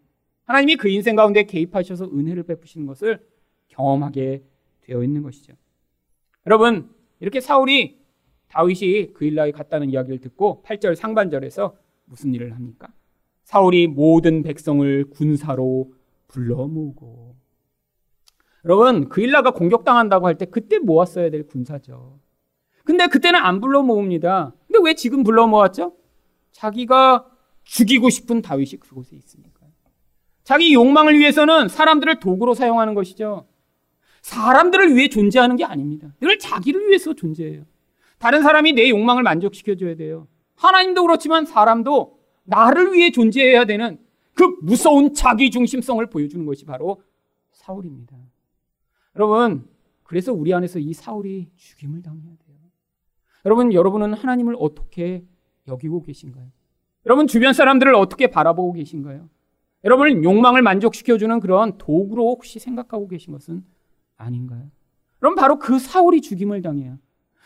하나님이 0.45 0.76
그 0.76 0.89
인생 0.89 1.16
가운데 1.16 1.43
개입하셔서 1.43 2.05
은혜를 2.05 2.43
베푸시는 2.43 2.86
것을 2.86 3.20
경험하게 3.70 4.43
되어 4.82 5.03
있는 5.03 5.24
것이죠. 5.24 5.53
여러분, 6.48 6.89
이렇게 7.20 7.39
사울이 7.39 8.00
다윗이 8.50 9.14
그일라에 9.14 9.52
갔다는 9.52 9.89
이야기를 9.92 10.20
듣고 10.20 10.64
8절 10.66 10.96
상반절에서 10.96 11.76
무슨 12.06 12.34
일을 12.34 12.54
합니까? 12.56 12.89
사울이 13.44 13.88
모든 13.88 14.44
백성을 14.44 15.10
군사로 15.12 15.94
불러 16.28 16.68
모으고 16.68 17.36
여러분, 18.66 19.10
그일라가 19.10 19.52
공격당한다고 19.52 20.28
할 20.28 20.38
때 20.38 20.46
그때 20.46 20.80
모았어야 20.80 21.30
될 21.30 21.48
군사죠. 21.48 22.20
근데 22.84 23.08
그때는 23.08 23.39
안 23.39 23.60
불러 23.62 23.82
모읍니다. 23.84 24.54
근데 24.68 24.80
왜 24.84 24.94
지금 24.96 25.24
불러 25.24 25.48
모았죠? 25.48 25.96
자기가 26.52 27.28
죽이고 27.64 28.10
싶은 28.10 28.42
다윗이 28.42 28.80
그곳에 28.80 29.16
있으니까요. 29.16 29.70
자기 30.44 30.74
욕망을 30.74 31.18
위해서는 31.18 31.68
사람들을 31.68 32.20
도구로 32.20 32.54
사용하는 32.56 32.94
것이죠. 32.94 33.48
사람들을 34.22 34.95
위해 34.95 35.09
존재하는 35.09 35.55
게 35.55 35.65
아닙니다. 35.65 36.13
늘 36.22 36.39
자기를 36.39 36.88
위해서 36.88 37.13
존재해요. 37.13 37.65
다른 38.17 38.43
사람이 38.43 38.74
내 38.74 38.89
욕망을 38.89 39.24
만족시켜줘야 39.24 39.95
돼요. 39.95 40.28
하나님도 40.55 41.01
그렇지만 41.01 41.45
사람도 41.45 42.19
나를 42.43 42.93
위해 42.93 43.11
존재해야 43.11 43.65
되는 43.65 43.99
그 44.34 44.57
무서운 44.61 45.13
자기 45.13 45.49
중심성을 45.49 46.05
보여주는 46.07 46.45
것이 46.45 46.65
바로 46.65 47.01
사울입니다. 47.51 48.15
여러분, 49.15 49.67
그래서 50.03 50.32
우리 50.34 50.53
안에서 50.53 50.80
이 50.80 50.93
사울이 50.93 51.49
죽임을 51.55 52.01
당해야 52.01 52.24
돼요. 52.45 52.57
여러분, 53.45 53.74
여러분은 53.74 54.13
하나님을 54.13 54.55
어떻게 54.59 55.26
여기고 55.67 56.03
계신가요? 56.03 56.47
여러분, 57.07 57.28
주변 57.28 57.53
사람들을 57.53 57.93
어떻게 57.95 58.28
바라보고 58.28 58.74
계신가요? 58.74 59.30
여러분, 59.84 60.24
욕망을 60.24 60.61
만족시켜주는 60.61 61.39
그런 61.39 61.78
도구로 61.78 62.30
혹시 62.30 62.59
생각하고 62.59 63.07
계신 63.07 63.34
것은 63.34 63.63
아닌가요? 64.22 64.69
그럼 65.19 65.36
바로 65.36 65.59
그 65.59 65.80
사울이 65.80 66.22
죽임을 66.22 66.61
당해요. 66.61 66.97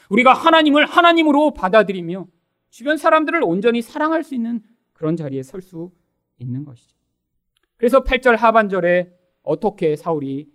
우리가 0.09 0.33
하나님을 0.33 0.85
하나님으로 0.85 1.53
받아들이며 1.53 2.27
주변 2.69 2.97
사람들을 2.97 3.43
온전히 3.43 3.81
사랑할 3.81 4.23
수 4.23 4.35
있는 4.35 4.61
그런 4.93 5.15
자리에 5.15 5.43
설 5.43 5.61
수 5.61 5.91
있는 6.37 6.65
것이죠. 6.65 6.95
그래서 7.77 8.03
8절 8.03 8.37
하반절에 8.37 9.11
어떻게 9.41 9.95
사울이 9.95 10.49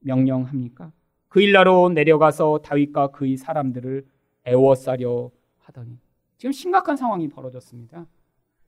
명령합니까? 0.00 0.92
그 1.28 1.40
일나로 1.40 1.88
내려가서 1.90 2.60
다윗과 2.62 3.08
그의 3.08 3.36
사람들을 3.36 4.06
애워싸려 4.46 5.30
하더니 5.58 5.98
지금 6.36 6.52
심각한 6.52 6.96
상황이 6.96 7.28
벌어졌습니다. 7.28 8.06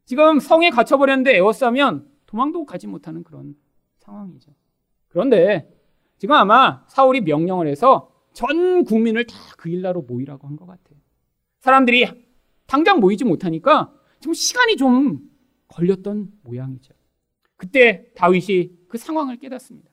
지금 0.05 0.41
성에 0.41 0.71
갇혀버렸는데 0.71 1.37
애워싸면 1.37 2.09
도망도 2.27 2.65
가지 2.65 2.87
못하는 2.87 3.23
그런 3.23 3.55
상황이죠. 3.99 4.53
그런데 5.09 5.69
지금 6.19 6.35
아마 6.35 6.85
사울이 6.89 7.21
명령을 7.23 7.67
해서 7.69 8.11
전 8.33 8.85
국민을 8.85 9.27
다 9.27 9.35
그 9.57 9.69
일나로 9.71 10.03
모이라고 10.03 10.47
한 10.47 10.57
것 10.57 10.67
같아요. 10.67 10.99
사람들이 11.61 12.07
당장 12.67 13.01
모이지 13.01 13.25
못하니까 13.25 13.93
지금 14.21 14.35
시간이 14.35 14.77
좀 14.77 15.21
걸렸던 15.69 16.29
모양이죠. 16.43 16.95
그때 17.57 18.07
다윗이 18.15 18.71
그 18.89 18.99
상황을 18.99 19.39
깨닫습니다. 19.39 19.91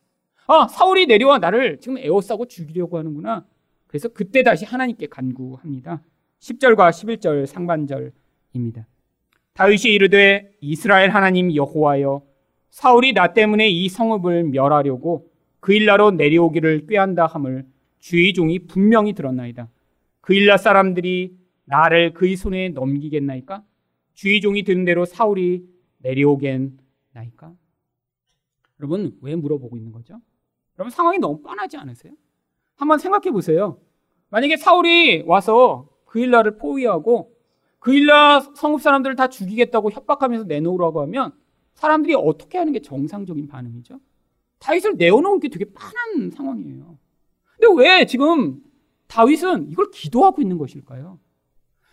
아, 0.48 0.68
사울이 0.68 1.06
내려와 1.08 1.40
나를 1.40 1.80
지금 1.80 1.98
에워싸고 1.98 2.46
죽이려고 2.48 2.98
하는구나. 2.98 3.46
그래서 3.88 4.10
그때 4.10 4.44
다시 4.44 4.66
하나님께 4.66 5.08
간구합니다. 5.08 6.02
10절과 6.40 6.90
11절 6.90 7.46
상반절입니다. 7.46 8.86
다윗이 9.54 9.94
이르되 9.94 10.52
이스라엘 10.62 11.10
하나님 11.10 11.56
여호와여 11.56 12.22
사울이 12.70 13.14
나 13.14 13.34
때문에 13.34 13.70
이 13.70 13.88
성읍을 13.88 14.44
멸하려고 14.46 15.32
그 15.64 15.72
일나로 15.72 16.12
내려오기를 16.12 16.88
꾀한다 16.88 17.26
함을 17.26 17.66
주의 18.00 18.34
종이 18.34 18.60
분명히 18.60 19.14
들었나이다. 19.14 19.70
그 20.20 20.34
일나 20.34 20.58
사람들이 20.58 21.38
나를 21.64 22.14
그의 22.14 22.36
손에 22.36 22.68
넘기겠나이까? 22.68 23.64
주의 24.14 24.42
종이 24.42 24.64
들은 24.64 24.84
대로 24.84 25.06
사울이 25.06 25.66
내려오겠나이까? 26.00 27.54
여러분 28.82 29.18
왜 29.22 29.38
물어보고 29.38 29.78
있는 29.78 29.94
거죠? 29.94 30.20
여러분 30.78 30.92
상황이 30.92 31.18
너무 31.18 31.42
뻔하지 31.42 31.78
않으세요? 31.78 32.12
한번 32.76 33.00
생각해 33.00 33.32
보세요. 33.32 33.80
만약에 34.32 34.58
사울이 34.58 35.24
와서 35.26 35.88
그 36.04 36.20
일라를 36.20 36.58
포위하고 36.58 37.38
그 37.80 37.94
일라 37.94 38.42
성읍 38.42 38.82
사람들을 38.82 39.16
다 39.16 39.30
죽이겠다고 39.30 39.92
협박하면서 39.92 40.44
내놓으라고 40.44 41.00
하면 41.04 41.32
사람들이 41.76 42.16
어떻게 42.16 42.58
하는 42.58 42.74
게 42.74 42.82
정상적인 42.82 43.48
반응이죠? 43.48 44.02
다윗을 44.64 44.96
내어놓은 44.96 45.42
게 45.42 45.50
되게 45.50 45.66
뻔한 45.66 46.32
상황이에요. 46.32 46.98
근데 47.60 47.84
왜 47.84 48.06
지금 48.06 48.62
다윗은 49.08 49.70
이걸 49.70 49.92
기도하고 49.92 50.42
있는 50.42 50.58
것일까요? 50.58 51.20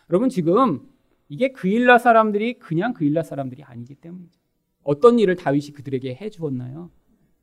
여러분 0.08 0.28
지금 0.28 0.80
이게 1.28 1.50
그일라 1.50 1.98
사람들이 1.98 2.58
그냥 2.58 2.94
그일라 2.94 3.24
사람들이 3.24 3.64
아니기 3.64 3.96
때문이죠. 3.96 4.38
어떤 4.84 5.18
일을 5.18 5.34
다윗이 5.36 5.72
그들에게 5.72 6.14
해 6.14 6.30
주었나요? 6.30 6.90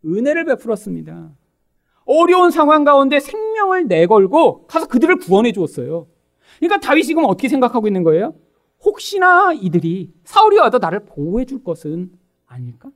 은혜를 0.06 0.46
베풀었습니다. 0.46 1.36
어려운 2.06 2.50
상황 2.50 2.86
가운데 2.86 3.20
생명을 3.20 3.88
내걸고 3.88 4.66
가서 4.68 4.88
그들을 4.88 5.18
구원해 5.18 5.52
주었어요. 5.52 6.08
그러니까 6.60 6.80
다윗이 6.80 7.04
지금 7.04 7.26
어떻게 7.26 7.50
생각하고 7.50 7.88
있는 7.88 8.04
거예요? 8.04 8.34
혹시나 8.80 9.52
이들이 9.54 10.14
사울이 10.24 10.58
와도 10.58 10.78
나를 10.78 11.06
보호해 11.06 11.46
줄 11.46 11.64
것은 11.64 12.12
아닐까? 12.46 12.90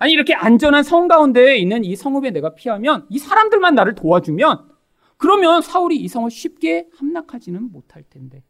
아니 0.00 0.14
이렇게 0.14 0.32
안전한 0.32 0.82
성 0.82 1.08
가운데에 1.08 1.58
있는 1.58 1.84
이 1.84 1.94
성읍에 1.94 2.30
내가 2.30 2.54
피하면 2.54 3.06
이 3.10 3.18
사람들만 3.18 3.74
나를 3.74 3.94
도와주면 3.94 4.70
그러면 5.18 5.60
사울이 5.60 5.96
이 5.96 6.08
성을 6.08 6.28
쉽게 6.30 6.88
함락하지는 6.96 7.70
못할 7.70 8.02
텐데. 8.08 8.42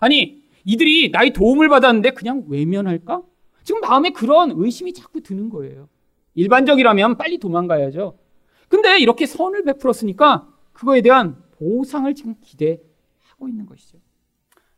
아니 0.00 0.42
이들이 0.64 1.10
나의 1.10 1.32
도움을 1.32 1.68
받았는데 1.68 2.10
그냥 2.10 2.44
외면할까? 2.48 3.22
지금 3.62 3.80
마음에 3.80 4.10
그런 4.10 4.52
의심이 4.56 4.92
자꾸 4.92 5.20
드는 5.20 5.50
거예요. 5.50 5.88
일반적이라면 6.34 7.16
빨리 7.16 7.38
도망가야죠. 7.38 8.18
근데 8.66 8.98
이렇게 8.98 9.24
선을 9.24 9.62
베풀었으니까 9.62 10.52
그거에 10.72 11.00
대한 11.00 11.40
보상을 11.52 12.12
지금 12.16 12.34
기대하고 12.40 13.48
있는 13.48 13.66
것이죠. 13.66 13.98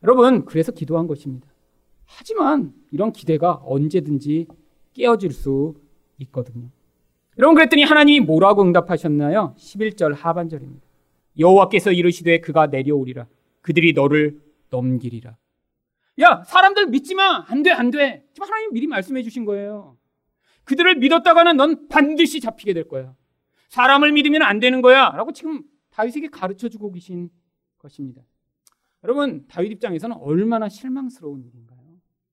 여러분, 0.02 0.44
그래서 0.44 0.70
기도한 0.70 1.06
것입니다. 1.06 1.48
하지만 2.04 2.74
이런 2.90 3.10
기대가 3.10 3.62
언제든지 3.64 4.48
깨어질 4.92 5.32
수 5.32 5.74
있거든요. 6.20 6.68
여러분 7.38 7.54
그랬더니 7.54 7.82
하나님이 7.82 8.20
뭐라고 8.20 8.62
응답하셨나요? 8.62 9.54
11절 9.58 10.14
하반절입니다. 10.14 10.86
여호와께서 11.38 11.92
이르시되 11.92 12.40
그가 12.40 12.66
내려오리라. 12.66 13.26
그들이 13.62 13.92
너를 13.92 14.40
넘기리라. 14.70 15.36
야, 16.20 16.42
사람들 16.44 16.86
믿지 16.88 17.14
마. 17.14 17.44
안 17.48 17.62
돼, 17.62 17.70
안 17.70 17.90
돼. 17.90 18.26
지금 18.34 18.46
하나님 18.48 18.72
미리 18.72 18.86
말씀해 18.86 19.22
주신 19.22 19.44
거예요. 19.44 19.96
그들을 20.64 20.96
믿었다가는 20.96 21.56
넌 21.56 21.88
반드시 21.88 22.40
잡히게 22.40 22.74
될 22.74 22.88
거야. 22.88 23.14
사람을 23.68 24.12
믿으면 24.12 24.42
안 24.42 24.60
되는 24.60 24.82
거야. 24.82 25.10
라고 25.10 25.32
지금 25.32 25.62
다윗에게 25.90 26.28
가르쳐 26.28 26.68
주고 26.68 26.90
계신 26.92 27.30
것입니다. 27.78 28.22
여러분, 29.02 29.46
다윗 29.48 29.72
입장에서는 29.72 30.16
얼마나 30.16 30.68
실망스러운 30.68 31.44
일인가요? 31.44 31.80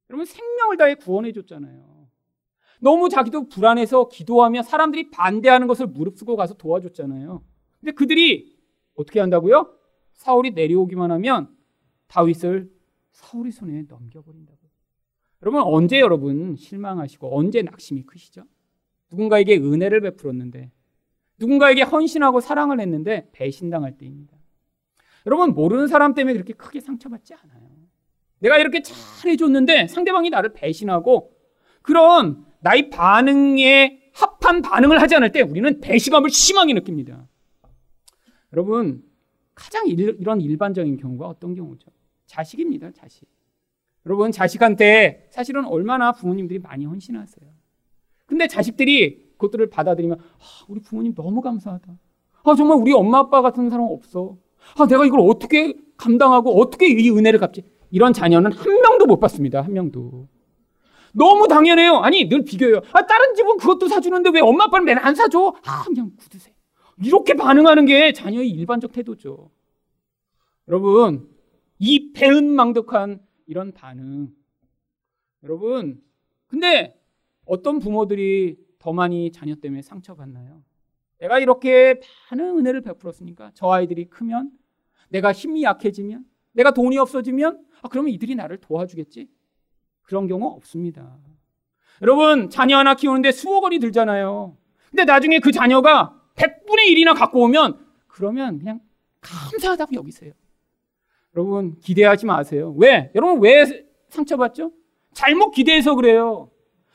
여러분, 0.10 0.26
생명을 0.26 0.78
다해 0.78 0.96
구원해 0.96 1.32
줬잖아요. 1.32 1.97
너무 2.80 3.10
자기도 3.10 3.48
불안해서 3.50 4.10
기도하며 4.10 4.64
사람들이 4.64 5.12
반대하는 5.12 5.68
것을 5.68 5.88
무릅쓰고 5.88 6.36
가서 6.36 6.54
도와줬잖아요. 6.56 7.44
근데 7.80 7.92
그들이 7.92 8.58
어떻게 8.96 9.20
한다고요? 9.20 9.74
사울이 10.14 10.52
내려오기만 10.52 11.12
하면 11.12 11.56
다윗을 12.08 12.72
사울의 13.12 13.52
손에 13.52 13.84
넘겨버린다고. 13.88 14.58
여러분 15.44 15.62
언제 15.62 16.00
여러분 16.00 16.56
실망하시고 16.56 17.38
언제 17.38 17.62
낙심이 17.62 18.04
크시죠? 18.04 18.44
누군가에게 19.12 19.58
은혜를 19.58 20.02
베풀었는데 20.02 20.72
누군가에게 21.40 21.84
헌신하고 21.84 22.40
사랑을 22.40 22.80
했는데 22.80 23.30
배신당할 23.32 23.98
때입니다. 23.98 24.36
여러분 25.28 25.54
모르는 25.54 25.88
사람 25.88 26.14
때문에 26.14 26.34
그렇게 26.34 26.54
크게 26.54 26.80
상처받지 26.80 27.36
않아요. 27.36 27.68
내가 28.40 28.58
이렇게 28.58 28.82
잘 28.82 29.32
해줬는데 29.32 29.88
상대방이 29.88 30.30
나를 30.30 30.54
배신하고 30.54 31.34
그런 31.82 32.47
나의 32.60 32.90
반응에 32.90 34.12
합한 34.14 34.62
반응을 34.62 35.02
하지 35.02 35.16
않을 35.16 35.32
때 35.32 35.42
우리는 35.42 35.80
배신감을 35.80 36.30
심하게 36.30 36.74
느낍니다. 36.74 37.28
여러분 38.54 39.04
가장 39.58 39.88
일, 39.88 40.16
이런 40.20 40.40
일반적인 40.40 40.98
경우가 40.98 41.28
어떤 41.28 41.56
경우죠? 41.56 41.90
자식입니다, 42.28 42.92
자식. 42.92 43.28
여러분, 44.06 44.32
자식한테 44.32 45.28
사실은 45.32 45.66
얼마나 45.66 46.12
부모님들이 46.12 46.60
많이 46.60 46.86
헌신하세요. 46.86 47.50
근데 48.28 48.48
자식들이 48.48 49.32
그것들을 49.32 49.70
받아들이면, 49.70 50.20
아, 50.20 50.66
우리 50.68 50.80
부모님 50.80 51.16
너무 51.16 51.42
감사하다. 51.42 51.98
아, 52.44 52.56
정말 52.56 52.78
우리 52.78 52.94
엄마 52.94 53.20
아빠 53.20 53.42
같은 53.42 53.70
사람 53.70 53.88
없어. 53.90 54.38
아, 54.78 54.86
내가 54.86 55.06
이걸 55.06 55.22
어떻게 55.22 55.76
감당하고 55.98 56.62
어떻게 56.62 56.88
이 56.88 57.10
은혜를 57.10 57.40
갚지? 57.40 57.64
이런 57.90 58.14
자녀는 58.14 58.52
한 58.52 58.82
명도 58.82 59.08
못 59.08 59.20
받습니다, 59.20 59.62
한 59.62 59.74
명도. 59.74 60.28
너무 61.14 61.48
당연해요. 61.48 61.98
아니, 61.98 62.28
늘 62.30 62.44
비교해요. 62.44 62.82
아, 62.94 63.06
다른 63.06 63.34
집은 63.36 63.58
그것도 63.58 63.88
사주는데 63.88 64.30
왜 64.32 64.40
엄마 64.40 64.66
아빠는 64.66 64.86
맨안 64.86 65.16
사줘? 65.16 65.56
아, 65.66 65.84
그냥 65.86 66.12
굳으세요. 66.18 66.54
이렇게 67.04 67.34
반응하는 67.36 67.86
게 67.86 68.12
자녀의 68.14 68.50
일반적 68.50 68.92
태도죠. 68.92 69.52
여러분, 70.68 71.30
이 71.80 72.12
배은망덕한 72.14 73.20
이런 73.46 73.72
반응. 73.72 74.30
여러분, 75.44 76.02
근데 76.48 77.00
어떤 77.46 77.80
부모들이 77.80 78.58
더 78.80 78.94
많이 78.94 79.32
자녀 79.32 79.56
때문에 79.56 79.82
상처받나요? 79.82 80.64
내가 81.20 81.40
이렇게 81.40 82.00
많은 82.32 82.60
은혜를 82.60 82.82
베풀었으니까 82.82 83.52
저 83.54 83.72
아이들이 83.72 84.06
크면 84.06 84.52
내가 85.10 85.32
힘이 85.32 85.64
약해지면 85.64 86.26
내가 86.52 86.72
돈이 86.72 86.98
없어지면 86.98 87.64
아, 87.82 87.88
그러면 87.88 88.12
이들이 88.12 88.36
나를 88.36 88.58
도와주겠지? 88.58 89.30
그런 90.08 90.28
경우 90.28 90.48
없습니다. 90.48 91.18
여러분, 92.02 92.50
자녀 92.50 92.78
하나 92.78 92.96
키우는데 92.96 93.32
수억 93.32 93.64
원이 93.64 93.80
들잖아요. 93.80 94.56
근데 94.90 95.04
나중에 95.04 95.40
그 95.40 95.52
자녀가 95.52 96.20
100분의 96.36 96.94
1이나 96.94 97.16
갖고 97.16 97.42
오면 97.44 97.86
그러면 98.08 98.58
그냥 98.58 98.80
감사하다고 99.22 99.96
여기세요. 99.96 100.34
여러분 101.36 101.80
기대하지 101.82 102.26
마세요. 102.26 102.74
왜? 102.78 103.12
여러분 103.14 103.42
왜 103.42 103.66
상처받죠? 104.10 104.72
잘못 105.14 105.52
기대해서 105.52 105.96
그래요. 105.96 106.50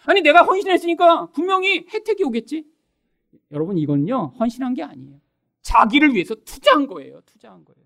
아니 0.06 0.20
내가 0.22 0.42
헌신했으니까 0.42 1.26
분명히 1.32 1.86
혜택이 1.92 2.24
오겠지. 2.24 2.64
여러분 3.50 3.76
이건요 3.76 4.32
헌신한 4.40 4.74
게 4.74 4.82
아니에요. 4.82 5.20
자기를 5.60 6.14
위해서 6.14 6.34
투자한 6.34 6.86
거예요. 6.86 7.20
투자한 7.26 7.64
거예요. 7.64 7.82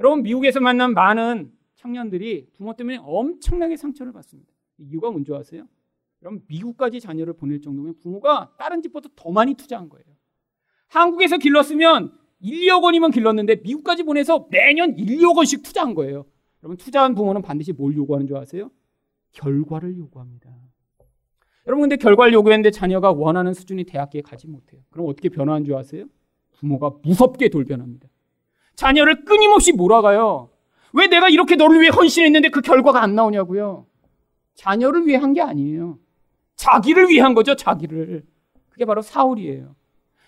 여러분 0.00 0.22
미국에서 0.22 0.60
만난 0.60 0.94
많은 0.94 1.52
청년들이 1.80 2.48
부모 2.52 2.74
때문에 2.74 2.98
엄청나게 3.02 3.76
상처를 3.76 4.12
받습니다. 4.12 4.52
이유가 4.78 5.10
뭔지 5.10 5.32
아세요? 5.34 5.66
여러분 6.22 6.42
미국까지 6.46 7.00
자녀를 7.00 7.32
보낼 7.32 7.62
정도면 7.62 7.94
부모가 8.00 8.52
다른 8.58 8.82
집보다 8.82 9.08
더 9.16 9.30
많이 9.30 9.54
투자한 9.54 9.88
거예요. 9.88 10.04
한국에서 10.88 11.38
길렀으면 11.38 12.12
1, 12.40 12.68
2억 12.68 12.82
원이면 12.82 13.10
길렀는데 13.10 13.56
미국까지 13.62 14.02
보내서 14.02 14.46
매년 14.50 14.96
1, 14.98 15.18
2억 15.18 15.36
원씩 15.36 15.62
투자한 15.62 15.94
거예요. 15.94 16.26
여러분 16.62 16.76
투자한 16.76 17.14
부모는 17.14 17.40
반드시 17.40 17.72
뭘 17.72 17.96
요구하는 17.96 18.26
줄 18.26 18.36
아세요? 18.36 18.70
결과를 19.32 19.96
요구합니다. 19.96 20.50
여러분 21.66 21.82
근데 21.82 21.96
결과를 21.96 22.34
요구했는데 22.34 22.72
자녀가 22.72 23.12
원하는 23.12 23.54
수준의 23.54 23.84
대학교에 23.86 24.20
가지 24.20 24.46
못해요. 24.46 24.82
그럼 24.90 25.06
어떻게 25.08 25.30
변화한 25.30 25.64
줄 25.64 25.74
아세요? 25.76 26.06
부모가 26.58 26.90
무섭게 27.02 27.48
돌변합니다. 27.48 28.08
자녀를 28.74 29.24
끊임없이 29.24 29.72
몰아가요. 29.72 30.49
왜 30.92 31.06
내가 31.06 31.28
이렇게 31.28 31.56
너를 31.56 31.80
위해 31.80 31.90
헌신했는데 31.90 32.48
그 32.50 32.60
결과가 32.60 33.02
안 33.02 33.14
나오냐고요. 33.14 33.86
자녀를 34.54 35.06
위해 35.06 35.16
한 35.18 35.32
게 35.32 35.40
아니에요. 35.40 35.98
자기를 36.56 37.08
위해 37.08 37.20
한 37.22 37.34
거죠, 37.34 37.54
자기를. 37.56 38.24
그게 38.68 38.84
바로 38.84 39.00
사울이에요. 39.02 39.74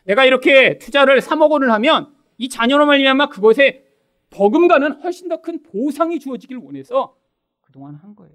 내가 0.04 0.24
이렇게 0.24 0.78
투자를 0.78 1.20
3억 1.20 1.50
원을 1.50 1.70
하면 1.72 2.14
이 2.38 2.48
자녀로 2.48 2.86
말미암아 2.86 3.28
그것에 3.28 3.84
버금가는 4.30 5.00
훨씬 5.02 5.28
더 5.28 5.42
큰 5.42 5.62
보상이 5.62 6.18
주어지길 6.18 6.56
원해서 6.56 7.14
그동안 7.60 7.94
한 7.96 8.14
거예요. 8.16 8.32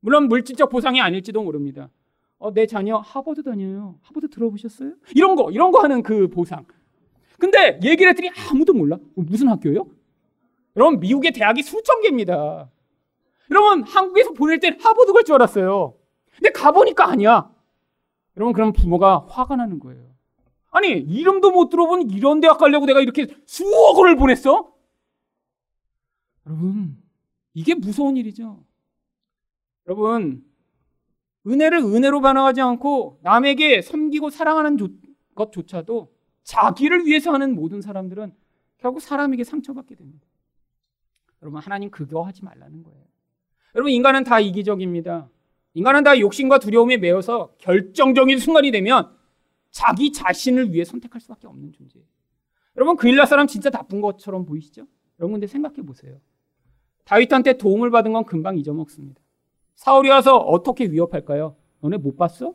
물론 0.00 0.28
물질적 0.28 0.70
보상이 0.70 1.00
아닐지도 1.00 1.42
모릅니다. 1.42 1.88
어, 2.38 2.52
내 2.52 2.66
자녀 2.66 2.96
하버드 2.98 3.42
다녀요. 3.44 3.98
하버드 4.02 4.28
들어보셨어요? 4.28 4.92
이런 5.14 5.36
거, 5.36 5.50
이런 5.50 5.70
거 5.70 5.80
하는 5.80 6.02
그 6.02 6.28
보상. 6.28 6.64
근데 7.38 7.78
얘기를 7.82 8.10
했더니 8.10 8.30
아무도 8.50 8.72
몰라. 8.74 8.98
무슨 9.14 9.48
학교요? 9.48 9.86
여러분, 10.76 11.00
미국의 11.00 11.32
대학이 11.32 11.62
수천 11.62 12.02
개입니다. 12.02 12.70
여러분, 13.50 13.82
한국에서 13.82 14.32
보낼 14.32 14.60
땐 14.60 14.78
하버드 14.80 15.12
갈 15.12 15.24
줄 15.24 15.34
알았어요. 15.36 15.96
근데 16.34 16.50
가보니까 16.50 17.08
아니야. 17.08 17.50
여러분, 18.36 18.52
그럼 18.52 18.72
부모가 18.72 19.26
화가 19.28 19.56
나는 19.56 19.78
거예요. 19.78 20.14
아니, 20.70 20.88
이름도 20.90 21.52
못 21.52 21.70
들어본 21.70 22.10
이런 22.10 22.40
대학 22.40 22.58
가려고 22.58 22.84
내가 22.84 23.00
이렇게 23.00 23.26
수억 23.46 23.96
원을 23.98 24.16
보냈어? 24.16 24.72
여러분, 26.46 27.02
이게 27.54 27.74
무서운 27.74 28.18
일이죠. 28.18 28.62
여러분, 29.86 30.44
은혜를 31.46 31.78
은혜로 31.78 32.20
반응하지 32.20 32.60
않고 32.60 33.20
남에게 33.22 33.80
섬기고 33.80 34.28
사랑하는 34.30 34.76
것조차도 35.34 36.12
자기를 36.42 37.06
위해서 37.06 37.32
하는 37.32 37.54
모든 37.54 37.80
사람들은 37.80 38.34
결국 38.78 39.00
사람에게 39.00 39.44
상처받게 39.44 39.94
됩니다. 39.94 40.26
여러분, 41.46 41.60
하나님 41.60 41.90
그거 41.90 42.22
하지 42.22 42.44
말라는 42.44 42.82
거예요. 42.82 43.00
여러분, 43.76 43.92
인간은 43.92 44.24
다 44.24 44.40
이기적입니다. 44.40 45.30
인간은 45.74 46.02
다 46.02 46.18
욕심과 46.18 46.58
두려움에 46.58 46.96
매여서 46.96 47.52
결정적인 47.58 48.38
순간이 48.38 48.72
되면 48.72 49.14
자기 49.70 50.10
자신을 50.10 50.72
위해 50.72 50.84
선택할 50.84 51.20
수밖에 51.20 51.46
없는 51.46 51.72
존재예요. 51.72 52.06
여러분 52.76 52.96
그일라 52.96 53.26
사람 53.26 53.46
진짜 53.46 53.68
나쁜 53.68 54.00
것처럼 54.00 54.46
보이시죠? 54.46 54.86
여러분 55.18 55.34
근데 55.34 55.46
생각해 55.46 55.82
보세요. 55.82 56.16
다윗한테 57.04 57.58
도움을 57.58 57.90
받은 57.90 58.12
건 58.12 58.24
금방 58.24 58.56
잊어먹습니다. 58.56 59.20
사울이 59.74 60.08
와서 60.08 60.38
어떻게 60.38 60.86
위협할까요? 60.86 61.56
너네 61.80 61.98
못 61.98 62.16
봤어? 62.16 62.54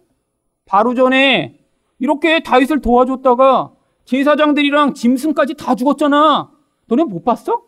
바로 0.66 0.96
전에 0.96 1.64
이렇게 2.00 2.42
다윗을 2.42 2.82
도와줬다가 2.82 3.74
제사장들이랑 4.06 4.96
짐승까지 4.96 5.54
다 5.54 5.76
죽었잖아. 5.76 6.52
너네 6.88 7.04
못 7.04 7.24
봤어? 7.24 7.64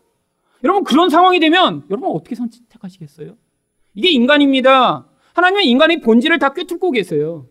여러분 0.64 0.82
그런 0.82 1.10
상황이 1.10 1.38
되면 1.40 1.84
여러분 1.90 2.10
어떻게 2.10 2.34
선택하시겠어요? 2.34 3.36
이게 3.94 4.10
인간입니다. 4.10 5.06
하나님은 5.34 5.64
인간의 5.64 6.00
본질을 6.00 6.38
다 6.38 6.54
꿰뚫고 6.54 6.90
계세요. 6.90 7.48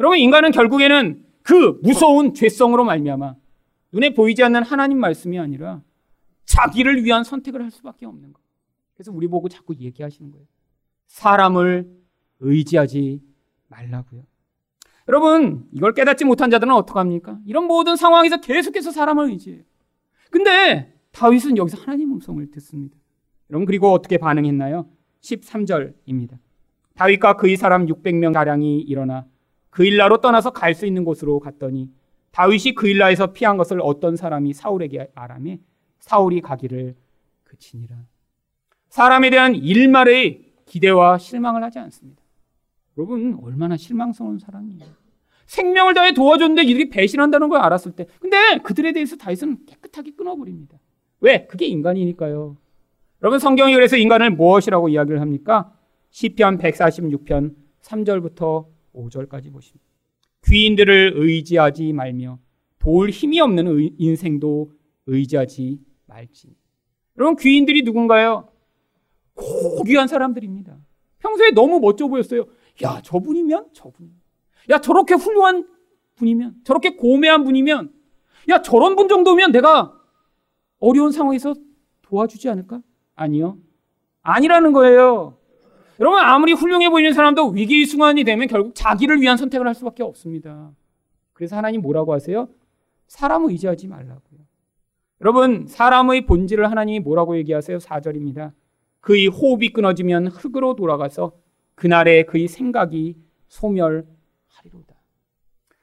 여러분 0.00 0.18
인간은 0.18 0.50
결국에는 0.50 1.24
그 1.42 1.78
무서운 1.82 2.34
죄성으로 2.34 2.84
말미암아 2.84 3.36
눈에 3.92 4.14
보이지 4.14 4.42
않는 4.42 4.62
하나님 4.62 4.98
말씀이 4.98 5.38
아니라 5.38 5.82
자기를 6.46 7.04
위한 7.04 7.22
선택을 7.22 7.62
할 7.62 7.70
수밖에 7.70 8.06
없는 8.06 8.32
거. 8.32 8.40
그래서 8.94 9.12
우리 9.12 9.28
보고 9.28 9.48
자꾸 9.48 9.74
얘기하시는 9.78 10.30
거예요. 10.30 10.46
사람을 11.06 11.88
의지하지 12.40 13.20
말라고요. 13.68 14.22
여러분, 15.08 15.68
이걸 15.72 15.92
깨닫지 15.92 16.24
못한 16.24 16.50
자들은 16.50 16.72
어떡합니까? 16.72 17.38
이런 17.46 17.64
모든 17.66 17.96
상황에서 17.96 18.40
계속해서 18.40 18.90
사람을 18.90 19.30
의지해요. 19.30 19.62
근데 20.30 20.93
다윗은 21.14 21.56
여기서 21.56 21.78
하나님 21.78 22.12
음성을 22.12 22.50
듣습니다. 22.50 22.96
여러분, 23.50 23.66
그리고 23.66 23.92
어떻게 23.92 24.18
반응했나요? 24.18 24.88
13절입니다. 25.20 26.38
다윗과 26.96 27.36
그의 27.36 27.56
사람 27.56 27.86
600명 27.86 28.32
가량이 28.32 28.80
일어나 28.80 29.26
그일라로 29.70 30.20
떠나서 30.20 30.50
갈 30.50 30.74
수 30.74 30.86
있는 30.86 31.04
곳으로 31.04 31.40
갔더니 31.40 31.90
다윗이 32.32 32.74
그일라에서 32.74 33.32
피한 33.32 33.56
것을 33.56 33.80
어떤 33.80 34.16
사람이 34.16 34.52
사울에게 34.52 35.10
말하며 35.14 35.56
사울이 36.00 36.40
가기를 36.40 36.96
그치니라. 37.44 37.96
사람에 38.88 39.30
대한 39.30 39.54
일말의 39.54 40.52
기대와 40.66 41.18
실망을 41.18 41.62
하지 41.62 41.78
않습니다. 41.78 42.22
여러분 42.96 43.38
얼마나 43.42 43.76
실망스러운 43.76 44.38
사람이에요. 44.38 44.84
생명을 45.46 45.94
다해 45.94 46.12
도와줬는데 46.12 46.62
이들이 46.62 46.88
배신한다는 46.90 47.48
걸 47.48 47.60
알았을 47.60 47.92
때 47.92 48.06
근데 48.20 48.58
그들에 48.58 48.92
대해서 48.92 49.16
다윗은 49.16 49.66
깨끗하게 49.66 50.12
끊어버립니다. 50.12 50.78
왜? 51.24 51.46
그게 51.46 51.64
인간이니까요. 51.66 52.54
여러분 53.22 53.38
성경이 53.38 53.72
그래서 53.72 53.96
인간을 53.96 54.30
무엇이라고 54.32 54.90
이야기를 54.90 55.22
합니까? 55.22 55.72
시편 56.10 56.58
146편 56.58 57.54
3절부터 57.80 58.66
5절까지 58.94 59.50
보십니다. 59.50 59.86
귀인들을 60.44 61.14
의지하지 61.16 61.94
말며 61.94 62.38
도울 62.78 63.08
힘이 63.08 63.40
없는 63.40 63.66
의, 63.68 63.94
인생도 63.96 64.70
의지하지 65.06 65.80
말지. 66.04 66.54
여러분 67.16 67.36
귀인들이 67.36 67.84
누군가요? 67.84 68.48
고귀한 69.32 70.06
사람들입니다. 70.06 70.76
평소에 71.20 71.52
너무 71.52 71.80
멋져 71.80 72.06
보였어요. 72.06 72.44
야 72.82 73.00
저분이면 73.02 73.68
저분. 73.72 74.12
야 74.68 74.78
저렇게 74.78 75.14
훌륭한 75.14 75.66
분이면 76.16 76.56
저렇게 76.64 76.96
고매한 76.96 77.44
분이면 77.44 77.94
야 78.50 78.60
저런 78.60 78.94
분 78.94 79.08
정도면 79.08 79.52
내가 79.52 79.93
어려운 80.84 81.12
상황에서 81.12 81.54
도와주지 82.02 82.48
않을까? 82.50 82.82
아니요. 83.14 83.58
아니라는 84.22 84.72
거예요. 84.72 85.38
여러분 85.98 86.18
아무리 86.20 86.52
훌륭해 86.52 86.90
보이는 86.90 87.12
사람도 87.12 87.50
위기 87.50 87.86
순간이 87.86 88.24
되면 88.24 88.48
결국 88.48 88.74
자기를 88.74 89.20
위한 89.20 89.36
선택을 89.36 89.66
할 89.66 89.74
수밖에 89.74 90.02
없습니다. 90.02 90.72
그래서 91.32 91.56
하나님 91.56 91.80
뭐라고 91.80 92.12
하세요? 92.12 92.48
사람을 93.06 93.50
의지하지 93.50 93.88
말라고요. 93.88 94.40
여러분 95.20 95.66
사람의 95.66 96.26
본질을 96.26 96.70
하나님이 96.70 97.00
뭐라고 97.00 97.36
얘기하세요? 97.38 97.78
4절입니다. 97.78 98.52
그의 99.00 99.28
호흡이 99.28 99.72
끊어지면 99.72 100.28
흙으로 100.28 100.74
돌아가서 100.76 101.32
그날에 101.74 102.24
그의 102.24 102.48
생각이 102.48 103.16
소멸하리로다. 103.48 104.94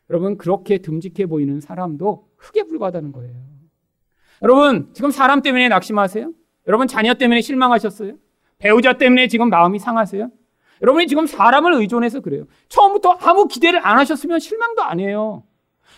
여러분 0.09 0.37
그렇게 0.37 0.79
듬직해 0.79 1.25
보이는 1.25 1.59
사람도 1.59 2.27
흙에 2.37 2.63
불과하다는 2.63 3.13
거예요. 3.13 3.50
여러분 4.41 4.89
지금 4.93 5.11
사람 5.11 5.41
때문에 5.41 5.69
낙심하세요? 5.69 6.31
여러분 6.67 6.87
자녀 6.87 7.13
때문에 7.13 7.41
실망하셨어요? 7.41 8.13
배우자 8.57 8.97
때문에 8.97 9.27
지금 9.27 9.49
마음이 9.49 9.79
상하세요? 9.79 10.29
여러분이 10.81 11.07
지금 11.07 11.27
사람을 11.27 11.73
의존해서 11.73 12.21
그래요. 12.21 12.45
처음부터 12.69 13.17
아무 13.21 13.47
기대를 13.47 13.85
안 13.85 13.99
하셨으면 13.99 14.39
실망도 14.39 14.81
안 14.81 14.99
해요. 14.99 15.43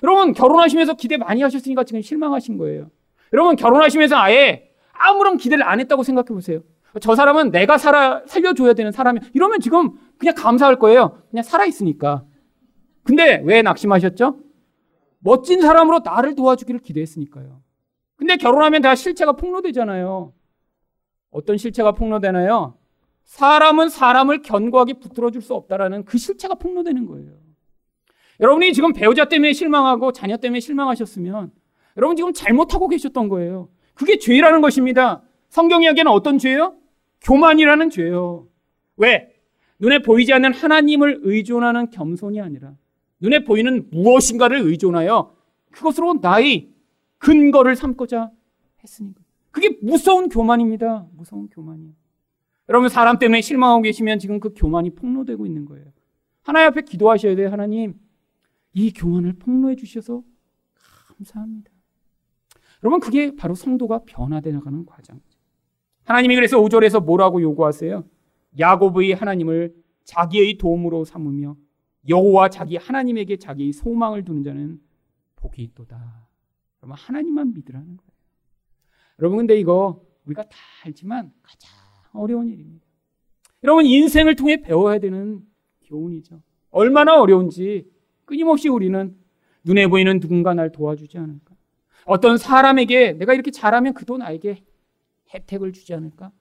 여러분 0.04 0.34
결혼하시면서 0.34 0.96
기대 0.96 1.18
많이 1.18 1.42
하셨으니까 1.42 1.84
지금 1.84 2.02
실망하신 2.02 2.58
거예요. 2.58 2.90
여러분 3.32 3.56
결혼하시면서 3.56 4.16
아예 4.18 4.70
아무런 4.92 5.38
기대를 5.38 5.64
안 5.64 5.80
했다고 5.80 6.04
생각해 6.04 6.28
보세요. 6.28 6.62
저 7.02 7.16
사람은 7.16 7.52
내가 7.52 7.78
살아 7.78 8.22
살려줘야 8.28 8.74
되는 8.74 8.92
사람이 8.92 9.22
이러면 9.34 9.60
지금 9.62 9.92
그냥 10.18 10.36
감사할 10.36 10.78
거예요. 10.80 11.22
그냥 11.32 11.44
살아 11.44 11.66
있으니까. 11.66 12.26
근데 13.04 13.42
왜 13.46 13.62
낙심하셨죠? 13.62 14.38
멋진 15.20 15.62
사람으로 15.62 16.02
나를 16.04 16.36
도와주기를 16.36 16.82
기대했으니까요. 16.82 17.63
근데 18.16 18.38
결혼하면 18.38 18.82
다 18.82 18.96
실체가 18.96 19.34
폭로되잖아요. 19.34 20.34
어떤 21.32 21.58
실체가 21.58 21.94
폭로되나요? 21.94 22.78
사람은 23.26 23.90
사람을 23.90 24.42
견고하게 24.42 24.94
붙들어 24.94 25.32
줄 25.32 25.42
수 25.42 25.54
없다라는 25.56 26.06
그 26.06 26.18
실체가 26.18 26.56
폭로되는 26.56 27.06
거예요. 27.06 27.32
여러분이 28.40 28.74
지금 28.74 28.94
배우자 28.94 29.26
때문에 29.26 29.54
실망하고 29.54 30.12
자녀 30.12 30.38
때문에 30.38 30.60
실망하셨으면 30.60 31.52
여러분 31.98 32.16
지금 32.16 32.34
잘못하고 32.34 32.88
계셨던 32.88 33.30
거예요. 33.30 33.70
그게 33.94 34.18
죄라는 34.18 34.62
것입니다. 34.62 35.22
성경 35.50 35.84
이야기는 35.84 36.12
어떤 36.12 36.38
죄요? 36.40 36.76
교만이라는 37.22 37.90
죄요. 37.90 38.48
왜? 38.98 39.30
눈에 39.80 40.00
보이지 40.00 40.34
않는 40.34 40.54
하나님을 40.54 41.20
의존하는 41.24 41.90
겸손이 41.90 42.42
아니라 42.42 42.74
눈에 43.20 43.44
보이는 43.44 43.88
무엇인가를 43.92 44.60
의존하여 44.60 45.34
그것으로 45.72 46.20
나의 46.22 46.70
근거를 47.24 47.76
삼고자 47.76 48.32
했으니까. 48.84 49.22
그게 49.52 49.78
무서운 49.82 50.30
교만입니다. 50.30 51.08
무서운 51.14 51.48
교만이요 51.48 51.94
여러분 52.70 52.90
사람 52.90 53.18
때문에 53.18 53.42
실망하고 53.42 53.82
계시면 53.84 54.20
지금 54.20 54.40
그 54.40 54.54
교만이 54.56 54.92
폭로되고 54.92 55.46
있는 55.46 55.66
거예요. 55.66 55.86
하나님 56.42 56.68
앞에 56.70 56.82
기도하셔야 56.82 57.36
돼요. 57.36 57.50
하나님 57.50 58.00
이 58.74 58.92
교만을 58.92 59.34
폭로해 59.34 59.76
주셔서 59.76 60.24
감사합니다. 61.08 61.72
여러분 62.84 63.00
그게 63.00 63.36
바로 63.36 63.56
성도가 63.56 64.02
변화되 64.06 64.52
나가는 64.52 64.86
과정이죠. 64.86 65.40
하나님이 66.04 66.36
그래서 66.36 66.60
5절에서 66.60 67.06
뭐라고 67.06 67.42
요구하세요? 67.42 68.04
야곱의 68.60 69.14
하나님을 69.14 69.74
자기의 70.04 70.58
도움으로 70.58 71.06
삼으며 71.06 71.56
여호와 72.10 72.50
자기 72.50 72.76
하나님에게 72.76 73.38
자기의 73.38 73.72
소망을 73.72 74.26
두는 74.26 74.44
자는 74.44 74.82
복이 75.38 75.64
있도다. 75.64 76.23
그러면 76.84 76.98
하나님만 77.00 77.54
믿으라는 77.54 77.96
거예요. 77.96 78.12
여러분 79.20 79.38
근데 79.38 79.58
이거 79.58 80.04
우리가 80.26 80.44
다 80.44 80.58
알지만 80.84 81.32
가장 81.42 81.72
어려운 82.12 82.50
일입니다. 82.50 82.86
여러분 83.64 83.86
인생을 83.86 84.36
통해 84.36 84.62
배워야 84.62 85.00
되는 85.00 85.46
교훈이죠. 85.86 86.42
얼마나 86.72 87.22
어려운지 87.22 87.90
끊임없이 88.26 88.68
우리는 88.68 89.16
눈에 89.64 89.88
보이는 89.88 90.20
누군가 90.20 90.54
날 90.54 90.74
도와주지 90.74 91.18
않을까? 91.18 91.56
어떤 92.06 92.38
사람에게 92.38 93.14
내가 93.14 93.34
이렇게 93.34 93.50
잘하면 93.50 93.94
그도 93.94 94.18
나에게 94.18 94.62
혜택을 95.34 95.72
주지 95.72 95.94
않을까? 95.94 96.34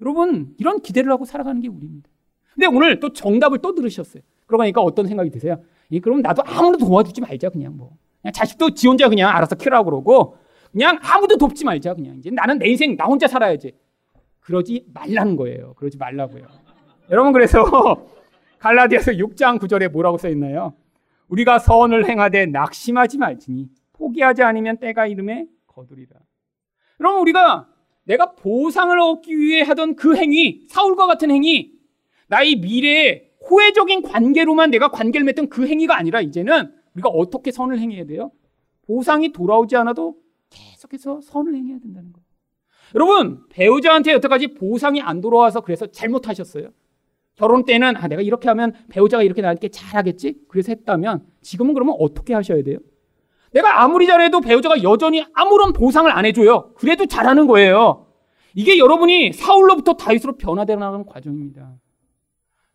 여러분, 0.00 0.56
이런 0.58 0.82
기대를 0.82 1.12
하고 1.12 1.24
살아가는 1.24 1.60
게 1.60 1.68
우리입니다. 1.68 2.10
근데 2.52 2.66
오늘 2.66 2.98
또 2.98 3.12
정답을 3.12 3.58
또 3.58 3.76
들으셨어요. 3.76 4.24
그러니까 4.46 4.80
어떤 4.80 5.06
생각이 5.06 5.30
드세요? 5.30 5.62
이 5.88 6.00
그럼 6.00 6.20
나도 6.20 6.42
아무도 6.44 6.84
도와주지 6.84 7.20
말자, 7.20 7.50
그냥 7.50 7.76
뭐. 7.76 7.96
그냥 8.24 8.32
자식도 8.32 8.70
지 8.70 8.88
혼자 8.88 9.10
그냥 9.10 9.36
알아서 9.36 9.54
키라고 9.54 9.90
그러고, 9.90 10.38
그냥 10.72 10.98
아무도 11.02 11.36
돕지 11.36 11.66
말자, 11.66 11.92
그냥. 11.92 12.16
이제 12.16 12.30
나는 12.30 12.58
내 12.58 12.68
인생 12.68 12.96
나 12.96 13.04
혼자 13.04 13.28
살아야지. 13.28 13.72
그러지 14.40 14.86
말라는 14.94 15.36
거예요. 15.36 15.74
그러지 15.74 15.98
말라고요. 15.98 16.46
여러분, 17.10 17.32
그래서 17.34 17.62
갈라디아서 18.60 19.12
6장 19.12 19.58
9절에 19.58 19.90
뭐라고 19.90 20.16
써 20.16 20.30
있나요? 20.30 20.72
우리가 21.28 21.58
선을 21.58 22.08
행하되 22.08 22.46
낙심하지 22.46 23.18
말지니 23.18 23.68
포기하지 23.92 24.42
않으면 24.42 24.78
때가 24.78 25.06
이름에 25.06 25.46
거두리라. 25.66 26.16
여러분, 27.00 27.20
우리가 27.20 27.68
내가 28.04 28.32
보상을 28.32 28.98
얻기 28.98 29.36
위해 29.36 29.62
하던 29.62 29.96
그 29.96 30.16
행위, 30.16 30.62
사울과 30.68 31.06
같은 31.06 31.30
행위, 31.30 31.72
나의 32.28 32.56
미래에 32.56 33.32
호혜적인 33.50 34.00
관계로만 34.00 34.70
내가 34.70 34.88
관계를 34.88 35.26
맺던 35.26 35.50
그 35.50 35.66
행위가 35.66 35.94
아니라 35.94 36.22
이제는 36.22 36.72
우리가 36.94 37.08
어떻게 37.08 37.50
선을 37.50 37.78
행해야 37.78 38.04
돼요? 38.04 38.30
보상이 38.86 39.32
돌아오지 39.32 39.76
않아도 39.76 40.16
계속해서 40.50 41.20
선을 41.20 41.54
행해야 41.54 41.78
된다는 41.78 42.12
거예요. 42.12 42.24
여러분, 42.94 43.44
배우자한테 43.48 44.12
여태까지 44.12 44.54
보상이 44.54 45.00
안 45.00 45.20
돌아와서 45.20 45.60
그래서 45.60 45.86
잘못하셨어요. 45.86 46.68
결혼 47.34 47.64
때는 47.64 47.96
아, 47.96 48.06
내가 48.06 48.22
이렇게 48.22 48.48
하면 48.48 48.72
배우자가 48.88 49.22
이렇게 49.24 49.42
나한테 49.42 49.68
잘하겠지? 49.68 50.42
그래서 50.48 50.70
했다면 50.70 51.26
지금은 51.42 51.74
그러면 51.74 51.96
어떻게 51.98 52.32
하셔야 52.34 52.62
돼요? 52.62 52.78
내가 53.52 53.82
아무리 53.82 54.06
잘해도 54.06 54.40
배우자가 54.40 54.82
여전히 54.82 55.24
아무런 55.32 55.72
보상을 55.72 56.10
안 56.10 56.24
해줘요. 56.24 56.72
그래도 56.74 57.06
잘하는 57.06 57.46
거예요. 57.46 58.06
이게 58.54 58.78
여러분이 58.78 59.32
사울로부터 59.32 59.94
다윗으로 59.94 60.36
변화되는 60.36 61.06
과정입니다. 61.06 61.74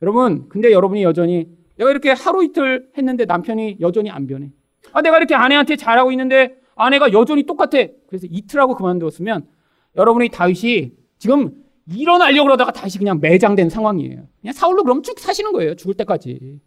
여러분, 0.02 0.50
근데 0.50 0.72
여러분이 0.72 1.04
여전히 1.04 1.48
내가 1.80 1.92
이렇게 1.92 2.12
하루 2.12 2.44
이틀 2.44 2.92
했는데 2.98 3.24
남편이 3.24 3.78
여전히 3.80 4.10
안 4.10 4.28
변해. 4.28 4.52
아, 4.92 5.02
내가 5.02 5.18
이렇게 5.18 5.34
아내한테 5.34 5.78
잘하고 5.78 6.12
있는데 6.12 6.60
아내가 6.76 7.14
여전히 7.14 7.44
똑같아. 7.44 7.88
그래서 8.08 8.28
이틀하고 8.30 8.76
그만두었으면 8.76 9.48
여러분이 9.96 10.30
다윗이 10.30 10.92
지금 11.18 11.64
일어나려고 11.88 12.48
그러다가 12.48 12.72
다시 12.72 12.98
그냥 12.98 13.20
매장된 13.22 13.70
상황이에요. 13.70 14.28
그냥 14.42 14.54
사울로 14.54 14.84
그럼 14.84 15.02
쭉 15.04 15.18
사시는 15.20 15.54
거예요. 15.54 15.76
죽을 15.76 15.94
때까지. 15.96 16.60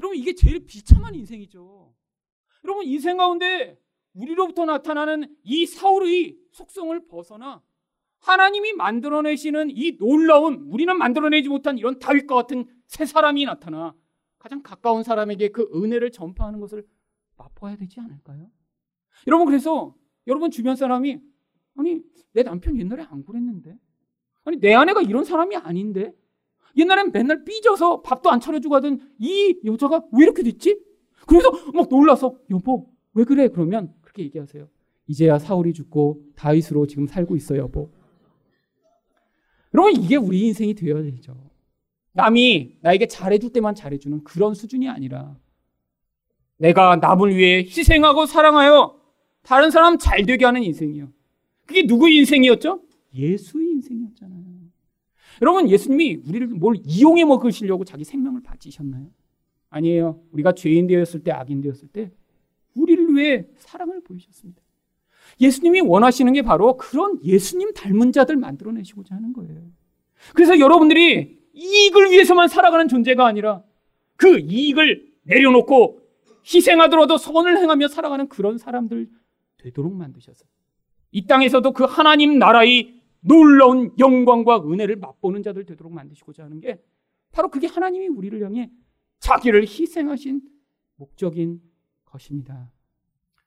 여러분 0.00 0.18
이게 0.18 0.34
제일 0.34 0.66
비참한 0.66 1.14
인생이죠. 1.14 1.92
여러분 2.64 2.84
인생 2.84 3.16
가운데 3.16 3.78
우리로부터 4.14 4.64
나타나는 4.64 5.28
이 5.44 5.64
사울의 5.64 6.36
속성을 6.50 7.06
벗어나 7.06 7.62
하나님이 8.18 8.72
만들어내시는 8.72 9.70
이 9.70 9.96
놀라운 9.96 10.66
우리는 10.68 10.96
만들어내지 10.96 11.48
못한 11.48 11.78
이런 11.78 12.00
다윗과 12.00 12.34
같은 12.34 12.66
새 12.88 13.06
사람이 13.06 13.44
나타나 13.44 13.94
가장 14.44 14.62
가까운 14.62 15.02
사람에게 15.02 15.48
그 15.48 15.70
은혜를 15.74 16.10
전파하는 16.10 16.60
것을 16.60 16.86
맛봐야 17.38 17.76
되지 17.76 17.98
않을까요? 17.98 18.46
여러분 19.26 19.46
그래서 19.46 19.96
여러분 20.26 20.50
주변 20.50 20.76
사람이 20.76 21.18
아니 21.78 22.02
내 22.34 22.42
남편 22.42 22.78
옛날에 22.78 23.04
안 23.08 23.24
그랬는데 23.24 23.74
아니 24.44 24.60
내 24.60 24.74
아내가 24.74 25.00
이런 25.00 25.24
사람이 25.24 25.56
아닌데 25.56 26.14
옛날엔 26.76 27.12
맨날 27.12 27.42
삐져서 27.44 28.02
밥도 28.02 28.30
안 28.30 28.38
차려주고 28.38 28.74
하던 28.74 29.14
이 29.18 29.58
여자가 29.64 30.04
왜 30.12 30.24
이렇게 30.24 30.42
됐지? 30.42 30.78
그래서 31.26 31.50
막 31.72 31.88
놀라서 31.88 32.38
여보 32.50 32.92
왜 33.14 33.24
그래? 33.24 33.48
그러면 33.48 33.94
그렇게 34.02 34.24
얘기하세요. 34.24 34.68
이제야 35.06 35.38
사울이 35.38 35.72
죽고 35.72 36.22
다윗으로 36.36 36.86
지금 36.86 37.06
살고 37.06 37.34
있어요, 37.36 37.60
여보. 37.60 37.90
여러분 39.72 39.96
이게 40.02 40.16
우리 40.16 40.46
인생이 40.48 40.74
되어야 40.74 41.02
되죠. 41.02 41.34
남이 42.14 42.76
나에게 42.80 43.06
잘해줄 43.06 43.52
때만 43.52 43.74
잘해주는 43.74 44.24
그런 44.24 44.54
수준이 44.54 44.88
아니라 44.88 45.36
내가 46.56 46.96
남을 46.96 47.36
위해 47.36 47.58
희생하고 47.58 48.26
사랑하여 48.26 48.98
다른 49.42 49.70
사람 49.70 49.98
잘 49.98 50.24
되게 50.24 50.44
하는 50.44 50.62
인생이요. 50.62 51.08
그게 51.66 51.82
누구의 51.82 52.16
인생이었죠? 52.18 52.80
예수의 53.14 53.68
인생이었잖아요. 53.72 54.44
여러분 55.42 55.68
예수님이 55.68 56.22
우리를 56.26 56.46
뭘 56.48 56.76
이용해 56.84 57.24
먹으시려고 57.24 57.84
자기 57.84 58.04
생명을 58.04 58.42
바치셨나요? 58.42 59.08
아니에요. 59.70 60.20
우리가 60.30 60.52
죄인 60.52 60.86
되었을 60.86 61.24
때 61.24 61.32
악인 61.32 61.60
되었을 61.60 61.88
때 61.88 62.12
우리를 62.74 63.14
위해 63.16 63.44
사랑을 63.56 64.00
보이셨습니다. 64.02 64.62
예수님이 65.40 65.80
원하시는 65.80 66.32
게 66.32 66.42
바로 66.42 66.76
그런 66.76 67.18
예수님 67.24 67.74
닮은 67.74 68.12
자들 68.12 68.36
만들어내시고자 68.36 69.16
하는 69.16 69.32
거예요. 69.32 69.62
그래서 70.32 70.60
여러분들이 70.60 71.43
이익을 71.54 72.10
위해서만 72.10 72.48
살아가는 72.48 72.88
존재가 72.88 73.24
아니라 73.26 73.62
그 74.16 74.38
이익을 74.38 75.12
내려놓고 75.22 76.00
희생하더라도 76.44 77.16
선을 77.16 77.58
행하며 77.58 77.88
살아가는 77.88 78.28
그런 78.28 78.58
사람들 78.58 79.08
되도록 79.56 79.94
만드셔서 79.94 80.44
이 81.12 81.26
땅에서도 81.26 81.72
그 81.72 81.84
하나님 81.84 82.38
나라의 82.38 83.00
놀라운 83.20 83.92
영광과 83.98 84.62
은혜를 84.62 84.96
맛보는 84.96 85.42
자들 85.42 85.64
되도록 85.64 85.92
만드시고자 85.92 86.44
하는 86.44 86.60
게 86.60 86.82
바로 87.32 87.48
그게 87.50 87.66
하나님이 87.66 88.08
우리를 88.08 88.42
향해 88.44 88.70
자기를 89.20 89.62
희생하신 89.62 90.42
목적인 90.96 91.62
것입니다. 92.04 92.70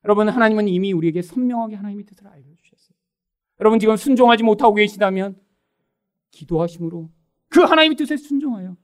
여러분 0.03 0.29
하나님은 0.29 0.67
이미 0.67 0.93
우리에게 0.93 1.21
선명하게 1.21 1.75
하나님의 1.75 2.05
뜻을 2.05 2.27
알려주셨어요. 2.27 2.97
여러분 3.59 3.79
지금 3.79 3.95
순종하지 3.95 4.43
못하고 4.43 4.73
계시다면 4.75 5.39
기도하심으로 6.31 7.09
그 7.57 7.63
하나님의 7.63 7.95
뜻에 7.95 8.17
순종하여 8.17 8.77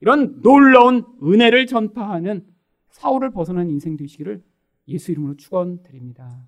이런 0.00 0.40
놀라운 0.42 1.04
은혜를 1.20 1.66
전파하는 1.66 2.46
사울을 2.90 3.30
벗어난 3.30 3.68
인생 3.68 3.96
되시기를 3.96 4.44
예수 4.86 5.10
이름으로 5.10 5.34
축원드립니다. 5.34 6.46